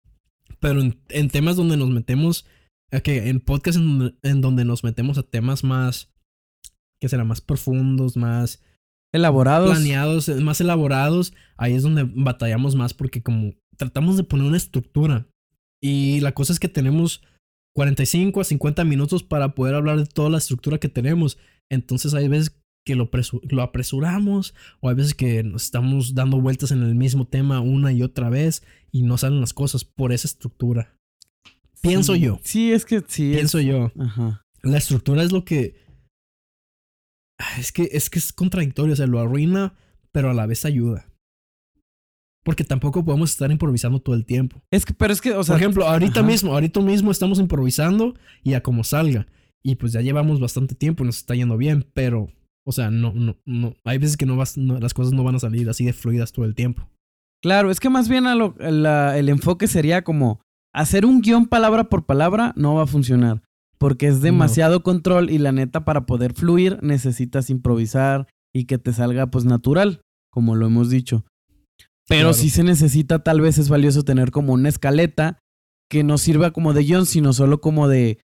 Pero 0.59 0.81
en, 0.81 0.99
en 1.09 1.29
temas 1.29 1.55
donde 1.55 1.77
nos 1.77 1.89
metemos, 1.89 2.45
ok, 2.91 3.07
en 3.07 3.39
podcasts 3.39 3.79
en, 3.79 3.87
donde- 3.99 4.15
en 4.23 4.41
donde 4.41 4.65
nos 4.65 4.83
metemos 4.83 5.17
a 5.17 5.23
temas 5.23 5.63
más, 5.63 6.09
que 6.99 7.07
será 7.09 7.23
más 7.23 7.41
profundos, 7.41 8.17
más 8.17 8.61
Elaborados. 9.13 9.69
planeados, 9.69 10.27
eh, 10.29 10.35
más 10.35 10.59
elaborados, 10.59 11.33
ahí 11.57 11.73
es 11.73 11.83
donde 11.83 12.03
batallamos 12.03 12.75
más 12.75 12.93
porque 12.93 13.21
como 13.21 13.53
tratamos 13.77 14.17
de 14.17 14.23
poner 14.23 14.47
una 14.47 14.57
estructura 14.57 15.27
y 15.81 16.19
la 16.21 16.33
cosa 16.33 16.51
es 16.51 16.59
que 16.59 16.67
tenemos 16.67 17.21
45 17.75 18.41
a 18.41 18.43
50 18.43 18.83
minutos 18.83 19.23
para 19.23 19.53
poder 19.53 19.75
hablar 19.75 19.97
de 19.99 20.07
toda 20.07 20.31
la 20.31 20.39
estructura 20.39 20.79
que 20.79 20.89
tenemos. 20.89 21.37
Entonces 21.71 22.13
hay 22.13 22.27
veces 22.27 22.55
que 22.85 22.95
lo, 22.95 23.11
presu- 23.11 23.41
lo 23.51 23.61
apresuramos 23.61 24.53
o 24.79 24.89
hay 24.89 24.95
veces 24.95 25.13
que 25.13 25.43
nos 25.43 25.63
estamos 25.65 26.13
dando 26.15 26.39
vueltas 26.39 26.71
en 26.71 26.81
el 26.83 26.95
mismo 26.95 27.25
tema 27.27 27.59
una 27.59 27.91
y 27.91 28.01
otra 28.01 28.29
vez 28.29 28.63
y 28.91 29.01
no 29.03 29.17
salen 29.17 29.41
las 29.41 29.53
cosas 29.53 29.83
por 29.83 30.13
esa 30.13 30.27
estructura. 30.27 30.95
Pienso 31.81 32.15
Sí. 32.15 32.21
yo. 32.21 32.39
Sí, 32.43 32.71
es 32.71 32.85
que 32.85 33.03
sí. 33.07 33.31
es- 33.31 33.37
Pienso 33.37 33.59
yo. 33.59 33.91
Ajá. 33.99 34.41
La 34.63 34.77
estructura 34.77 35.21
es 35.23 35.31
lo 35.31 35.43
que. 35.45 35.85
Es 37.59 37.71
que, 37.71 37.89
es 37.91 38.09
que 38.09 38.17
es 38.19 38.33
contradictorio, 38.33 38.93
o 38.93 38.95
sea, 38.95 39.05
lo 39.05 39.19
arruina, 39.19 39.75
pero 40.11 40.31
a 40.31 40.33
la 40.33 40.45
vez 40.47 40.65
ayuda. 40.65 41.07
Porque 42.43 42.63
tampoco 42.63 43.03
podemos 43.05 43.29
estar 43.31 43.51
improvisando 43.51 43.99
todo 43.99 44.15
el 44.15 44.25
tiempo. 44.25 44.61
Es 44.71 44.85
que, 44.85 44.93
pero 44.93 45.13
es 45.13 45.21
que, 45.21 45.33
o 45.33 45.43
sea, 45.43 45.55
Por 45.55 45.61
ejemplo, 45.61 45.85
ahorita 45.87 46.21
ajá. 46.21 46.23
mismo, 46.27 46.53
ahorita 46.53 46.79
mismo 46.79 47.11
estamos 47.11 47.39
improvisando 47.39 48.15
y 48.43 48.53
a 48.53 48.63
como 48.63 48.83
salga. 48.83 49.27
Y 49.63 49.75
pues 49.75 49.91
ya 49.93 50.01
llevamos 50.01 50.39
bastante 50.39 50.75
tiempo, 50.75 51.03
nos 51.03 51.17
está 51.17 51.35
yendo 51.35 51.57
bien, 51.57 51.85
pero, 51.93 52.29
o 52.65 52.71
sea, 52.71 52.89
no, 52.91 53.13
no, 53.13 53.37
no. 53.45 53.75
Hay 53.83 53.97
veces 53.97 54.17
que 54.17 54.25
no 54.25 54.35
vas, 54.37 54.57
no- 54.57 54.79
las 54.79 54.93
cosas 54.93 55.13
no 55.13 55.23
van 55.23 55.35
a 55.35 55.39
salir 55.39 55.69
así 55.69 55.85
de 55.85 55.93
fluidas 55.93 56.31
todo 56.31 56.45
el 56.45 56.55
tiempo. 56.55 56.87
claro, 57.43 57.69
es 57.69 57.79
que 57.79 57.89
más 57.89 58.09
bien 58.09 58.25
a 58.27 58.33
lo- 58.35 58.55
la- 58.59 59.17
el 59.17 59.29
enfoque 59.29 59.67
sería 59.67 60.03
como 60.03 60.41
hacer 60.73 61.05
un 61.05 61.21
guion 61.21 61.45
palabra 61.45 61.85
por 61.87 62.05
palabra 62.05 62.51
no 62.55 62.73
va 62.75 62.83
a 62.83 62.87
funcionar. 62.87 63.41
Porque 63.77 64.07
es 64.07 64.21
demasiado 64.21 64.81
control 64.81 65.29
y 65.29 65.37
la 65.37 65.51
neta 65.51 65.85
para 65.85 66.07
poder 66.07 66.33
fluir 66.33 66.79
necesitas 66.81 67.51
improvisar 67.51 68.27
y 68.55 68.65
que 68.65 68.79
te 68.79 68.91
salga 68.91 69.27
pues 69.27 69.45
natural, 69.45 70.01
como 70.31 70.55
lo 70.55 70.65
hemos 70.65 70.89
dicho. 70.89 71.25
Pero 72.07 72.29
Claro. 72.29 72.33
sí 72.33 72.49
se 72.49 72.63
necesita, 72.63 73.19
tal 73.19 73.39
vez 73.39 73.59
es 73.59 73.69
valioso 73.69 74.01
tener 74.03 74.31
como 74.31 74.53
una 74.53 74.69
escaleta 74.69 75.37
que 75.91 76.03
no 76.03 76.17
sirva 76.17 76.49
como 76.51 76.73
de 76.73 76.83
guion, 76.83 77.05
sino 77.05 77.33
solo 77.33 77.61
como 77.61 77.87
de, 77.87 78.19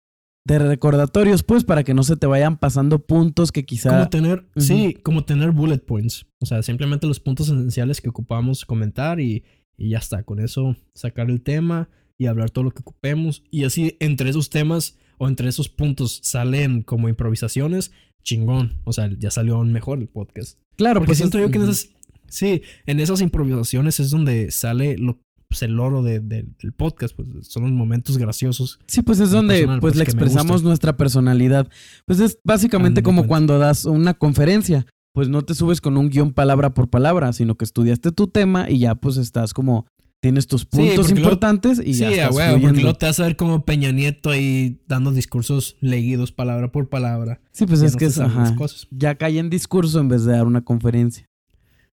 de 0.45 0.59
recordatorios, 0.59 1.43
pues, 1.43 1.65
para 1.65 1.85
que 1.85 1.95
no 1.95 2.03
se 2.03 2.17
te 2.17 2.27
vayan 2.27 2.57
pasando 2.59 2.99
puntos 3.07 3.53
que 3.53 3.65
quizá... 3.65 3.91
Como 3.91 4.09
tener, 4.09 4.47
sí, 4.57 4.95
como 5.03 5.25
tener 5.25 5.51
bullet 5.53 5.79
points. 5.79 6.27
O 6.41 6.47
sea, 6.47 6.63
simplemente 6.63 7.07
los 7.07 7.21
puntos 7.21 7.49
esenciales 7.49 8.01
que 8.01 8.09
ocupamos 8.09 8.65
comentar 8.65 9.21
y, 9.21 9.45
y 9.77 9.91
ya 9.91 9.99
está. 9.99 10.23
Con 10.23 10.41
eso 10.41 10.77
sacar 10.95 11.31
el 11.31 11.43
tema 11.43 11.89
y 12.19 12.27
hablar 12.27 12.51
todo 12.51 12.65
lo 12.65 12.71
que 12.71 12.81
ocupemos. 12.81 13.43
Y 13.51 13.65
así 13.65 13.97
entre 14.01 14.31
esos 14.31 14.51
temas 14.51 14.99
o 15.19 15.29
entre 15.29 15.49
esos 15.49 15.69
puntos 15.69 16.21
salen 16.23 16.83
como 16.83 17.09
improvisaciones, 17.09 17.93
chingón. 18.23 18.81
O 18.85 18.93
sea, 18.93 19.11
ya 19.19 19.31
salió 19.31 19.57
aún 19.57 19.73
mejor 19.73 19.99
el 19.99 20.09
podcast. 20.09 20.59
Claro, 20.77 21.01
Porque 21.01 21.09
pues 21.09 21.19
siento 21.19 21.39
es- 21.39 21.45
yo 21.45 21.51
que 21.51 21.59
en 21.59 21.65
esas, 21.65 21.91
sí, 22.29 22.63
en 22.87 23.01
esas 23.01 23.21
improvisaciones 23.21 24.01
es 24.01 24.11
donde 24.11 24.51
sale 24.51 24.97
lo, 24.97 25.21
pues, 25.51 25.63
el 25.63 25.79
oro 25.81 26.03
de- 26.03 26.21
de- 26.21 26.47
del 26.63 26.73
podcast, 26.73 27.15
pues 27.15 27.29
son 27.49 27.65
los 27.65 27.73
momentos 27.73 28.17
graciosos. 28.17 28.79
Sí, 28.87 29.03
pues 29.03 29.21
es 29.21 29.33
donde 29.33 29.55
personal, 29.57 29.81
pues 29.81 29.91
pues, 29.93 29.97
le 29.99 30.05
expresamos 30.05 30.63
nuestra 30.63 30.97
personalidad. 30.97 31.69
Pues 32.07 32.21
es 32.21 32.39
básicamente 32.45 33.03
como 33.03 33.23
cuenta. 33.23 33.29
cuando 33.29 33.59
das 33.59 33.85
una 33.85 34.15
conferencia. 34.15 34.87
Pues 35.13 35.29
no 35.29 35.43
te 35.43 35.55
subes 35.55 35.81
con 35.81 35.97
un 35.97 36.09
guion 36.09 36.31
palabra 36.33 36.73
por 36.73 36.89
palabra, 36.89 37.33
sino 37.33 37.57
que 37.57 37.65
estudiaste 37.65 38.13
tu 38.13 38.29
tema 38.29 38.71
y 38.71 38.79
ya 38.79 38.95
pues 38.95 39.17
estás 39.17 39.53
como 39.53 39.87
tienes 40.23 40.47
tus 40.47 40.67
puntos 40.67 41.11
importantes 41.11 41.81
y 41.85 41.95
sí, 41.95 42.01
ya 42.01 42.11
estás 42.11 42.37
huevo, 42.37 42.61
porque 42.61 42.81
luego 42.83 42.97
te 42.97 43.07
vas 43.07 43.19
a 43.19 43.25
ver 43.25 43.37
como 43.37 43.65
Peña 43.65 43.91
Nieto 43.91 44.31
ahí 44.31 44.81
dando 44.87 45.11
discursos 45.13 45.77
leídos 45.81 46.31
palabra 46.31 46.71
por 46.71 46.89
palabra. 46.91 47.41
Sí, 47.53 47.67
pues 47.67 47.83
es 47.83 47.93
no 47.95 47.99
que 47.99 48.05
es, 48.05 48.19
ajá, 48.21 48.55
cosas. 48.55 48.87
ya 48.93 49.15
cae 49.17 49.39
en 49.39 49.51
discurso 49.51 49.99
en 49.99 50.09
vez 50.09 50.25
de 50.25 50.33
dar 50.33 50.47
una 50.47 50.61
conferencia. 50.63 51.27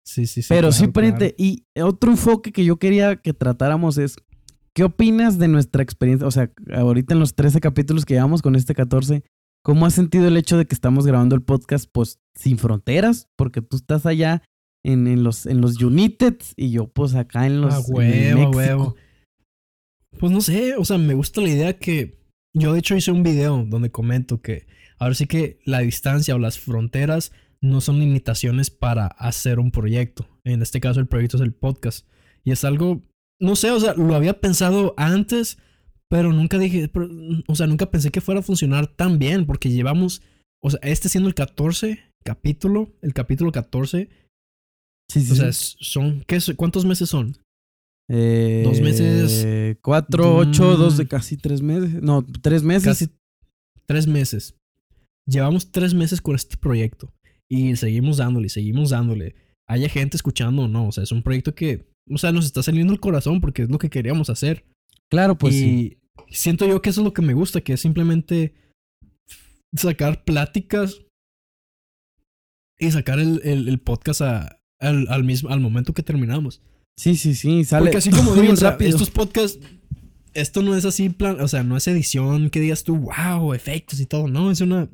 Sí, 0.04 0.26
sí, 0.26 0.42
sí. 0.42 0.48
Pero 0.48 0.72
sí, 0.72 0.78
claro, 0.80 0.92
pariente, 0.92 1.34
y 1.38 1.64
otro 1.80 2.10
enfoque 2.10 2.52
que 2.52 2.64
yo 2.64 2.78
quería 2.78 3.16
que 3.16 3.32
tratáramos 3.32 3.98
es, 3.98 4.16
¿qué 4.74 4.84
opinas 4.84 5.38
de 5.38 5.48
nuestra 5.48 5.82
experiencia? 5.82 6.26
O 6.26 6.30
sea, 6.30 6.50
ahorita 6.74 7.14
en 7.14 7.20
los 7.20 7.34
13 7.34 7.60
capítulos 7.60 8.04
que 8.04 8.14
llevamos 8.14 8.42
con 8.42 8.56
este 8.56 8.74
14, 8.74 9.22
¿cómo 9.62 9.86
has 9.86 9.94
sentido 9.94 10.26
el 10.26 10.36
hecho 10.36 10.58
de 10.58 10.66
que 10.66 10.74
estamos 10.74 11.06
grabando 11.06 11.34
el 11.34 11.42
podcast 11.42 11.88
pues 11.90 12.18
sin 12.34 12.58
fronteras? 12.58 13.28
Porque 13.36 13.62
tú 13.62 13.76
estás 13.76 14.06
allá 14.06 14.42
en, 14.84 15.06
en 15.06 15.22
los, 15.22 15.46
en 15.46 15.60
los 15.60 15.80
United 15.80 16.36
y 16.56 16.70
yo 16.70 16.88
pues 16.88 17.14
acá 17.14 17.46
en 17.46 17.60
los... 17.60 17.74
A 17.74 17.78
en 17.78 18.36
huevo, 18.36 18.50
huevo. 18.50 18.96
Pues 20.18 20.32
no 20.32 20.40
sé, 20.40 20.76
o 20.76 20.84
sea, 20.84 20.98
me 20.98 21.14
gusta 21.14 21.40
la 21.40 21.48
idea 21.48 21.78
que 21.78 22.20
yo 22.54 22.72
de 22.72 22.80
hecho 22.80 22.96
hice 22.96 23.12
un 23.12 23.22
video 23.22 23.64
donde 23.64 23.90
comento 23.90 24.42
que 24.42 24.66
ahora 24.98 25.14
sí 25.14 25.26
que 25.26 25.58
la 25.64 25.78
distancia 25.78 26.34
o 26.34 26.38
las 26.38 26.58
fronteras 26.58 27.32
no 27.62 27.80
son 27.80 27.98
limitaciones 28.00 28.70
para 28.70 29.06
hacer 29.06 29.58
un 29.58 29.70
proyecto. 29.70 30.28
En 30.44 30.62
este 30.62 30.80
caso 30.80 31.00
el 31.00 31.06
proyecto 31.06 31.36
es 31.36 31.42
el 31.42 31.52
podcast. 31.54 32.06
Y 32.44 32.50
es 32.50 32.64
algo, 32.64 33.02
no 33.40 33.56
sé, 33.56 33.70
o 33.70 33.78
sea, 33.80 33.94
lo 33.94 34.14
había 34.14 34.40
pensado 34.40 34.94
antes, 34.96 35.58
pero 36.10 36.32
nunca 36.32 36.58
dije, 36.58 36.88
pero, 36.88 37.08
o 37.46 37.54
sea, 37.54 37.66
nunca 37.66 37.90
pensé 37.90 38.10
que 38.10 38.20
fuera 38.20 38.40
a 38.40 38.44
funcionar 38.44 38.86
tan 38.88 39.18
bien 39.18 39.46
porque 39.46 39.70
llevamos, 39.70 40.22
o 40.62 40.70
sea, 40.70 40.80
este 40.82 41.08
siendo 41.08 41.28
el 41.28 41.34
14 41.34 42.00
capítulo, 42.24 42.90
el 43.00 43.14
capítulo 43.14 43.52
14, 43.52 44.08
Sí, 45.10 45.20
sí, 45.20 45.32
o 45.32 45.34
sea, 45.36 45.52
son, 45.52 46.24
¿qué, 46.26 46.38
¿cuántos 46.56 46.84
meses 46.86 47.10
son? 47.10 47.36
Eh, 48.10 48.62
dos 48.64 48.80
meses. 48.80 49.76
Cuatro, 49.82 50.36
ocho, 50.36 50.76
dos 50.76 50.96
de 50.96 51.04
Mm. 51.04 51.08
casi 51.08 51.36
tres 51.36 51.60
meses. 51.62 52.02
No, 52.02 52.24
tres 52.40 52.62
meses. 52.62 52.84
Casi 52.84 53.08
tres 53.86 54.06
meses. 54.06 54.54
Llevamos 55.28 55.70
tres 55.70 55.92
meses 55.94 56.20
con 56.20 56.34
este 56.34 56.56
proyecto. 56.56 57.12
Y 57.52 57.76
seguimos 57.76 58.16
dándole, 58.16 58.48
seguimos 58.48 58.90
dándole. 58.90 59.34
Haya 59.68 59.88
gente 59.90 60.16
escuchando 60.16 60.62
o 60.62 60.68
no. 60.68 60.88
O 60.88 60.92
sea, 60.92 61.04
es 61.04 61.12
un 61.12 61.22
proyecto 61.22 61.54
que, 61.54 61.84
o 62.10 62.16
sea, 62.16 62.32
nos 62.32 62.46
está 62.46 62.62
saliendo 62.62 62.92
el 62.94 63.00
corazón 63.00 63.40
porque 63.42 63.62
es 63.64 63.68
lo 63.70 63.76
que 63.78 63.90
queríamos 63.90 64.30
hacer. 64.30 64.64
Claro, 65.10 65.36
pues 65.36 65.54
sí. 65.54 65.98
y 66.28 66.34
siento 66.34 66.66
yo 66.66 66.80
que 66.80 66.88
eso 66.90 67.02
es 67.02 67.04
lo 67.04 67.12
que 67.12 67.20
me 67.20 67.34
gusta, 67.34 67.60
que 67.60 67.74
es 67.74 67.80
simplemente 67.80 68.54
sacar 69.76 70.24
pláticas 70.24 71.02
y 72.78 72.90
sacar 72.90 73.18
el, 73.18 73.40
el- 73.44 73.68
el 73.68 73.78
podcast 73.80 74.22
a- 74.22 74.58
al, 74.80 75.06
al 75.10 75.22
mismo, 75.24 75.50
al 75.50 75.60
momento 75.60 75.92
que 75.92 76.02
terminamos. 76.02 76.62
Sí, 76.98 77.16
sí, 77.16 77.34
sí. 77.34 77.64
Sale 77.64 77.84
Porque 77.86 77.98
así 77.98 78.10
como 78.10 78.34
digo, 78.40 78.54
o 78.54 78.56
sea, 78.56 78.76
estos 78.80 79.10
podcasts, 79.10 79.58
esto 80.34 80.62
no 80.62 80.74
es 80.74 80.84
así, 80.86 81.10
plan, 81.10 81.40
o 81.40 81.48
sea, 81.48 81.62
no 81.62 81.76
es 81.76 81.86
edición 81.86 82.48
que 82.50 82.60
digas 82.60 82.82
tú, 82.82 82.96
wow, 82.96 83.52
efectos 83.52 84.00
y 84.00 84.06
todo. 84.06 84.26
No, 84.28 84.50
es 84.50 84.60
una. 84.62 84.88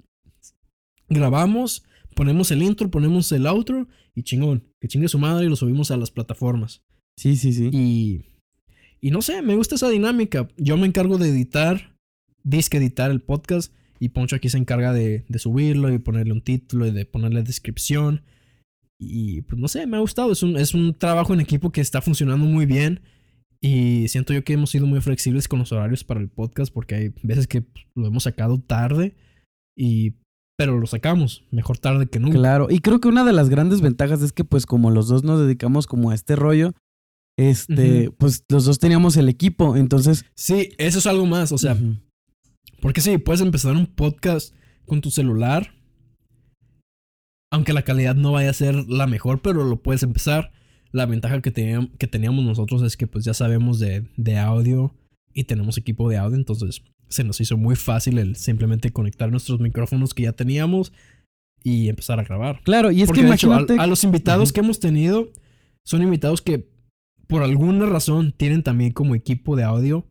Grabamos, 1.09 1.85
ponemos 2.19 2.51
el 2.51 2.65
intro, 2.65 2.91
ponemos 2.91 3.31
el 3.31 3.47
outro 3.47 3.87
y 4.13 4.25
chingón. 4.25 4.65
Que 4.81 4.89
chingue 4.89 5.07
su 5.07 5.21
madre 5.21 5.47
y 5.47 5.49
lo 5.49 5.55
subimos 5.55 5.93
a 5.93 5.97
las 5.97 6.11
plataformas. 6.11 6.83
Sí, 7.17 7.37
sí, 7.37 7.53
sí. 7.53 7.71
Y. 7.73 8.25
Y 9.01 9.13
no 9.13 9.23
sé, 9.23 9.41
me 9.41 9.55
gusta 9.55 9.77
esa 9.77 9.89
dinámica. 9.89 10.49
Yo 10.57 10.77
me 10.77 10.89
encargo 10.89 11.19
de 11.19 11.29
editar, 11.29 11.97
disque 12.43 12.79
editar 12.79 13.13
el 13.13 13.21
podcast. 13.21 13.73
Y 14.01 14.09
Poncho 14.09 14.35
aquí 14.35 14.49
se 14.49 14.59
encarga 14.59 14.93
de, 14.93 15.27
de 15.29 15.39
subirlo 15.39 15.93
y 15.93 15.99
ponerle 15.99 16.33
un 16.33 16.43
título 16.43 16.89
y 16.89 16.91
de 16.91 17.07
ponerle 17.07 17.45
descripción. 17.45 18.25
Y 18.99 19.43
pues 19.43 19.61
no 19.61 19.69
sé, 19.69 19.87
me 19.87 19.97
ha 19.97 20.01
gustado. 20.01 20.33
Es 20.33 20.43
un, 20.43 20.57
es 20.57 20.75
un 20.75 20.95
trabajo 20.99 21.35
en 21.35 21.41
equipo 21.41 21.71
que 21.71 21.81
está 21.81 22.03
funcionando 22.03 22.47
muy 22.47 22.67
bien. 22.67 23.01
Y 23.61 24.09
siento 24.09 24.33
yo 24.33 24.43
que 24.43 24.55
hemos 24.55 24.71
sido 24.71 24.87
muy 24.87 25.01
flexibles 25.01 25.47
con 25.47 25.61
los 25.61 25.71
horarios 25.71 26.03
para 26.03 26.19
el 26.19 26.29
podcast 26.29 26.73
porque 26.73 26.95
hay 26.97 27.15
veces 27.23 27.47
que 27.47 27.65
lo 27.95 28.09
hemos 28.09 28.25
sacado 28.25 28.61
tarde. 28.61 29.15
Y, 29.77 30.15
pero 30.59 30.79
lo 30.79 30.87
sacamos. 30.87 31.45
Mejor 31.53 31.79
tarde 31.79 32.07
que 32.09 32.19
nunca. 32.19 32.37
Claro, 32.37 32.67
y 32.69 32.81
creo 32.81 33.01
que 33.01 33.09
una 33.09 33.25
de 33.25 33.33
las 33.33 33.49
grandes 33.49 33.81
ventajas 33.81 34.21
es 34.23 34.33
que 34.33 34.43
pues 34.45 34.67
como 34.67 34.91
los 34.91 35.07
dos 35.09 35.23
nos 35.23 35.41
dedicamos 35.41 35.87
como 35.87 36.11
a 36.11 36.15
este 36.15 36.35
rollo, 36.35 36.73
este, 37.39 38.11
pues 38.19 38.45
los 38.49 38.65
dos 38.65 38.81
teníamos 38.81 39.17
el 39.17 39.29
equipo, 39.29 39.77
entonces... 39.77 40.25
Sí, 40.35 40.71
eso 40.79 40.99
es 40.99 41.07
algo 41.07 41.25
más. 41.27 41.53
O 41.53 41.59
sea. 41.59 41.77
Porque 42.81 43.01
sí, 43.01 43.19
puedes 43.19 43.41
empezar 43.41 43.77
un 43.77 43.87
podcast 43.87 44.53
con 44.85 45.01
tu 45.01 45.11
celular. 45.13 45.73
Aunque 47.53 47.73
la 47.73 47.83
calidad 47.83 48.17
no 48.17 48.33
vaya 48.33 48.51
a 48.51 48.55
ser 48.55 48.75
la 48.89 49.07
mejor, 49.07 49.41
pero 49.41 49.63
lo 49.65 49.81
puedes 49.81 50.03
empezar. 50.03 50.51
La 50.91 51.07
ventaja 51.07 51.41
que, 51.41 51.53
teníam- 51.53 51.97
que 51.99 52.09
teníamos 52.09 52.45
nosotros 52.45 52.83
es 52.83 52.97
que 52.97 53.07
pues 53.07 53.25
ya 53.25 53.33
sabemos 53.35 53.79
de, 53.79 54.09
de 54.17 54.39
audio 54.39 54.93
y 55.33 55.45
tenemos 55.45 55.79
equipo 55.79 56.09
de 56.11 56.17
audio. 56.19 56.37
Entonces 56.37 56.83
se 57.09 57.25
nos 57.25 57.41
hizo 57.41 57.57
muy 57.57 57.77
fácil 57.77 58.19
el 58.19 58.37
simplemente 58.37 58.91
conectar 58.91 59.31
nuestros 59.31 59.61
micrófonos 59.61 60.15
que 60.15 60.25
ya 60.25 60.33
teníamos 60.33 60.93
y 61.65 61.89
empezar 61.89 62.21
a 62.21 62.25
grabar. 62.25 62.61
Claro, 62.63 62.91
y 62.91 63.03
es 63.03 63.07
Porque 63.09 63.23
que 63.23 63.27
de 63.29 63.35
hecho, 63.35 63.53
a- 63.53 63.57
imagínate... 63.59 63.83
a, 63.83 63.87
los 63.87 64.05
invitados 64.05 64.53
que 64.53 64.61
hemos 64.61 64.79
tenido 64.81 65.29
son 65.85 66.03
invitados 66.03 66.43
que 66.43 66.69
por 67.27 67.43
alguna 67.43 67.87
razón 67.87 68.33
tienen 68.37 68.63
también 68.63 68.93
como 68.93 69.15
equipo 69.15 69.57
de 69.57 69.65
audio, 69.65 70.07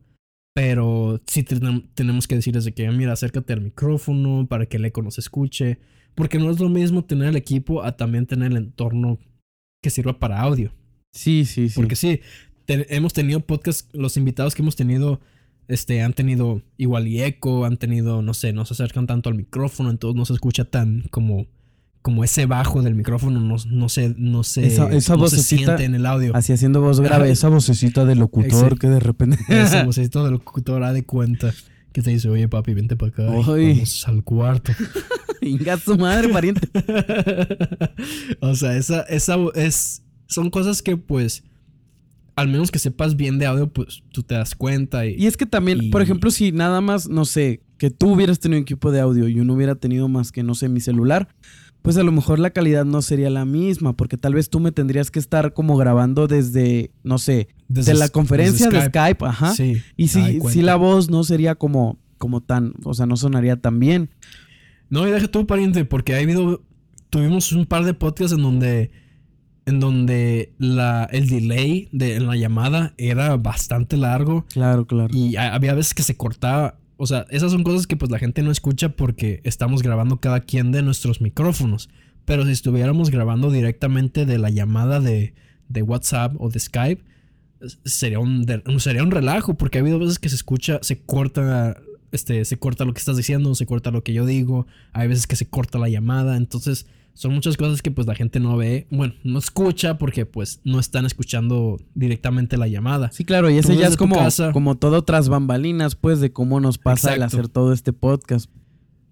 pero 0.54 1.20
sí 1.26 1.42
ten- 1.42 1.88
tenemos 1.94 2.26
que 2.26 2.34
decirles 2.36 2.64
de 2.64 2.72
que 2.74 2.88
mira, 2.90 3.12
acércate 3.12 3.52
al 3.52 3.60
micrófono 3.60 4.46
para 4.48 4.66
que 4.66 4.76
el 4.76 4.84
eco 4.84 5.02
nos 5.02 5.18
escuche, 5.18 5.78
porque 6.14 6.38
no 6.38 6.50
es 6.50 6.58
lo 6.58 6.68
mismo 6.68 7.04
tener 7.04 7.28
el 7.28 7.36
equipo 7.36 7.82
a 7.82 7.96
también 7.96 8.26
tener 8.26 8.50
el 8.50 8.56
entorno 8.58 9.18
que 9.82 9.90
sirva 9.90 10.18
para 10.18 10.40
audio. 10.40 10.72
Sí, 11.14 11.44
sí, 11.44 11.68
sí. 11.68 11.74
Porque 11.76 11.96
sí, 11.96 12.20
te- 12.66 12.94
hemos 12.94 13.12
tenido 13.12 13.40
podcast, 13.40 13.92
los 13.94 14.16
invitados 14.16 14.54
que 14.54 14.62
hemos 14.62 14.76
tenido, 14.76 15.20
este, 15.68 16.02
han 16.02 16.12
tenido 16.14 16.62
igual 16.76 17.06
y 17.06 17.22
eco, 17.22 17.64
han 17.64 17.76
tenido, 17.76 18.22
no 18.22 18.34
sé, 18.34 18.52
no 18.52 18.64
se 18.64 18.74
acercan 18.74 19.06
tanto 19.06 19.28
al 19.28 19.34
micrófono, 19.36 19.90
entonces 19.90 20.16
no 20.16 20.24
se 20.24 20.32
escucha 20.32 20.64
tan 20.64 21.02
como, 21.10 21.46
como 22.02 22.24
ese 22.24 22.46
bajo 22.46 22.82
del 22.82 22.94
micrófono, 22.94 23.38
no, 23.40 23.56
no 23.66 23.88
se, 23.88 24.14
no 24.16 24.42
se, 24.44 24.66
Esa- 24.66 24.88
esa 24.90 25.16
no 25.16 25.28
se 25.28 25.36
vocecita- 25.36 25.64
siente 25.66 25.84
en 25.84 25.94
el 25.94 26.06
audio. 26.06 26.34
Así 26.34 26.52
haciendo 26.52 26.80
voz 26.80 27.00
grave, 27.00 27.30
esa 27.30 27.48
vocecita 27.48 28.04
de 28.04 28.14
locutor 28.14 28.78
que 28.78 28.88
de 28.88 28.98
repente... 29.00 29.38
Ese 29.48 29.84
vocecito 29.84 30.24
del 30.24 30.32
locutor 30.34 30.80
da 30.80 30.92
de 30.92 31.04
cuenta 31.04 31.52
que 31.92 32.02
te 32.02 32.10
dice, 32.10 32.28
oye 32.28 32.48
papi, 32.48 32.74
vente 32.74 32.96
para 32.96 33.10
acá, 33.10 33.22
vamos 33.24 34.04
al 34.06 34.24
cuarto. 34.24 34.72
Inga 35.40 35.76
su 35.78 35.96
madre, 35.96 36.28
pariente. 36.30 36.68
o 38.40 38.54
sea, 38.54 38.76
esa, 38.76 39.02
esa 39.02 39.36
es, 39.54 40.02
son 40.26 40.50
cosas 40.50 40.82
que 40.82 40.96
pues, 40.96 41.44
al 42.38 42.48
menos 42.48 42.70
que 42.70 42.78
sepas 42.78 43.16
bien 43.16 43.38
de 43.38 43.46
audio, 43.46 43.68
pues 43.72 44.02
tú 44.12 44.22
te 44.22 44.34
das 44.34 44.54
cuenta 44.54 45.06
y... 45.06 45.14
Y 45.18 45.26
es 45.26 45.36
que 45.36 45.44
también, 45.46 45.82
Y- 45.82 45.90
por 45.90 46.02
ejemplo, 46.02 46.30
si 46.30 46.52
nada 46.52 46.80
más, 46.80 47.08
no 47.08 47.24
sé, 47.24 47.62
que 47.78 47.90
tú 47.90 48.12
hubieras 48.12 48.38
tenido 48.38 48.58
un 48.58 48.62
equipo 48.62 48.92
de 48.92 49.00
audio 49.00 49.26
y 49.28 49.34
yo 49.34 49.44
no 49.44 49.54
hubiera 49.54 49.74
tenido 49.74 50.08
más 50.08 50.30
que, 50.30 50.42
no 50.42 50.54
sé, 50.54 50.68
mi 50.68 50.80
celular, 50.80 51.28
pues 51.82 51.96
a 51.96 52.02
lo 52.02 52.12
mejor 52.12 52.38
la 52.38 52.50
calidad 52.50 52.84
no 52.84 53.02
sería 53.02 53.28
la 53.30 53.44
misma, 53.44 53.96
porque 53.96 54.16
tal 54.16 54.34
vez 54.34 54.50
tú 54.50 54.60
me 54.60 54.72
tendrías 54.72 55.10
que 55.10 55.18
estar 55.18 55.52
como 55.52 55.76
grabando 55.76 56.26
desde, 56.28 56.90
no 57.02 57.18
sé, 57.18 57.48
desde 57.68 57.92
de 57.92 57.98
la 57.98 58.08
conferencia 58.08 58.68
de 58.68 58.82
Skype, 58.86 59.24
ajá. 59.24 59.54
Sí. 59.54 59.82
Y 59.96 60.08
si, 60.08 60.40
si 60.50 60.62
la 60.62 60.76
voz 60.76 61.10
no 61.10 61.24
sería 61.24 61.54
como, 61.56 61.98
como 62.18 62.40
tan, 62.40 62.74
o 62.84 62.94
sea, 62.94 63.06
no 63.06 63.16
sonaría 63.16 63.56
tan 63.56 63.78
bien. 63.80 64.10
No, 64.90 65.06
y 65.06 65.10
deja 65.10 65.28
tú, 65.28 65.46
pariente, 65.46 65.84
porque 65.84 66.14
ha 66.14 66.18
habido. 66.18 66.62
Tuvimos 67.10 67.52
un 67.52 67.66
par 67.66 67.84
de 67.84 67.94
podcasts 67.94 68.32
en 68.36 68.42
donde. 68.42 68.90
En 69.68 69.80
donde 69.80 70.52
la, 70.58 71.04
el 71.12 71.28
delay 71.28 71.88
de 71.92 72.16
en 72.16 72.26
la 72.26 72.36
llamada 72.36 72.94
era 72.96 73.36
bastante 73.36 73.96
largo. 73.96 74.46
Claro, 74.52 74.86
claro. 74.86 75.14
Y 75.16 75.36
ha- 75.36 75.54
había 75.54 75.74
veces 75.74 75.94
que 75.94 76.02
se 76.02 76.16
cortaba. 76.16 76.76
O 76.96 77.06
sea, 77.06 77.26
esas 77.30 77.52
son 77.52 77.62
cosas 77.64 77.86
que 77.86 77.96
pues 77.96 78.10
la 78.10 78.18
gente 78.18 78.42
no 78.42 78.50
escucha 78.50 78.88
porque 78.90 79.40
estamos 79.44 79.82
grabando 79.82 80.16
cada 80.18 80.40
quien 80.40 80.72
de 80.72 80.82
nuestros 80.82 81.20
micrófonos. 81.20 81.90
Pero 82.24 82.44
si 82.44 82.52
estuviéramos 82.52 83.10
grabando 83.10 83.50
directamente 83.50 84.26
de 84.26 84.38
la 84.38 84.50
llamada 84.50 85.00
de, 85.00 85.34
de 85.68 85.82
WhatsApp 85.82 86.34
o 86.38 86.48
de 86.50 86.58
Skype, 86.60 87.02
sería 87.84 88.18
un, 88.20 88.44
de- 88.46 88.62
sería 88.78 89.02
un 89.02 89.10
relajo. 89.10 89.54
Porque 89.54 89.78
ha 89.78 89.80
habido 89.80 89.98
veces 89.98 90.18
que 90.18 90.28
se 90.28 90.34
escucha, 90.34 90.78
se 90.82 91.00
corta, 91.02 91.76
este, 92.12 92.44
se 92.44 92.58
corta 92.58 92.84
lo 92.84 92.92
que 92.94 92.98
estás 93.00 93.16
diciendo, 93.16 93.54
se 93.54 93.66
corta 93.66 93.90
lo 93.90 94.02
que 94.02 94.12
yo 94.12 94.26
digo. 94.26 94.66
Hay 94.92 95.08
veces 95.08 95.26
que 95.26 95.36
se 95.36 95.46
corta 95.46 95.78
la 95.78 95.88
llamada. 95.88 96.36
Entonces 96.36 96.86
son 97.18 97.34
muchas 97.34 97.56
cosas 97.56 97.82
que 97.82 97.90
pues 97.90 98.06
la 98.06 98.14
gente 98.14 98.38
no 98.38 98.56
ve, 98.56 98.86
bueno, 98.92 99.12
no 99.24 99.40
escucha 99.40 99.98
porque 99.98 100.24
pues 100.24 100.60
no 100.62 100.78
están 100.78 101.04
escuchando 101.04 101.76
directamente 101.96 102.56
la 102.56 102.68
llamada. 102.68 103.10
Sí, 103.10 103.24
claro, 103.24 103.50
y 103.50 103.58
ese 103.58 103.76
ya 103.76 103.88
es 103.88 103.96
como, 103.96 104.14
casa- 104.14 104.52
como 104.52 104.76
todo 104.76 105.02
tras 105.02 105.28
bambalinas, 105.28 105.96
pues, 105.96 106.20
de 106.20 106.32
cómo 106.32 106.60
nos 106.60 106.78
pasa 106.78 107.14
el 107.16 107.22
hacer 107.24 107.48
todo 107.48 107.72
este 107.72 107.92
podcast. 107.92 108.48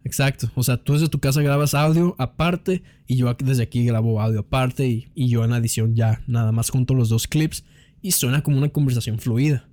Exacto, 0.04 0.48
o 0.54 0.62
sea, 0.62 0.76
tú 0.76 0.92
desde 0.92 1.08
tu 1.08 1.18
casa 1.18 1.42
grabas 1.42 1.74
audio 1.74 2.14
aparte 2.18 2.84
y 3.08 3.16
yo 3.16 3.34
desde 3.42 3.64
aquí 3.64 3.84
grabo 3.84 4.20
audio 4.20 4.38
aparte 4.38 4.86
y, 4.86 5.08
y 5.16 5.28
yo 5.28 5.42
en 5.44 5.50
la 5.50 5.56
edición 5.58 5.96
ya 5.96 6.22
nada 6.28 6.52
más 6.52 6.70
junto 6.70 6.94
los 6.94 7.08
dos 7.08 7.26
clips 7.26 7.64
y 8.02 8.12
suena 8.12 8.40
como 8.44 8.56
una 8.58 8.68
conversación 8.68 9.18
fluida. 9.18 9.68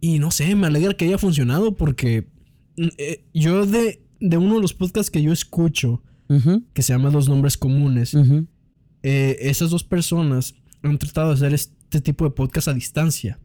Y 0.00 0.18
no 0.18 0.30
sé, 0.30 0.54
me 0.54 0.66
alegra 0.68 0.94
que 0.94 1.04
haya 1.04 1.18
funcionado 1.18 1.74
porque 1.74 2.26
mm, 2.78 2.86
eh, 2.96 3.24
yo 3.34 3.66
de, 3.66 4.00
de 4.18 4.38
uno 4.38 4.54
de 4.54 4.62
los 4.62 4.72
podcasts 4.72 5.10
que 5.10 5.20
yo 5.20 5.30
escucho, 5.30 6.02
Ujú, 6.28 6.64
que 6.72 6.82
se 6.82 6.92
llama 6.92 7.10
Los 7.10 7.28
Nombres 7.28 7.56
Comunes, 7.56 8.14
ujú. 8.14 8.46
eh, 9.02 9.36
esas 9.40 9.70
dos 9.70 9.84
personas 9.84 10.54
han 10.82 10.98
tratado 10.98 11.28
de 11.28 11.34
hacer 11.34 11.54
este 11.54 12.00
tipo 12.00 12.24
de 12.24 12.30
podcast 12.30 12.68
a 12.68 12.74
distancia. 12.74 13.38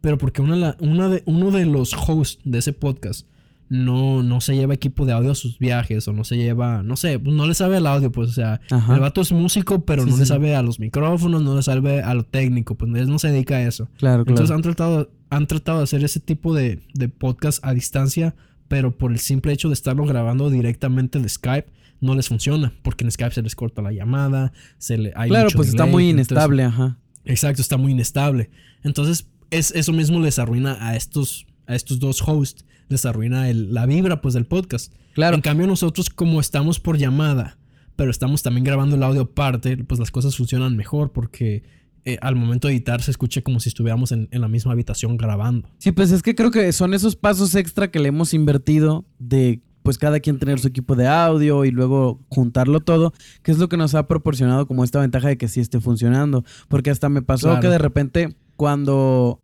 Pero 0.00 0.16
porque 0.18 0.40
una, 0.42 0.54
la- 0.56 0.76
una 0.80 1.08
de, 1.08 1.22
uno 1.26 1.50
de 1.50 1.66
los 1.66 1.92
hosts 1.94 2.40
de 2.44 2.58
ese 2.58 2.72
podcast 2.72 3.26
no, 3.68 4.22
no 4.22 4.40
se 4.40 4.54
lleva 4.56 4.72
equipo 4.72 5.04
de 5.04 5.12
audio 5.12 5.32
a 5.32 5.34
sus 5.34 5.58
viajes 5.58 6.06
o 6.08 6.12
no 6.12 6.24
se 6.24 6.36
lleva, 6.36 6.82
no 6.82 6.96
sé, 6.96 7.18
pues 7.18 7.34
no 7.36 7.46
le 7.46 7.52
sabe 7.54 7.76
al 7.76 7.86
audio, 7.86 8.10
pues 8.10 8.30
o 8.30 8.32
sea, 8.32 8.60
Ajá. 8.70 8.94
el 8.94 9.00
vato 9.00 9.20
es 9.20 9.30
músico, 9.32 9.84
pero 9.84 10.04
Sí, 10.04 10.08
no 10.10 10.14
sí. 10.16 10.20
le 10.20 10.26
sabe 10.26 10.54
a 10.56 10.62
los 10.62 10.78
micrófonos, 10.80 11.42
no 11.42 11.54
le 11.56 11.62
sabe 11.62 12.00
a 12.00 12.14
lo 12.14 12.22
técnico, 12.22 12.76
pues 12.76 12.90
él 12.94 13.08
no 13.08 13.18
se 13.18 13.30
dedica 13.30 13.56
a 13.56 13.62
eso. 13.62 13.86
Claro, 13.98 14.24
claro. 14.24 14.30
Entonces 14.30 14.54
han 14.54 14.62
tratado, 14.62 15.10
han 15.28 15.46
tratado 15.48 15.78
de 15.78 15.84
hacer 15.84 16.02
ese 16.04 16.20
tipo 16.20 16.54
de, 16.54 16.80
de 16.94 17.08
podcast 17.10 17.62
a 17.62 17.74
distancia, 17.74 18.34
pero 18.68 18.96
por 18.96 19.12
el 19.12 19.18
simple 19.18 19.52
hecho 19.52 19.68
de 19.68 19.74
estarlo 19.74 20.06
grabando 20.06 20.48
directamente 20.48 21.18
de 21.18 21.28
Skype, 21.28 21.66
no 22.00 22.14
les 22.14 22.28
funciona, 22.28 22.72
porque 22.82 23.04
en 23.04 23.10
Skype 23.10 23.34
se 23.34 23.42
les 23.42 23.54
corta 23.54 23.82
la 23.82 23.92
llamada, 23.92 24.52
se 24.78 24.98
le, 24.98 25.12
hay 25.16 25.28
claro, 25.30 25.46
mucho 25.46 25.56
pues 25.56 25.68
está 25.68 25.86
muy 25.86 26.10
entonces- 26.10 26.30
inestable, 26.32 26.62
ajá. 26.64 26.98
exacto, 27.24 27.62
está 27.62 27.76
muy 27.76 27.92
inestable. 27.92 28.50
Entonces, 28.82 29.28
es, 29.50 29.72
eso 29.72 29.92
mismo 29.92 30.20
les 30.20 30.38
arruina 30.38 30.76
a 30.86 30.96
estos, 30.96 31.46
a 31.66 31.74
estos 31.74 31.98
dos 31.98 32.22
hosts, 32.26 32.64
les 32.88 33.04
arruina 33.04 33.48
el- 33.50 33.74
la 33.74 33.86
vibra 33.86 34.20
pues 34.20 34.34
del 34.34 34.46
podcast. 34.46 34.92
Claro. 35.14 35.34
En 35.36 35.42
cambio, 35.42 35.66
nosotros 35.66 36.10
como 36.10 36.40
estamos 36.40 36.78
por 36.80 36.96
llamada, 36.98 37.58
pero 37.96 38.10
estamos 38.10 38.42
también 38.42 38.64
grabando 38.64 38.94
el 38.96 39.02
audio 39.02 39.22
aparte, 39.22 39.76
pues 39.78 39.98
las 39.98 40.10
cosas 40.12 40.36
funcionan 40.36 40.76
mejor 40.76 41.12
porque 41.12 41.64
eh, 42.04 42.16
al 42.22 42.36
momento 42.36 42.68
de 42.68 42.74
editar 42.74 43.02
se 43.02 43.10
escucha 43.10 43.42
como 43.42 43.58
si 43.58 43.68
estuviéramos 43.68 44.12
en, 44.12 44.28
en 44.30 44.40
la 44.40 44.48
misma 44.48 44.72
habitación 44.72 45.16
grabando. 45.16 45.68
Sí, 45.78 45.90
pues 45.92 46.12
es 46.12 46.22
que 46.22 46.34
creo 46.36 46.50
que 46.52 46.72
son 46.72 46.94
esos 46.94 47.16
pasos 47.16 47.54
extra 47.56 47.90
que 47.90 47.98
le 47.98 48.08
hemos 48.08 48.32
invertido 48.32 49.04
de 49.18 49.60
pues 49.88 49.96
cada 49.96 50.20
quien 50.20 50.38
tener 50.38 50.58
su 50.60 50.68
equipo 50.68 50.96
de 50.96 51.06
audio 51.06 51.64
y 51.64 51.70
luego 51.70 52.20
juntarlo 52.28 52.80
todo, 52.80 53.14
que 53.42 53.52
es 53.52 53.56
lo 53.56 53.70
que 53.70 53.78
nos 53.78 53.94
ha 53.94 54.06
proporcionado 54.06 54.66
como 54.66 54.84
esta 54.84 55.00
ventaja 55.00 55.28
de 55.28 55.38
que 55.38 55.48
sí 55.48 55.60
esté 55.60 55.80
funcionando. 55.80 56.44
Porque 56.68 56.90
hasta 56.90 57.08
me 57.08 57.22
pasó 57.22 57.46
Claro. 57.48 57.62
que 57.62 57.68
de 57.68 57.78
repente 57.78 58.36
cuando 58.56 59.40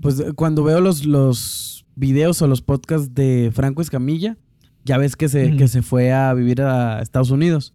pues 0.00 0.24
cuando 0.34 0.64
veo 0.64 0.80
los, 0.80 1.06
los 1.06 1.86
videos 1.94 2.42
o 2.42 2.48
los 2.48 2.62
podcasts 2.62 3.14
de 3.14 3.52
Franco 3.54 3.80
Escamilla, 3.80 4.36
ya 4.84 4.98
ves 4.98 5.14
que 5.14 5.28
se, 5.28 5.56
que 5.56 5.68
se 5.68 5.82
fue 5.82 6.12
a 6.12 6.34
vivir 6.34 6.62
a 6.62 7.00
Estados 7.00 7.30
Unidos. 7.30 7.72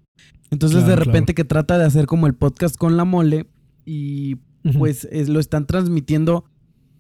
Entonces 0.50 0.80
de 0.82 0.88
Claro, 0.88 1.06
repente 1.06 1.34
que 1.34 1.46
trata 1.46 1.78
de 1.78 1.86
hacer 1.86 2.08
como 2.08 2.28
el 2.28 2.34
podcast 2.36 2.76
con 2.76 2.98
la 2.98 3.06
mole 3.06 3.48
y 3.86 4.36
pues 4.78 5.08
es- 5.14 5.30
lo 5.30 5.40
están 5.40 5.66
transmitiendo. 5.66 6.44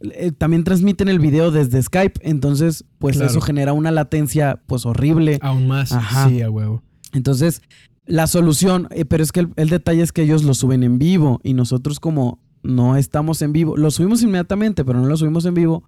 Eh, 0.03 0.31
también 0.31 0.63
transmiten 0.63 1.07
el 1.09 1.19
video 1.19 1.51
desde 1.51 1.81
Skype, 1.81 2.19
entonces 2.23 2.85
pues 2.99 3.17
Claro. 3.17 3.31
eso 3.31 3.41
genera 3.41 3.73
una 3.73 3.91
latencia 3.91 4.61
pues 4.67 4.85
horrible. 4.85 5.39
Aún 5.41 5.67
más, 5.67 5.91
Ajá. 5.91 6.27
sí, 6.29 6.41
a 6.41 6.49
huevo. 6.49 6.81
Entonces 7.13 7.61
la 8.05 8.27
solución, 8.27 8.87
eh, 8.91 9.05
pero 9.05 9.23
es 9.23 9.31
que 9.31 9.41
el, 9.41 9.49
el 9.55 9.69
detalle 9.69 10.01
es 10.01 10.11
que 10.11 10.23
ellos 10.23 10.43
lo 10.43 10.53
suben 10.53 10.83
en 10.83 10.97
vivo 10.99 11.39
y 11.43 11.53
nosotros 11.53 11.99
como 11.99 12.39
no 12.63 12.95
estamos 12.97 13.41
en 13.41 13.53
vivo, 13.53 13.77
lo 13.77 13.89
subimos 13.91 14.21
inmediatamente, 14.23 14.83
pero 14.85 14.99
no 14.99 15.07
lo 15.07 15.17
subimos 15.17 15.45
en 15.45 15.53
vivo, 15.53 15.83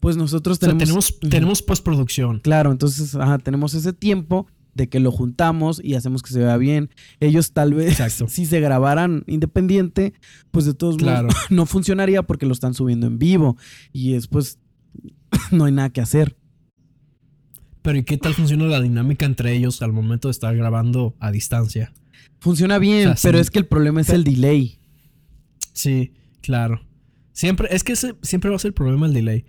pues 0.00 0.16
nosotros 0.16 0.58
O 0.58 0.60
sea, 0.60 0.68
tenemos... 0.76 1.18
tenemos, 1.18 1.20
tenemos 1.30 1.62
postproducción. 1.62 2.40
Claro, 2.40 2.70
entonces 2.70 3.14
ajá, 3.14 3.38
tenemos 3.38 3.74
ese 3.74 3.92
tiempo 3.92 4.46
de 4.74 4.88
que 4.88 5.00
lo 5.00 5.12
juntamos 5.12 5.80
y 5.82 5.94
hacemos 5.94 6.22
que 6.22 6.30
se 6.32 6.40
vea 6.40 6.56
bien. 6.56 6.90
Ellos 7.20 7.52
tal 7.52 7.74
vez, 7.74 7.92
Exacto. 8.00 8.26
si 8.28 8.46
se 8.46 8.60
grabaran 8.60 9.24
independiente, 9.26 10.14
pues 10.50 10.64
de 10.66 10.74
todos 10.74 10.96
Claro. 10.96 11.28
modos 11.28 11.36
no 11.50 11.66
funcionaría 11.66 12.22
porque 12.22 12.46
lo 12.46 12.52
están 12.52 12.74
subiendo 12.74 13.06
en 13.06 13.18
vivo 13.18 13.56
y 13.92 14.12
después 14.12 14.58
no 15.50 15.64
hay 15.66 15.72
nada 15.72 15.90
que 15.90 16.00
hacer. 16.00 16.36
Pero 17.82 17.98
¿y 17.98 18.04
qué 18.04 18.16
tal 18.16 18.32
funciona 18.34 18.64
la 18.64 18.80
dinámica 18.80 19.26
entre 19.26 19.52
ellos 19.54 19.82
al 19.82 19.92
momento 19.92 20.28
de 20.28 20.32
estar 20.32 20.56
grabando 20.56 21.14
a 21.20 21.30
distancia? 21.30 21.92
Funciona 22.40 22.78
bien, 22.78 23.10
O 23.10 23.16
sea, 23.16 23.28
pero 23.30 23.38
sí. 23.38 23.42
es 23.42 23.50
que 23.50 23.58
el 23.58 23.66
problema 23.66 24.00
es 24.00 24.08
el 24.08 24.24
delay. 24.24 24.78
Sí, 25.72 26.12
claro. 26.40 26.80
Siempre, 27.32 27.68
es 27.72 27.84
que 27.84 27.92
ese 27.92 28.14
siempre 28.22 28.48
va 28.50 28.56
a 28.56 28.58
ser 28.58 28.70
el 28.70 28.74
problema 28.74 29.06
el 29.06 29.12
delay. 29.12 29.44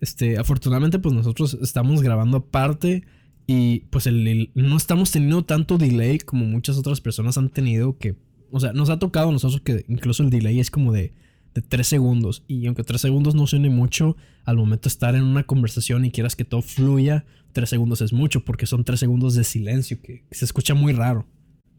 Este, 0.00 0.38
afortunadamente, 0.38 0.98
pues 0.98 1.14
nosotros 1.14 1.56
estamos 1.62 2.02
grabando 2.02 2.38
aparte 2.38 3.04
y 3.50 3.80
pues 3.90 4.06
el, 4.06 4.50
no 4.54 4.76
estamos 4.76 5.10
teniendo 5.10 5.42
tanto 5.42 5.78
delay 5.78 6.18
como 6.18 6.44
muchas 6.44 6.76
otras 6.76 7.00
personas 7.00 7.38
han 7.38 7.48
tenido 7.48 7.96
que, 7.96 8.14
o 8.50 8.60
sea, 8.60 8.74
nos 8.74 8.90
ha 8.90 8.98
tocado 8.98 9.30
a 9.30 9.32
nosotros 9.32 9.62
que 9.62 9.86
incluso 9.88 10.22
el 10.22 10.28
delay 10.28 10.60
es 10.60 10.70
como 10.70 10.92
de, 10.92 11.14
de 11.54 11.62
3 11.62 11.86
segundos 11.86 12.44
y 12.46 12.66
aunque 12.66 12.84
3 12.84 13.00
segundos 13.00 13.34
no 13.34 13.46
suene 13.46 13.70
mucho, 13.70 14.18
al 14.44 14.58
momento 14.58 14.90
de 14.90 14.92
estar 14.92 15.14
en 15.14 15.24
una 15.24 15.44
conversación 15.44 16.04
y 16.04 16.10
quieras 16.10 16.36
que 16.36 16.44
todo 16.44 16.60
fluya, 16.60 17.24
3 17.52 17.70
segundos 17.70 18.02
es 18.02 18.12
mucho 18.12 18.44
porque 18.44 18.66
son 18.66 18.84
3 18.84 19.00
segundos 19.00 19.34
de 19.34 19.44
silencio 19.44 19.98
que 20.02 20.24
se 20.30 20.44
escucha 20.44 20.74
muy 20.74 20.92
raro. 20.92 21.26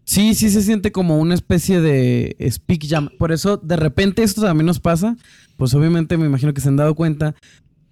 Sí, 0.05 0.34
sí 0.34 0.49
se 0.49 0.63
siente 0.63 0.91
como 0.91 1.20
una 1.20 1.36
especie 1.36 1.82
de 1.82 2.36
speak 2.49 2.88
jam. 2.89 3.09
Por 3.20 3.32
eso, 3.32 3.57
de 3.57 3.76
repente, 3.76 4.24
esto 4.24 4.41
también 4.41 4.65
nos 4.65 4.80
pasa. 4.80 5.15
Pues 5.55 5.76
obviamente 5.76 6.17
me 6.17 6.26
imagino 6.26 6.51
que 6.51 6.61
se 6.61 6.67
han 6.67 6.78
dado 6.78 6.95
cuenta. 6.95 7.36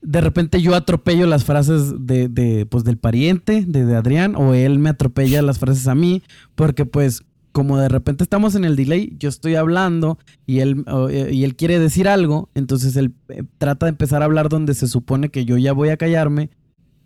De 0.01 0.21
repente 0.21 0.61
yo 0.61 0.75
atropello 0.75 1.25
las 1.27 1.43
frases 1.43 1.93
de, 1.99 2.27
de, 2.29 2.65
pues, 2.65 2.83
del 2.83 2.97
pariente, 2.97 3.63
de, 3.67 3.85
de 3.85 3.95
Adrián, 3.95 4.35
o 4.35 4.53
él 4.53 4.79
me 4.79 4.89
atropella 4.89 5.41
las 5.41 5.59
frases 5.59 5.87
a 5.87 5.95
mí, 5.95 6.21
porque 6.55 6.85
pues 6.85 7.23
como 7.51 7.79
de 7.79 7.89
repente 7.89 8.23
estamos 8.23 8.53
en 8.53 8.65
el 8.65 8.75
delay, 8.75 9.15
yo 9.19 9.29
estoy 9.29 9.55
hablando 9.55 10.19
y 10.45 10.59
él, 10.59 10.83
o, 10.87 11.09
eh, 11.09 11.33
y 11.33 11.43
él 11.43 11.55
quiere 11.55 11.79
decir 11.79 12.07
algo, 12.07 12.49
entonces 12.53 12.95
él 12.95 13.13
eh, 13.29 13.41
trata 13.57 13.87
de 13.87 13.91
empezar 13.91 14.21
a 14.21 14.25
hablar 14.25 14.47
donde 14.49 14.75
se 14.75 14.87
supone 14.87 15.29
que 15.29 15.43
yo 15.43 15.57
ya 15.57 15.73
voy 15.73 15.89
a 15.89 15.97
callarme, 15.97 16.51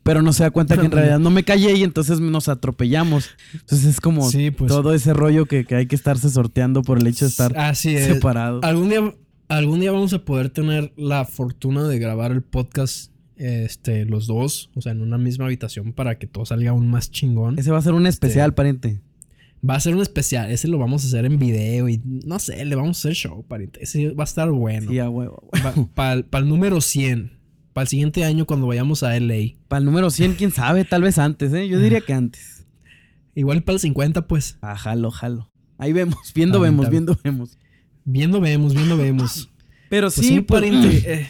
pero 0.04 0.22
no 0.22 0.34
se 0.34 0.44
da 0.44 0.52
cuenta 0.52 0.76
que 0.78 0.86
en 0.88 0.92
realidad 0.92 1.20
no 1.20 1.30
me 1.30 1.46
callé 1.46 1.74
y 1.78 1.84
entonces 1.84 2.20
nos 2.20 2.50
atropellamos. 2.50 3.30
Entonces 3.54 3.86
es 3.88 4.02
como 4.02 4.30
Sí, 4.30 4.52
pues. 4.52 4.68
todo 4.68 4.94
ese 4.94 5.14
rollo 5.14 5.46
que, 5.46 5.64
que 5.64 5.76
hay 5.76 5.86
que 5.86 5.96
estarse 5.96 6.30
sorteando 6.30 6.82
por 6.82 6.98
el 6.98 7.08
hecho 7.08 7.24
de 7.24 7.30
estar 7.30 7.58
Así 7.58 7.96
es. 7.96 8.08
separados. 8.08 8.62
Algún 8.66 8.90
día, 8.90 9.14
algún 9.58 9.82
día 9.82 9.92
vamos 9.92 10.14
a 10.14 10.24
poder 10.24 10.50
tener 10.50 10.94
la 10.96 11.26
fortuna 11.26 11.84
de 11.88 12.00
grabar 12.00 12.32
el 12.32 12.42
podcast 12.42 13.12
este, 13.36 14.06
los 14.06 14.28
dos, 14.28 14.70
o 14.76 14.82
sea, 14.82 14.92
en 14.92 15.02
una 15.02 15.18
misma 15.18 15.46
habitación 15.46 15.94
para 15.94 16.18
que 16.18 16.28
todo 16.28 16.46
salga 16.46 16.70
aún 16.70 16.90
más 16.90 17.12
chingón. 17.12 17.60
Ese 17.60 17.72
va 17.72 17.80
a 17.80 17.82
ser 17.82 17.94
un 17.94 18.08
especial, 18.08 18.54
pariente. 18.54 19.02
Va 19.68 19.76
a 19.76 19.80
ser 19.80 19.94
un 19.96 20.02
especial, 20.02 20.50
ese 20.52 20.68
lo 20.68 20.78
vamos 20.78 21.04
a 21.04 21.08
hacer 21.08 21.26
en 21.26 21.38
video 21.38 21.90
y 21.90 22.02
no 22.06 22.40
sé, 22.40 22.64
le 22.66 22.76
vamos 22.76 22.98
a 22.98 23.00
hacer 23.00 23.14
show, 23.14 23.44
pariente. 23.46 23.84
Ese 23.84 24.12
va 24.12 24.24
a 24.24 24.26
estar 24.26 24.50
bueno. 24.52 24.90
Sí, 24.90 25.00
a 25.00 25.10
huevo. 25.10 25.50
Para 25.96 26.24
el 26.32 26.48
número 26.48 26.80
100, 26.80 27.38
para 27.74 27.84
el 27.84 27.88
siguiente 27.88 28.24
año 28.24 28.46
cuando 28.46 28.68
vayamos 28.68 29.04
a 29.04 29.20
LA. 29.20 29.56
Para 29.68 29.80
el 29.80 29.86
número 29.86 30.10
100, 30.10 30.36
quién 30.36 30.52
sabe, 30.52 30.86
tal 30.86 31.02
vez 31.02 31.18
antes, 31.18 31.54
¿eh? 31.54 31.68
Yo 31.68 31.80
diría 31.80 32.02
que 32.02 32.14
antes. 32.14 32.66
Igual 33.36 33.64
para 33.64 33.76
el 33.76 33.80
50, 33.82 34.28
pues. 34.28 34.58
Ah, 34.62 34.78
jalo, 34.78 35.12
jalo. 35.12 35.52
Ahí 35.78 35.94
vemos, 35.94 36.32
viendo 36.34 36.60
vemos, 36.60 36.90
viendo 36.90 37.18
vemos. 37.24 37.58
Viendo 38.12 38.40
vemos, 38.42 38.74
viendo 38.74 38.98
vemos. 38.98 39.50
Pero 39.90 40.08
Pues 40.08 40.16
sí, 40.16 40.24
sí, 40.36 40.42
pues, 40.42 40.62
pariente. 40.62 41.14
eh, 41.14 41.28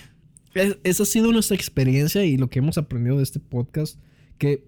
es- 0.53 0.77
esa 0.83 1.03
ha 1.03 1.05
sido 1.05 1.31
nuestra 1.31 1.55
experiencia 1.55 2.23
y 2.25 2.37
lo 2.37 2.49
que 2.49 2.59
hemos 2.59 2.77
aprendido 2.77 3.17
de 3.17 3.23
este 3.23 3.39
podcast. 3.39 3.97
Que 4.37 4.63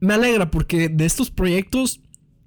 me 0.00 0.14
alegra 0.14 0.50
porque 0.50 0.88
de 0.88 1.04
estos 1.04 1.30
proyectos, 1.30 2.00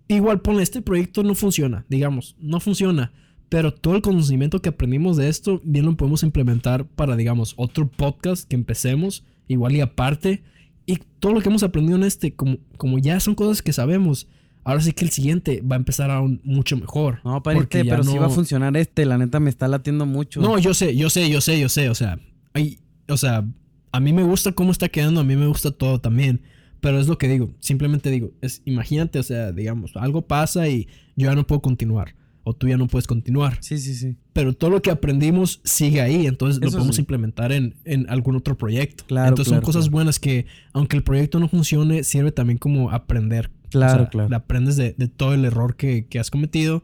igual 0.07 0.41
pone, 0.41 0.61
este 0.63 0.81
proyecto 0.81 1.23
no 1.23 1.35
funciona, 1.35 1.85
digamos, 1.89 2.35
no 2.39 2.59
funciona. 2.59 3.11
Pero 3.49 3.73
todo 3.73 3.95
el 3.95 4.01
conocimiento 4.01 4.61
que 4.61 4.69
aprendimos 4.69 5.17
de 5.17 5.29
esto, 5.29 5.61
bien 5.63 5.85
lo 5.85 5.95
podemos 5.95 6.23
implementar 6.23 6.87
para, 6.87 7.15
digamos, 7.15 7.53
otro 7.57 7.87
podcast 7.87 8.47
que 8.49 8.55
empecemos, 8.55 9.23
igual 9.47 9.75
y 9.75 9.81
aparte. 9.81 10.43
Y 10.87 10.97
todo 11.19 11.33
lo 11.33 11.41
que 11.41 11.49
hemos 11.49 11.63
aprendido 11.63 11.95
en 11.97 12.03
este, 12.03 12.33
como, 12.35 12.57
como 12.77 12.97
ya 12.99 13.19
son 13.19 13.35
cosas 13.35 13.61
que 13.61 13.71
sabemos, 13.73 14.27
ahora 14.65 14.81
sí 14.81 14.91
que 14.91 15.05
el 15.05 15.11
siguiente 15.11 15.61
va 15.61 15.77
a 15.77 15.79
empezar 15.79 16.11
aún 16.11 16.41
mucho 16.43 16.75
mejor. 16.75 17.21
No, 17.23 17.37
ya 17.37 17.43
pero 17.43 18.03
sí 18.03 18.17
va 18.17 18.25
a 18.25 18.27
no- 18.27 18.29
funcionar 18.29 18.75
este. 18.75 19.05
La 19.05 19.17
neta 19.17 19.39
me 19.39 19.49
está 19.49 19.69
latiendo 19.69 20.05
mucho. 20.05 20.41
no, 20.41 20.59
yo 20.59 20.73
sé, 20.73 20.97
yo 20.97 21.09
sé, 21.09 21.29
yo 21.29 21.39
sé, 21.39 21.57
yo 21.59 21.69
sé. 21.69 21.89
O 21.89 21.95
sea, 21.95 22.19
hay, 22.53 22.79
o 23.07 23.15
sea, 23.15 23.45
a 23.93 23.99
mí 24.01 24.11
me 24.11 24.23
gusta 24.23 24.51
cómo 24.51 24.71
está 24.71 24.89
quedando, 24.89 25.21
a 25.21 25.23
mí 25.23 25.37
me 25.37 25.47
gusta 25.47 25.71
todo 25.71 26.01
también. 26.01 26.41
Pero 26.81 26.99
es 26.99 27.07
lo 27.07 27.17
que 27.17 27.27
digo, 27.29 27.51
simplemente 27.61 28.11
digo, 28.11 28.31
es, 28.41 28.61
imagínate, 28.65 29.17
o 29.17 29.23
sea, 29.23 29.51
digamos, 29.51 29.95
algo 29.95 30.23
pasa 30.23 30.67
y 30.67 30.87
yo 31.15 31.29
ya 31.29 31.35
no 31.35 31.47
puedo 31.47 31.61
continuar. 31.61 32.15
O 32.47 32.53
tú 32.53 32.67
ya 32.67 32.77
no 32.77 32.85
puedes 32.85 33.07
continuar. 33.07 33.57
Sí, 33.61 33.79
sí, 33.79 33.95
sí. 33.95 34.17
Pero 34.31 34.53
todo 34.53 34.69
lo 34.69 34.81
que 34.83 34.91
aprendimos 34.91 35.61
sigue 35.63 35.99
ahí. 35.99 36.27
Entonces 36.27 36.61
lo 36.63 36.69
podemos 36.69 36.95
sí. 36.95 37.01
implementar 37.01 37.51
en, 37.51 37.73
en 37.85 38.07
algún 38.07 38.35
otro 38.35 38.55
proyecto. 38.55 39.03
Claro, 39.07 39.29
Entonces 39.29 39.51
claro, 39.51 39.61
son 39.61 39.65
cosas 39.65 39.85
claro. 39.85 39.91
buenas 39.93 40.19
que, 40.19 40.45
aunque 40.71 40.95
el 40.95 41.01
proyecto 41.03 41.39
no 41.39 41.49
funcione, 41.49 42.03
sirve 42.03 42.31
también 42.31 42.59
como 42.59 42.91
aprender 42.91 43.49
Claro, 43.79 43.93
O 43.93 43.97
sea, 44.05 44.09
claro. 44.09 44.35
Aprendes 44.35 44.75
de, 44.77 44.93
de 44.97 45.07
todo 45.07 45.33
el 45.33 45.45
error 45.45 45.75
que, 45.75 46.07
que 46.07 46.19
has 46.19 46.31
cometido 46.31 46.83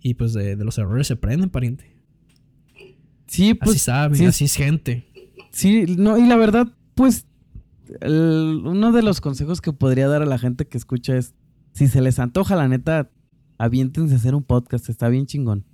y 0.00 0.14
pues 0.14 0.32
de, 0.32 0.56
de 0.56 0.64
los 0.64 0.78
errores 0.78 1.06
se 1.08 1.14
aprenden, 1.14 1.50
pariente. 1.50 1.96
Sí, 3.26 3.50
así 3.50 3.54
pues 3.54 3.82
saben, 3.82 4.16
sí 4.18 4.24
es- 4.24 4.30
así 4.30 4.44
es 4.46 4.54
gente. 4.54 5.06
Sí, 5.50 5.84
no, 5.98 6.18
y 6.18 6.26
la 6.26 6.36
verdad, 6.36 6.68
pues, 6.94 7.26
el- 8.00 8.62
uno 8.64 8.92
de 8.92 9.02
los 9.02 9.20
consejos 9.20 9.60
que 9.60 9.72
podría 9.72 10.08
dar 10.08 10.22
a 10.22 10.26
la 10.26 10.38
gente 10.38 10.66
que 10.66 10.78
escucha 10.78 11.16
es, 11.16 11.34
si 11.72 11.88
se 11.88 12.00
les 12.02 12.18
antoja, 12.18 12.56
la 12.56 12.68
neta, 12.68 13.10
aviéntense 13.58 14.14
a 14.14 14.16
hacer 14.18 14.34
un 14.34 14.42
podcast, 14.42 14.88
está 14.88 15.08
bien 15.08 15.26
chingón. 15.26 15.64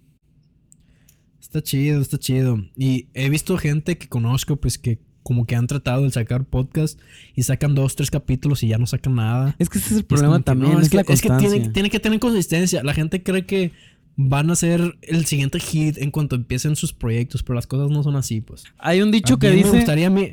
Está 1.40 1.62
chido, 1.62 2.00
está 2.00 2.18
chido. 2.18 2.58
Y 2.76 3.08
he 3.14 3.30
visto 3.30 3.56
gente 3.56 3.96
que 3.98 4.08
conozco, 4.08 4.56
pues 4.56 4.78
que 4.78 4.98
como 5.28 5.44
que 5.44 5.54
han 5.54 5.66
tratado 5.66 6.04
de 6.04 6.10
sacar 6.10 6.46
podcast 6.46 6.98
y 7.34 7.42
sacan 7.42 7.74
dos, 7.74 7.94
tres 7.96 8.10
capítulos 8.10 8.62
y 8.62 8.68
ya 8.68 8.78
no 8.78 8.86
sacan 8.86 9.16
nada. 9.16 9.54
Es 9.58 9.68
que 9.68 9.76
ese 9.76 9.88
es 9.88 9.92
el 9.92 9.98
es 9.98 10.04
problema 10.04 10.38
que, 10.38 10.44
también, 10.44 10.72
no, 10.72 10.80
es, 10.80 10.88
que, 10.88 10.96
la 10.96 11.02
es 11.02 11.20
que 11.20 11.28
constancia. 11.28 11.50
tiene, 11.50 11.68
tiene 11.68 11.90
que 11.90 12.00
tener 12.00 12.18
consistencia. 12.18 12.82
La 12.82 12.94
gente 12.94 13.22
cree 13.22 13.44
que 13.44 13.72
van 14.16 14.50
a 14.50 14.56
ser 14.56 14.96
el 15.02 15.26
siguiente 15.26 15.60
hit 15.60 15.98
en 15.98 16.12
cuanto 16.12 16.34
empiecen 16.34 16.76
sus 16.76 16.94
proyectos, 16.94 17.42
pero 17.42 17.56
las 17.56 17.66
cosas 17.66 17.90
no 17.90 18.02
son 18.02 18.16
así, 18.16 18.40
pues. 18.40 18.64
Hay 18.78 19.02
un 19.02 19.10
dicho 19.10 19.34
A 19.34 19.38
que 19.38 19.50
dice... 19.50 19.70
Me 19.70 19.76
gustaría 19.76 20.06
a 20.06 20.10
mí, 20.10 20.30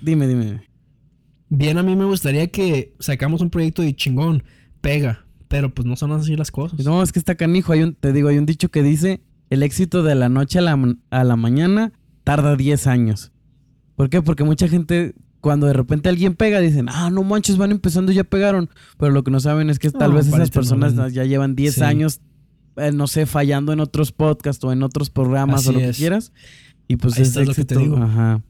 dime, 0.00 0.26
dime. 0.26 0.62
bien 1.50 1.76
a 1.76 1.82
mí 1.82 1.94
me 1.94 2.06
gustaría 2.06 2.46
que 2.46 2.94
sacamos 3.00 3.42
un 3.42 3.50
proyecto 3.50 3.84
y 3.84 3.92
chingón, 3.92 4.44
pega, 4.80 5.26
pero 5.48 5.74
pues 5.74 5.84
no 5.84 5.94
son 5.94 6.12
así 6.12 6.36
las 6.36 6.50
cosas. 6.50 6.82
No, 6.86 7.02
es 7.02 7.12
que 7.12 7.18
está 7.18 7.34
canijo, 7.34 7.74
hay 7.74 7.82
un, 7.82 7.92
te 7.92 8.14
digo, 8.14 8.30
hay 8.30 8.38
un 8.38 8.46
dicho 8.46 8.70
que 8.70 8.82
dice, 8.82 9.20
el 9.50 9.62
éxito 9.62 10.02
de 10.02 10.14
la 10.14 10.30
noche 10.30 10.58
a 10.58 10.62
la, 10.62 10.96
a 11.10 11.24
la 11.24 11.36
mañana 11.36 11.92
tarda 12.24 12.56
10 12.56 12.86
años. 12.86 13.30
¿Por 13.98 14.08
qué? 14.10 14.22
Porque 14.22 14.44
mucha 14.44 14.68
gente, 14.68 15.14
cuando 15.40 15.66
de 15.66 15.72
repente 15.72 16.08
alguien 16.08 16.34
pega, 16.36 16.60
dicen, 16.60 16.86
ah, 16.88 17.10
no 17.10 17.24
manches, 17.24 17.56
van 17.56 17.72
empezando 17.72 18.12
y 18.12 18.14
ya 18.14 18.22
pegaron. 18.24 18.70
Pero 18.96 19.10
lo 19.12 19.24
que 19.24 19.30
no 19.32 19.40
saben 19.40 19.68
es 19.70 19.80
que 19.80 19.90
tal 19.90 20.10
No, 20.10 20.16
vez 20.16 20.28
esas 20.28 20.38
no 20.38 20.54
personas 20.54 21.12
ya 21.12 21.24
llevan 21.24 21.56
10 21.56 21.74
Sí. 21.74 21.82
años, 21.82 22.20
eh, 22.76 22.92
no 22.92 23.08
sé, 23.08 23.26
fallando 23.26 23.72
en 23.72 23.80
otros 23.80 24.12
podcasts 24.12 24.62
o 24.62 24.72
en 24.72 24.84
otros 24.84 25.10
programas 25.10 25.66
o 25.66 25.72
lo 25.72 25.80
que 25.80 25.90
quieras. 25.90 26.32
Y 26.86 26.94
pues 26.96 27.16
Ahí 27.16 27.22
es 27.22 27.28
está 27.30 27.42
lo 27.42 27.52
que 27.54 27.64
te 27.64 27.76
digo. 27.76 27.96
Ajá. 27.96 28.40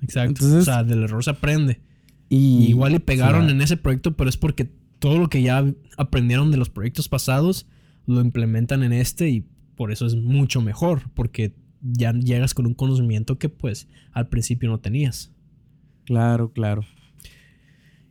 Exacto. 0.00 0.30
Entonces- 0.44 0.62
o 0.62 0.64
sea, 0.64 0.82
del 0.82 1.02
error 1.04 1.22
se 1.22 1.28
aprende. 1.30 1.80
Y, 2.30 2.36
Y 2.64 2.68
igual 2.70 2.94
y 2.94 2.98
pegaron 2.98 3.46
sí, 3.46 3.52
en 3.52 3.60
ese 3.60 3.76
proyecto, 3.76 4.16
pero 4.16 4.30
es 4.30 4.38
porque 4.38 4.64
todo 4.98 5.18
lo 5.18 5.28
que 5.28 5.42
ya 5.42 5.62
aprendieron 5.98 6.50
de 6.50 6.56
los 6.56 6.70
proyectos 6.70 7.08
pasados 7.10 7.66
lo 8.06 8.20
implementan 8.22 8.82
en 8.82 8.92
este 8.94 9.28
y 9.28 9.44
por 9.76 9.92
eso 9.92 10.06
es 10.06 10.16
mucho 10.16 10.62
mejor, 10.62 11.02
porque 11.14 11.54
ya 11.80 12.12
llegas 12.12 12.54
con 12.54 12.66
un 12.66 12.74
conocimiento 12.74 13.38
que 13.38 13.48
pues 13.48 13.88
al 14.12 14.28
principio 14.28 14.68
no 14.68 14.80
tenías. 14.80 15.32
Claro, 16.04 16.52
claro. 16.52 16.82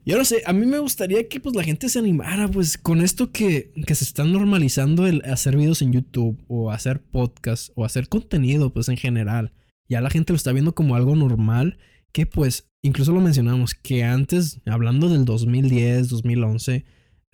Y 0.03 0.11
ahora 0.11 0.23
sé, 0.23 0.43
a 0.45 0.53
mí 0.53 0.67
me 0.67 0.77
gustaría 0.77 1.27
que 1.27 1.39
pues 1.39 1.55
la 1.55 1.63
gente 1.63 1.89
se 1.89 1.97
animara 1.97 2.47
pues 2.47 2.77
con 2.77 3.01
esto 3.01 3.31
que, 3.31 3.71
que 3.87 3.95
se 3.95 4.03
está 4.03 4.23
normalizando 4.23 5.07
el 5.07 5.23
hacer 5.25 5.57
videos 5.57 5.81
en 5.81 5.93
YouTube 5.93 6.37
o 6.47 6.69
hacer 6.71 7.01
podcast 7.01 7.71
o 7.73 7.85
hacer 7.85 8.07
contenido 8.07 8.71
pues 8.71 8.87
en 8.87 8.97
general. 8.97 9.51
Ya 9.89 10.01
la 10.01 10.11
gente 10.11 10.31
lo 10.31 10.37
está 10.37 10.51
viendo 10.51 10.75
como 10.75 10.95
algo 10.95 11.15
normal 11.15 11.79
que 12.11 12.27
pues 12.27 12.69
incluso 12.83 13.13
lo 13.13 13.19
mencionamos 13.19 13.73
que 13.73 14.03
antes, 14.03 14.61
hablando 14.67 15.09
del 15.09 15.25
2010, 15.25 16.07
2011, 16.09 16.85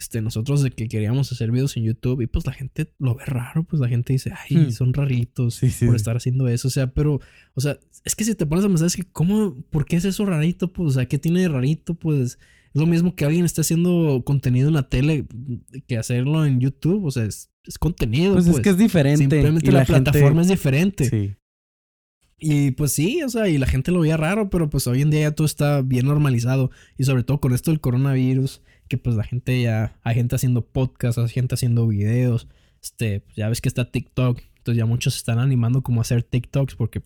este, 0.01 0.21
nosotros 0.21 0.63
de 0.63 0.71
que 0.71 0.87
queríamos 0.87 1.31
hacer 1.31 1.51
videos 1.51 1.77
en 1.77 1.83
YouTube 1.83 2.21
y 2.21 2.27
pues 2.27 2.45
la 2.45 2.53
gente 2.53 2.91
lo 2.99 3.15
ve 3.15 3.23
raro, 3.25 3.63
pues 3.63 3.79
la 3.79 3.87
gente 3.87 4.13
dice, 4.13 4.31
ay, 4.35 4.57
Hmm. 4.67 4.71
son 4.71 4.93
raritos 4.93 5.55
Sí, 5.55 5.69
sí, 5.69 5.85
por 5.85 5.93
sí. 5.95 5.97
estar 5.97 6.17
haciendo 6.17 6.47
eso, 6.47 6.67
o 6.67 6.71
sea, 6.71 6.87
pero, 6.87 7.19
o 7.53 7.61
sea, 7.61 7.77
es 8.03 8.15
que 8.15 8.23
si 8.23 8.33
te 8.35 8.45
pones 8.45 8.65
a 8.65 8.67
pensar, 8.67 8.87
es 8.87 8.95
que, 8.95 9.03
¿cómo, 9.03 9.55
por 9.69 9.85
qué 9.85 9.95
es 9.97 10.05
eso 10.05 10.25
rarito? 10.25 10.73
Pues, 10.73 10.89
o 10.89 10.91
sea, 10.91 11.05
¿qué 11.07 11.17
tiene 11.19 11.41
de 11.41 11.47
rarito? 11.49 11.93
Pues, 11.93 12.39
es 12.73 12.79
lo 12.79 12.87
mismo 12.87 13.15
que 13.15 13.25
alguien 13.25 13.45
esté 13.45 13.61
haciendo 13.61 14.23
contenido 14.25 14.69
en 14.69 14.73
la 14.73 14.89
tele 14.89 15.25
que 15.87 15.97
hacerlo 15.97 16.45
en 16.45 16.59
YouTube, 16.59 17.05
o 17.05 17.11
sea, 17.11 17.25
es, 17.25 17.51
es 17.65 17.77
contenido, 17.77 18.33
Pues, 18.33 18.45
pues. 18.45 18.57
es 18.57 18.63
que 18.63 18.69
es 18.69 18.77
diferente. 18.77 19.19
Simplemente 19.19 19.69
y 19.69 19.71
la, 19.71 19.85
gente- 19.85 20.01
plataforma 20.11 20.41
es 20.41 20.47
diferente. 20.47 21.05
Sí. 21.09 21.35
Y 22.43 22.71
pues 22.71 22.91
sí, 22.91 23.21
o 23.21 23.29
sea, 23.29 23.47
y 23.49 23.59
la 23.59 23.67
gente 23.67 23.91
lo 23.91 23.99
veía 23.99 24.17
raro, 24.17 24.49
pero 24.49 24.67
pues 24.69 24.87
hoy 24.87 25.01
en 25.03 25.11
día 25.11 25.21
ya 25.21 25.31
todo 25.35 25.45
está 25.45 25.81
bien 25.83 26.07
normalizado. 26.07 26.71
Y 26.97 27.03
sobre 27.03 27.23
todo 27.23 27.39
con 27.39 27.53
esto 27.53 27.69
del 27.69 27.79
coronavirus, 27.79 28.61
que 28.91 28.97
pues 28.97 29.15
la 29.15 29.23
gente 29.23 29.61
ya, 29.61 29.95
hay 30.03 30.15
gente 30.15 30.35
haciendo 30.35 30.65
podcasts, 30.65 31.17
hay 31.17 31.29
gente 31.29 31.55
haciendo 31.55 31.87
videos. 31.87 32.49
Este, 32.83 33.21
pues, 33.21 33.37
ya 33.37 33.47
ves 33.47 33.61
que 33.61 33.69
está 33.69 33.89
TikTok. 33.89 34.41
Entonces 34.57 34.77
ya 34.77 34.85
muchos 34.85 35.13
se 35.13 35.19
están 35.19 35.39
animando 35.39 35.81
como 35.81 36.01
a 36.01 36.03
hacer 36.03 36.23
TikToks 36.23 36.75
porque 36.75 37.01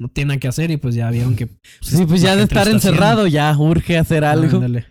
no 0.00 0.08
tienen 0.08 0.40
que 0.40 0.48
hacer 0.48 0.72
y 0.72 0.78
pues 0.78 0.96
ya 0.96 1.08
vieron 1.12 1.36
que... 1.36 1.48
Sí, 1.80 2.04
pues 2.06 2.22
ya 2.22 2.34
de 2.34 2.42
estar 2.42 2.66
encerrado, 2.66 3.28
ya 3.28 3.56
urge 3.56 3.96
hacer 3.96 4.24
algo. 4.24 4.56
Ándale. 4.56 4.86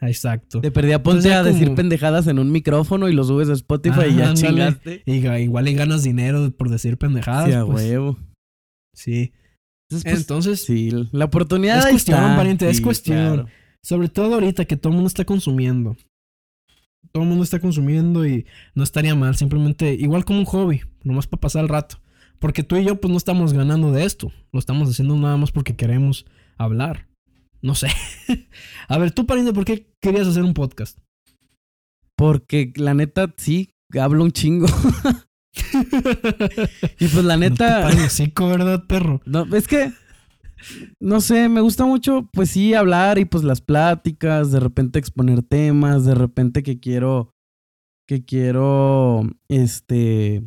Exacto. 0.00 0.60
Te 0.60 0.70
perdí 0.70 0.92
a 0.92 1.02
ponte 1.02 1.34
a 1.34 1.42
decir 1.42 1.74
pendejadas 1.74 2.28
en 2.28 2.38
un 2.38 2.52
micrófono 2.52 3.08
y 3.08 3.12
lo 3.12 3.24
subes 3.24 3.48
a 3.48 3.54
Spotify 3.54 4.06
y 4.10 4.14
ya 4.14 4.28
ándale. 4.28 4.48
chingaste. 4.48 5.02
Y 5.04 5.26
igual 5.42 5.66
y 5.66 5.74
ganas 5.74 6.04
dinero 6.04 6.52
por 6.52 6.70
decir 6.70 6.96
pendejadas. 6.96 7.46
Sí, 7.46 7.54
a 7.54 7.64
pues. 7.66 7.84
huevo. 7.84 8.16
Sí. 8.94 9.32
Entonces, 9.90 10.12
pues, 10.12 10.20
Entonces, 10.20 10.64
sí, 10.64 10.92
la 11.10 11.24
oportunidad 11.24 11.78
Es 11.78 11.86
cuestión, 11.86 12.20
está. 12.22 12.36
pariente, 12.36 12.70
es 12.70 12.80
cuestión. 12.80 13.34
claro. 13.34 13.48
Sobre 13.88 14.10
todo 14.10 14.34
ahorita 14.34 14.66
que 14.66 14.76
todo 14.76 14.90
el 14.90 14.96
mundo 14.96 15.08
está 15.08 15.24
consumiendo. 15.24 15.96
Todo 17.10 17.22
el 17.22 17.28
mundo 17.30 17.42
está 17.42 17.58
consumiendo 17.58 18.26
y 18.26 18.44
no 18.74 18.84
estaría 18.84 19.14
mal. 19.14 19.34
Simplemente, 19.34 19.94
igual 19.94 20.26
como 20.26 20.40
un 20.40 20.44
hobby, 20.44 20.82
nomás 21.04 21.26
para 21.26 21.40
pasar 21.40 21.62
el 21.62 21.70
rato. 21.70 21.96
Porque 22.38 22.62
tú 22.62 22.76
y 22.76 22.84
yo, 22.84 23.00
pues 23.00 23.10
no 23.10 23.16
estamos 23.16 23.54
ganando 23.54 23.90
de 23.90 24.04
esto. 24.04 24.30
Lo 24.52 24.58
estamos 24.58 24.90
haciendo 24.90 25.16
nada 25.16 25.38
más 25.38 25.52
porque 25.52 25.74
queremos 25.74 26.26
hablar. 26.58 27.08
No 27.62 27.74
sé. 27.74 27.88
A 28.88 28.98
ver, 28.98 29.12
tú, 29.12 29.24
pariente, 29.24 29.54
¿por 29.54 29.64
qué 29.64 29.90
querías 30.02 30.28
hacer 30.28 30.42
un 30.42 30.52
podcast? 30.52 30.98
Porque 32.14 32.74
la 32.76 32.92
neta, 32.92 33.32
sí, 33.38 33.70
hablo 33.98 34.22
un 34.22 34.32
chingo. 34.32 34.66
y 37.00 37.08
pues 37.08 37.24
la 37.24 37.38
No 37.38 37.44
te 37.44 37.50
neta. 37.50 37.82
pares 37.84 38.04
hocico, 38.04 38.48
¿verdad, 38.48 38.84
perro? 38.86 39.22
No, 39.24 39.46
es 39.56 39.66
que, 39.66 39.94
no 41.00 41.20
sé, 41.20 41.48
me 41.48 41.60
gusta 41.60 41.84
mucho, 41.86 42.28
pues 42.32 42.50
sí, 42.50 42.74
hablar 42.74 43.18
y 43.18 43.24
pues 43.24 43.44
las 43.44 43.60
pláticas, 43.60 44.50
de 44.52 44.60
repente 44.60 44.98
exponer 44.98 45.42
temas, 45.42 46.04
de 46.04 46.14
repente 46.14 46.62
que 46.62 46.78
quiero, 46.80 47.30
que 48.08 48.24
quiero, 48.24 49.22
este, 49.48 50.42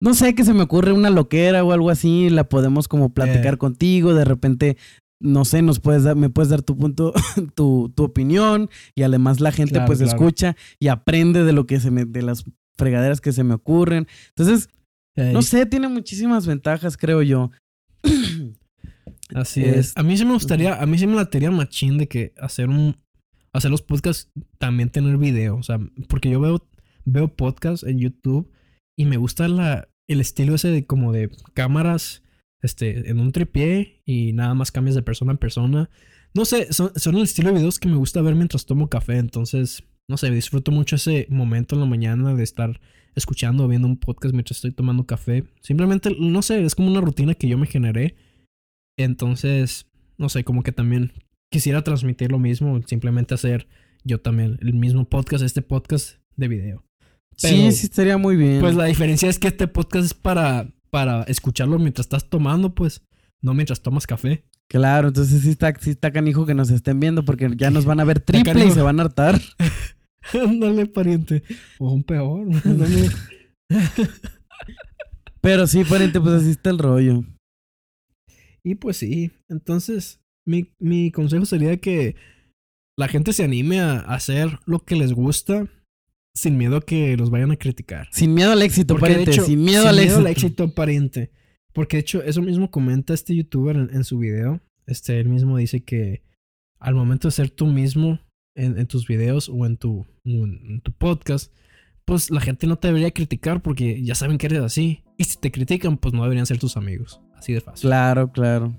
no 0.00 0.14
sé, 0.14 0.34
que 0.34 0.44
se 0.44 0.54
me 0.54 0.62
ocurre 0.62 0.92
una 0.92 1.10
loquera 1.10 1.64
o 1.64 1.72
algo 1.72 1.90
así, 1.90 2.30
la 2.30 2.48
podemos 2.48 2.88
como 2.88 3.12
platicar 3.12 3.54
Eh. 3.54 3.58
contigo, 3.58 4.14
de 4.14 4.24
repente, 4.24 4.76
no 5.20 5.44
sé, 5.44 5.62
nos 5.62 5.80
puedes 5.80 6.04
dar, 6.04 6.14
me 6.16 6.30
puedes 6.30 6.50
dar 6.50 6.62
tu 6.62 6.76
punto, 6.78 7.12
tu, 7.56 7.92
tu 7.94 8.04
opinión 8.04 8.70
y 8.94 9.02
además 9.02 9.40
la 9.40 9.50
gente 9.52 9.72
Claro, 9.74 9.86
pues 9.86 9.98
claro. 9.98 10.12
escucha 10.16 10.56
y 10.80 10.88
aprende 10.88 11.42
de 11.44 11.52
lo 11.52 11.66
que 11.66 11.80
se 11.80 11.90
me, 11.90 12.04
de 12.04 12.22
las 12.22 12.44
fregaderas 12.78 13.20
que 13.20 13.32
se 13.32 13.42
me 13.42 13.54
ocurren. 13.54 14.06
Entonces, 14.36 14.68
no 15.16 15.42
sé, 15.42 15.66
tiene 15.66 15.88
muchísimas 15.88 16.46
ventajas, 16.46 16.96
creo 16.96 17.22
yo. 17.22 17.50
Así 19.34 19.62
es- 19.64 19.76
es. 19.76 19.92
A 19.96 20.02
mí 20.02 20.16
sí 20.16 20.24
me 20.24 20.32
gustaría, 20.32 20.80
a 20.80 20.86
mí 20.86 20.98
sí 20.98 21.06
me 21.06 21.14
latería 21.14 21.50
machín 21.50 21.98
de 21.98 22.08
que 22.08 22.32
hacer 22.38 22.68
un, 22.68 22.96
hacer 23.52 23.70
los 23.70 23.82
podcasts 23.82 24.30
también 24.58 24.90
tener 24.90 25.16
video, 25.18 25.56
o 25.56 25.62
sea, 25.62 25.78
porque 26.08 26.30
yo 26.30 26.40
veo, 26.40 26.66
veo 27.04 27.28
podcasts 27.34 27.86
en 27.86 27.98
YouTube 27.98 28.50
y 28.96 29.04
me 29.04 29.16
gusta 29.16 29.48
la, 29.48 29.88
el 30.08 30.20
estilo 30.20 30.54
ese 30.54 30.68
de 30.68 30.86
como 30.86 31.12
de 31.12 31.30
cámaras, 31.54 32.22
este, 32.62 33.08
en 33.10 33.20
un 33.20 33.32
tripié 33.32 34.02
y 34.04 34.32
nada 34.32 34.54
más 34.54 34.72
cambias 34.72 34.94
de 34.96 35.02
persona 35.02 35.32
en 35.32 35.38
persona. 35.38 35.90
No 36.34 36.44
sé, 36.44 36.72
son, 36.72 36.90
son 36.96 37.16
el 37.16 37.22
estilo 37.22 37.50
de 37.50 37.56
videos 37.58 37.78
que 37.78 37.88
me 37.88 37.96
gusta 37.96 38.20
ver 38.22 38.34
mientras 38.34 38.66
tomo 38.66 38.88
café, 38.88 39.16
entonces, 39.18 39.82
no 40.08 40.16
sé, 40.16 40.30
disfruto 40.30 40.70
mucho 40.72 40.96
ese 40.96 41.26
momento 41.30 41.74
en 41.74 41.80
la 41.82 41.86
mañana 41.86 42.34
de 42.34 42.42
estar 42.42 42.80
escuchando 43.14 43.64
o 43.64 43.68
viendo 43.68 43.88
un 43.88 43.98
podcast 43.98 44.34
mientras 44.34 44.58
estoy 44.58 44.72
tomando 44.72 45.06
café. 45.06 45.44
Simplemente, 45.60 46.14
no 46.18 46.42
sé, 46.42 46.62
es 46.64 46.74
como 46.74 46.88
una 46.88 47.00
rutina 47.00 47.34
que 47.34 47.48
yo 47.48 47.58
me 47.58 47.66
generé. 47.66 48.16
Entonces, 48.98 49.86
no 50.18 50.28
sé, 50.28 50.44
como 50.44 50.62
que 50.62 50.72
también 50.72 51.12
quisiera 51.50 51.82
transmitir 51.82 52.30
lo 52.30 52.38
mismo, 52.38 52.80
simplemente 52.86 53.32
hacer 53.32 53.68
yo 54.04 54.20
también 54.20 54.58
el 54.60 54.74
mismo 54.74 55.08
podcast, 55.08 55.44
este 55.44 55.62
podcast 55.62 56.16
de 56.36 56.48
video. 56.48 56.84
sí, 57.36 57.48
Pero, 57.48 57.72
sí, 57.72 57.86
estaría 57.86 58.18
muy 58.18 58.36
bien. 58.36 58.60
Pues 58.60 58.74
la 58.74 58.84
diferencia 58.84 59.28
es 59.28 59.38
que 59.38 59.48
este 59.48 59.68
podcast 59.68 60.04
es 60.04 60.14
para, 60.14 60.68
para 60.90 61.22
escucharlo 61.22 61.78
mientras 61.78 62.06
estás 62.06 62.28
tomando, 62.28 62.74
pues, 62.74 63.06
no 63.40 63.54
mientras 63.54 63.80
tomas 63.80 64.06
café. 64.06 64.44
Claro, 64.68 65.08
entonces 65.08 65.42
sí 65.42 65.50
está, 65.50 65.72
sí 65.80 65.90
está 65.90 66.10
canijo 66.12 66.44
que 66.44 66.54
nos 66.54 66.70
estén 66.70 67.00
viendo 67.00 67.24
porque 67.24 67.48
ya 67.56 67.70
nos 67.70 67.84
van 67.84 68.00
a 68.00 68.04
ver 68.04 68.20
triple 68.24 68.66
y 68.66 68.70
se 68.72 68.82
van 68.82 68.98
a 68.98 69.04
hartar. 69.04 69.40
Ándale, 70.34 70.86
pariente. 70.86 71.44
O 71.78 71.92
un 71.92 72.02
peor. 72.02 72.48
Pero 75.40 75.66
sí, 75.68 75.84
pariente, 75.84 76.20
pues 76.20 76.34
así 76.34 76.50
está 76.50 76.70
el 76.70 76.78
rollo. 76.78 77.24
Y 78.70 78.74
pues 78.74 78.98
sí, 78.98 79.30
entonces 79.48 80.20
mi, 80.46 80.74
mi 80.78 81.10
consejo 81.10 81.44
sería 81.46 81.76
que 81.78 82.16
la 82.96 83.08
gente 83.08 83.32
se 83.32 83.44
anime 83.44 83.80
a 83.80 84.00
hacer 84.00 84.58
lo 84.66 84.80
que 84.84 84.96
les 84.96 85.12
gusta 85.12 85.68
sin 86.34 86.56
miedo 86.56 86.76
a 86.76 86.80
que 86.84 87.16
los 87.16 87.30
vayan 87.30 87.50
a 87.50 87.56
criticar. 87.56 88.08
Sin 88.12 88.34
miedo 88.34 88.52
al 88.52 88.62
éxito, 88.62 88.94
Porque, 88.94 89.08
pariente. 89.10 89.30
hecho, 89.32 89.44
sin 89.44 89.62
miedo, 89.62 89.88
al, 89.88 89.98
éxito. 89.98 90.26
éxito, 90.26 90.74
pariente. 90.74 91.30
Porque 91.72 91.96
de 91.96 92.00
hecho, 92.00 92.22
eso 92.22 92.42
mismo 92.42 92.70
comenta 92.70 93.14
este 93.14 93.34
youtuber 93.34 93.76
en, 93.76 93.90
en 93.92 94.04
su 94.04 94.18
video. 94.18 94.60
Este, 94.86 95.18
él 95.20 95.28
mismo 95.28 95.56
dice 95.56 95.82
que 95.82 96.22
al 96.78 96.94
momento 96.94 97.28
de 97.28 97.32
ser 97.32 97.50
tú 97.50 97.66
mismo, 97.66 98.20
en, 98.54 98.78
en 98.78 98.86
tus 98.86 99.06
videos 99.06 99.48
o 99.48 99.66
en 99.66 99.76
tu, 99.76 100.06
en, 100.24 100.60
en 100.70 100.80
tu 100.80 100.92
podcast, 100.92 101.52
pues 102.04 102.30
la 102.30 102.40
gente 102.40 102.66
no 102.66 102.78
te 102.78 102.88
debería 102.88 103.10
criticar 103.12 103.62
porque 103.62 104.02
ya 104.02 104.14
saben 104.14 104.38
que 104.38 104.46
eres 104.46 104.60
así. 104.60 105.04
Y 105.16 105.24
si 105.24 105.38
te 105.38 105.50
critican, 105.52 105.98
pues 105.98 106.14
no 106.14 106.22
deberían 106.22 106.46
ser 106.46 106.58
tus 106.58 106.76
amigos. 106.76 107.20
Así 107.38 107.52
de 107.54 107.60
fácil. 107.60 107.88
Claro, 107.88 108.30
claro. 108.32 108.72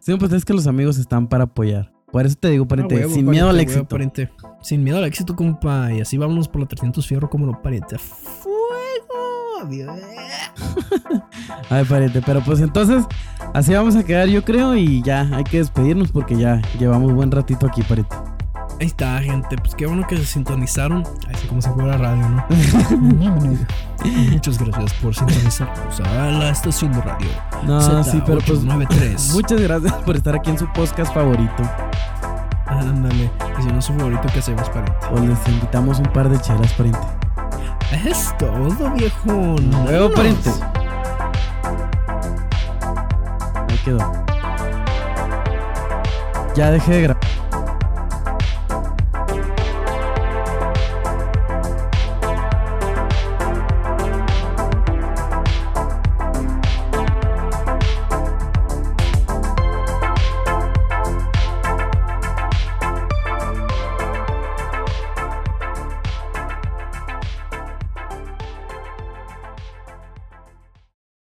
Sí, 0.00 0.14
pues 0.16 0.32
es 0.32 0.44
que 0.44 0.52
los 0.54 0.66
amigos 0.66 0.98
están 0.98 1.28
para 1.28 1.44
apoyar. 1.44 1.92
Por 2.10 2.24
eso 2.24 2.36
te 2.40 2.48
digo, 2.48 2.64
Ah, 2.64 2.68
pariente, 2.68 2.94
huevo, 2.94 3.08
sin 3.08 3.26
pariente, 3.26 3.30
miedo 3.30 3.48
al 3.50 3.56
huevo, 3.56 3.62
éxito. 3.70 3.88
pariente. 3.88 4.30
Sin 4.62 4.82
miedo 4.82 4.96
al 4.98 5.04
éxito, 5.04 5.36
compa. 5.36 5.92
Y 5.92 6.00
así 6.00 6.16
vámonos 6.16 6.48
por 6.48 6.62
la 6.62 6.66
300 6.66 7.06
fierro 7.06 7.28
como 7.28 7.44
no, 7.46 7.60
pariente. 7.60 7.98
¡Fuego! 7.98 9.62
Adiós. 9.62 9.90
Ay, 11.70 11.84
pariente, 11.84 12.22
pero 12.24 12.40
pues 12.42 12.60
entonces 12.60 13.04
así 13.54 13.74
vamos 13.74 13.96
a 13.96 14.04
quedar, 14.04 14.28
yo 14.28 14.42
creo, 14.44 14.74
y 14.74 15.02
ya 15.02 15.28
hay 15.36 15.44
que 15.44 15.58
despedirnos 15.58 16.10
porque 16.12 16.36
ya 16.36 16.62
llevamos 16.78 17.12
buen 17.12 17.30
ratito 17.30 17.66
aquí, 17.66 17.82
pariente. 17.82 18.14
Ahí 18.80 18.86
está, 18.86 19.20
gente. 19.20 19.56
Pues 19.56 19.74
qué 19.74 19.86
bueno 19.86 20.06
que 20.06 20.16
se 20.16 20.24
sintonizaron. 20.24 21.02
Así 21.34 21.48
como 21.48 21.60
si 21.60 21.68
fuera 21.70 21.96
radio, 21.96 22.28
¿no? 22.28 22.44
Muchas 24.30 24.58
gracias 24.58 24.92
por 24.94 25.14
sintonizarnos 25.14 26.00
a 26.00 26.26
la 26.30 26.50
estación 26.50 26.92
de 26.92 27.00
radio. 27.00 27.28
No, 27.64 28.04
sí, 28.04 28.22
pero 28.24 28.38
pues 28.46 28.64
Z893. 28.64 29.32
muchas 29.32 29.60
gracias 29.60 29.92
por 29.94 30.14
estar 30.14 30.36
aquí 30.36 30.50
en 30.50 30.58
su 30.58 30.72
podcast 30.72 31.12
favorito. 31.12 31.62
Ándale. 32.66 33.30
Y 33.58 33.62
si 33.62 33.68
no 33.68 33.80
es 33.80 33.84
su 33.84 33.92
favorito, 33.94 34.22
¿qué 34.32 34.38
hacemos, 34.38 34.68
pariente? 34.70 35.06
O 35.10 35.18
les 35.18 35.48
invitamos 35.48 35.98
un 35.98 36.06
par 36.06 36.28
de 36.28 36.40
chelas, 36.40 36.72
pariente. 36.74 37.00
Es 38.04 38.32
todo, 38.38 38.90
viejo. 38.92 39.26
Luego, 39.26 40.10
Vámonos. 40.10 40.12
pariente. 40.14 40.50
Ahí 43.68 43.78
quedó. 43.84 44.12
Ya 46.54 46.70
dejé 46.70 46.92
de 46.92 47.02
grabar. 47.02 47.37